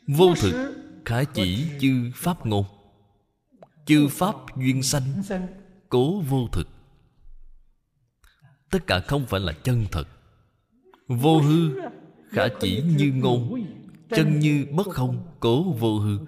[0.07, 0.75] Vô thực
[1.05, 2.65] khả chỉ chư pháp ngôn.
[3.87, 5.23] Chư pháp duyên sanh,
[5.89, 6.69] cố vô thực.
[8.71, 10.09] Tất cả không phải là chân thật.
[11.09, 11.81] Vô hư
[12.31, 13.65] khả chỉ như ngôn
[14.11, 16.19] chân như bất không cố vô hư.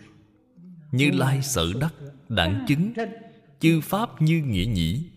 [0.93, 1.95] Như lai sở đắc,
[2.29, 2.93] đẳng chứng,
[3.61, 5.11] chư pháp như nghĩa nhĩ.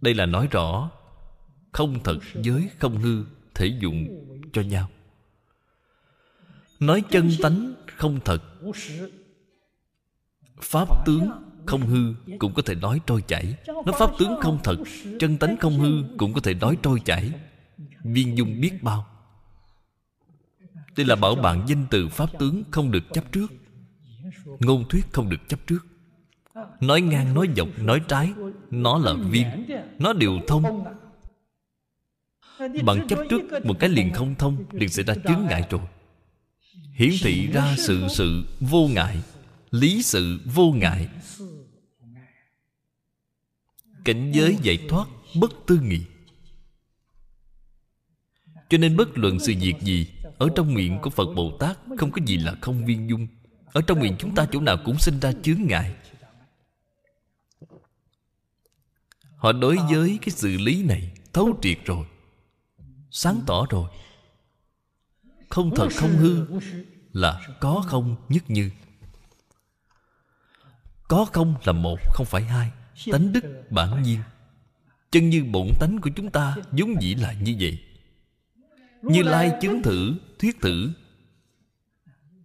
[0.00, 0.90] Đây là nói rõ,
[1.72, 4.06] không thật giới, không hư, thể dụng
[4.52, 4.88] cho nhau.
[6.80, 8.42] Nói chân tánh, không thật.
[10.60, 11.30] Pháp tướng,
[11.66, 13.54] không hư, Cũng có thể nói trôi chảy.
[13.66, 14.76] Nói Pháp tướng không thật,
[15.20, 17.30] Chân tánh không hư, Cũng có thể nói trôi chảy.
[18.04, 19.15] Viên dung biết bao.
[20.96, 23.52] Đây là bảo bạn danh từ Pháp tướng không được chấp trước.
[24.60, 25.86] Ngôn thuyết không được chấp trước.
[26.80, 28.32] Nói ngang, nói dọc, nói trái
[28.70, 29.46] Nó là viên
[29.98, 30.84] Nó đều thông.
[32.58, 35.80] Bạn chấp trước một cái liền không thông Liền sẽ ra chướng ngại rồi.
[36.94, 39.22] Hiển thị ra sự sự vô ngại
[39.70, 41.08] lý sự vô ngại.
[44.04, 45.08] Cảnh giới giải thoát
[45.40, 46.00] bất tư nghị.
[48.68, 50.06] Cho nên bất luận sự việc gì
[50.38, 53.26] ở trong miệng của phật bồ tát không có gì là không viên dung.
[53.72, 55.94] Ở trong miệng chúng ta chỗ nào cũng sinh ra chướng ngại.
[59.36, 62.06] Họ đối với cái xử lý này thấu triệt rồi
[63.10, 63.90] sáng tỏ rồi.
[65.48, 66.46] Không thật không hư
[67.12, 68.70] là có không nhất như.
[71.08, 72.70] Có không là một không phải hai.
[73.12, 74.20] Tánh đức bản nhiên.
[75.10, 77.78] Chân như bổn tánh của chúng ta vốn dĩ là như vậy.
[79.02, 80.90] Như Lai chứng thử, thuyết thử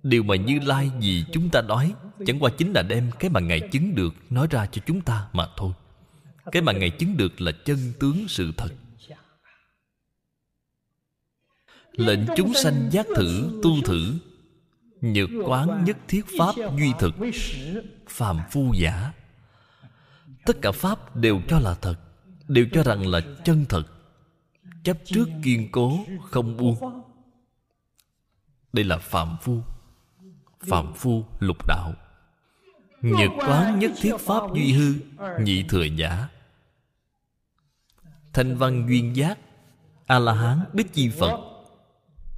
[0.04, 1.94] Điều mà Như Lai vì chúng ta nói
[2.26, 5.28] Chẳng qua chính là đem cái mà Ngài chứng được Nói ra cho chúng ta
[5.34, 5.74] mà thôi.
[6.52, 8.70] Cái mà Ngài chứng được là chân tướng sự thật.
[11.92, 14.14] Lệnh chúng sanh giác thử, tu thử
[15.02, 17.16] Nhược quán nhất thiết pháp duy thực
[18.08, 19.12] Phàm phu giả.
[20.46, 21.96] Tất cả pháp đều cho là thật
[22.48, 23.84] Đều cho rằng là chân thật.
[24.84, 26.00] Chấp trước kiên cố
[26.30, 27.11] không buông.
[28.74, 29.62] Đây là phạm phu.
[30.70, 31.94] Phạm phu lục đạo.
[33.02, 34.94] Nhật quán nhất thiết pháp duy hư,
[35.40, 36.28] Nhị thừa giả.
[38.34, 39.40] Thanh văn duyên giác,
[40.06, 41.40] A-la-hán bích chi Phật,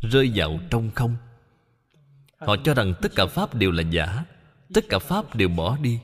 [0.01, 1.15] Rơi vào trong không.
[2.37, 4.25] Họ cho rằng tất cả Pháp đều là giả,
[4.73, 5.99] Tất cả Pháp đều bỏ đi.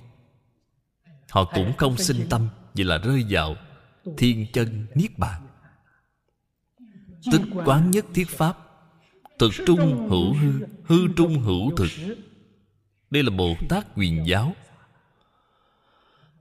[1.29, 3.55] Họ cũng không sinh tâm, Vì là rơi vào
[4.17, 5.47] Thiên chân Niết Bàn.
[7.31, 8.68] Tức quán nhất thiết Pháp
[9.39, 11.89] Thực trung hữu hư Hư trung hữu thực.
[13.09, 14.55] Đây là Bồ Tát quyền giáo.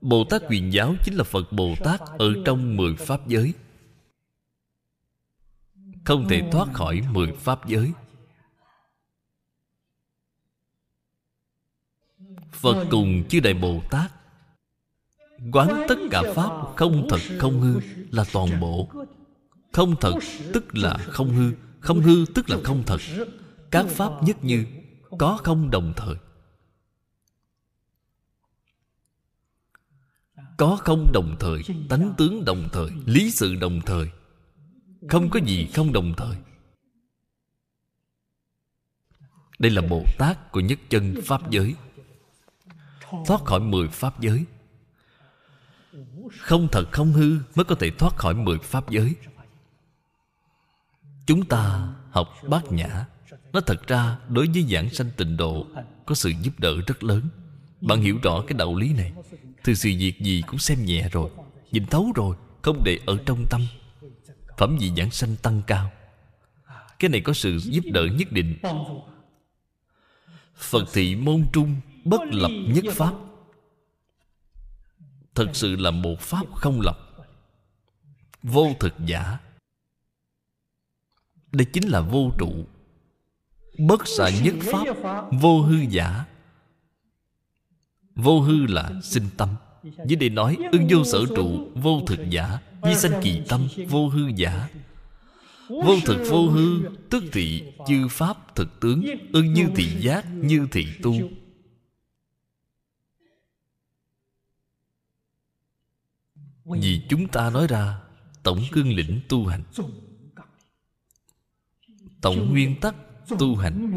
[0.01, 3.53] Bồ Tát quyền giáo chính là Phật Bồ Tát Ở trong mười Pháp giới.
[6.05, 7.91] Không thể thoát khỏi mười Pháp giới.
[12.51, 14.11] Phật cùng chư Đại Bồ Tát
[15.51, 17.79] Quán tất cả Pháp không thật không hư
[18.11, 18.89] Là toàn bộ.
[19.71, 20.13] Không thật
[20.53, 21.68] tức là không hư.
[21.79, 22.97] Không hư tức là không thật.
[23.71, 24.65] Các Pháp nhất như,
[25.19, 26.15] Có không đồng thời.
[30.57, 34.09] Có không đồng thời, Tánh tướng đồng thời, Lý sự đồng thời.
[35.09, 36.35] Không có gì không đồng thời.
[39.59, 41.75] Đây là Bồ Tát của nhất chân Pháp giới.
[43.25, 44.45] Thoát khỏi mười pháp giới.
[46.37, 49.15] Không thật không hư mới có thể thoát khỏi mười pháp giới
[51.29, 53.05] chúng ta học bát nhã.
[53.53, 55.67] Nó thật ra đối với giảng sanh tịnh độ
[56.05, 57.29] có sự giúp đỡ rất lớn.
[57.81, 59.11] Bạn hiểu rõ cái đạo lý này.
[59.63, 61.31] Từ sự việc gì cũng xem nhẹ rồi,
[61.71, 63.61] nhìn thấu rồi, không để ở trong tâm.
[64.57, 65.91] Phẩm vị giảng sanh tăng cao.
[66.99, 68.57] Cái này có sự giúp đỡ nhất định.
[70.55, 73.13] Phật thị môn trung bất lập nhất pháp.
[75.35, 76.99] Thật sự là một pháp không lập.
[78.43, 79.37] Vô thực giả
[81.51, 82.65] đây chính là vô trụ.
[83.79, 84.85] Bất xạ nhất pháp,
[85.41, 86.25] vô hư giả.
[88.15, 89.49] Vô hư là sinh tâm.
[89.83, 92.59] Dưới đây nói, ưng vô sở trụ, vô thực giả.
[92.83, 94.69] Di sanh kỳ tâm, vô hư giả.
[95.69, 99.05] Vô thực vô hư, tức thị, chư pháp thực tướng.
[99.33, 101.13] Ưng như thị giác, như thị tu.
[106.65, 107.99] Vì chúng ta nói ra,
[108.43, 109.63] tổng cương lĩnh tu hành
[112.21, 112.95] tổng nguyên tắc
[113.39, 113.91] tu hành.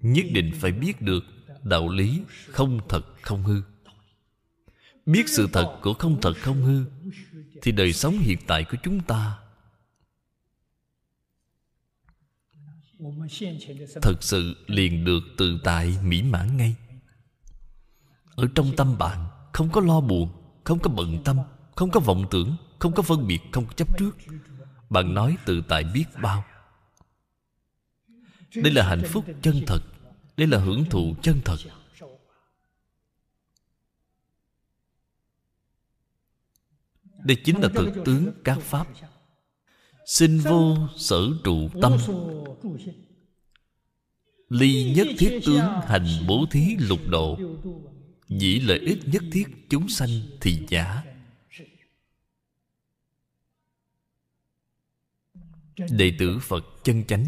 [0.00, 1.24] Nhất định phải biết được
[1.62, 3.62] đạo lý không thật không hư.
[5.06, 6.84] Biết sự thật của không thật không hư
[7.62, 9.38] thì đời sống hiện tại của chúng ta
[14.02, 16.76] thật sự liền được tự tại mỹ mãn ngay.
[18.34, 20.28] Ở trong tâm bạn không có lo buồn
[20.64, 21.36] không có bận tâm
[21.76, 24.16] không có vọng tưởng không có phân biệt không có chấp trước
[24.90, 26.44] bạn nói tự tại biết bao.
[28.54, 29.80] Đây là hạnh phúc chân thật.
[30.36, 31.56] Đây là hưởng thụ chân thật.
[37.24, 38.86] Đây chính là thực tướng các pháp.
[40.06, 41.96] Sinh vô sở trụ tâm.
[44.48, 47.38] Ly nhất thiết tướng hành bố thí lục độ.
[48.28, 50.10] Dĩ lợi ích nhất thiết chúng sanh
[50.40, 51.02] thì giả.
[55.90, 57.26] Đệ tử phật chân chánh.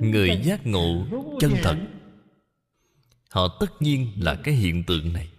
[0.00, 1.06] Người giác ngộ
[1.40, 1.76] chân thật.
[3.30, 5.30] Họ tất nhiên là cái hiện tượng này.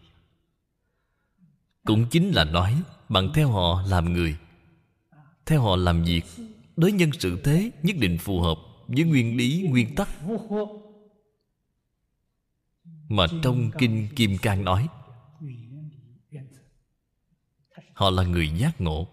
[1.86, 4.38] Cũng chính là nói bằng theo họ làm người,
[5.46, 6.24] theo họ làm việc,
[6.76, 8.58] đối nhân sự thế nhất định phù hợp
[8.88, 10.10] với nguyên lý, nguyên tắc.
[13.10, 14.88] Mà trong kinh kim cang nói,
[17.94, 19.08] họ là người giác ngộ.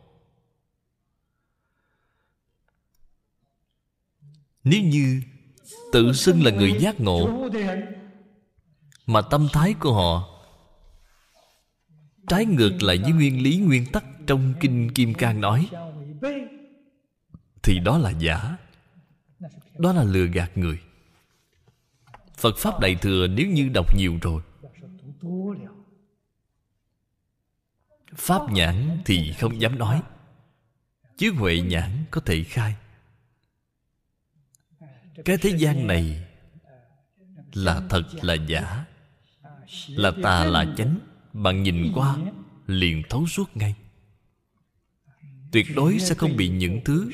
[4.65, 5.23] Nếu như
[5.93, 7.51] tự xưng là người giác ngộ,
[9.07, 10.31] mà tâm thái của họ
[12.29, 15.69] trái ngược lại với nguyên lý, nguyên tắc trong kinh kim cang nói,
[17.63, 18.57] thì đó là giả.
[19.79, 20.79] Đó là lừa gạt người.
[22.37, 24.43] Phật pháp đại thừa nếu như đọc nhiều rồi,
[28.15, 30.03] pháp nhãn thì không dám nói,
[31.19, 32.75] chứ huệ nhãn có thể khai
[35.25, 36.27] cái thế gian này
[37.53, 38.85] là thật là giả.
[39.89, 40.99] Là tà là chánh.
[41.33, 42.17] Bạn nhìn qua
[42.67, 43.75] liền thấu suốt ngay.
[45.53, 47.11] Tuyệt đối sẽ không bị những thứ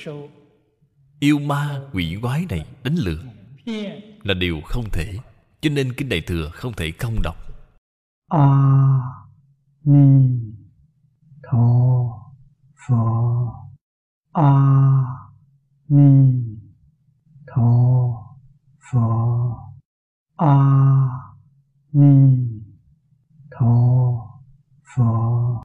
[1.20, 3.22] yêu ma quỷ quái này đánh lừa.
[4.22, 5.14] Là điều không thể.
[5.60, 7.36] Cho nên kinh đại thừa không thể không đọc.
[8.28, 9.00] A à,
[9.84, 10.40] ni
[11.42, 12.10] tho
[12.88, 13.50] phật
[14.32, 14.52] a
[15.88, 16.49] ni
[17.52, 18.36] 陀
[18.78, 19.74] 佛。
[20.36, 21.34] 阿
[21.90, 22.62] 弥
[23.50, 24.40] 陀
[24.84, 25.50] 佛。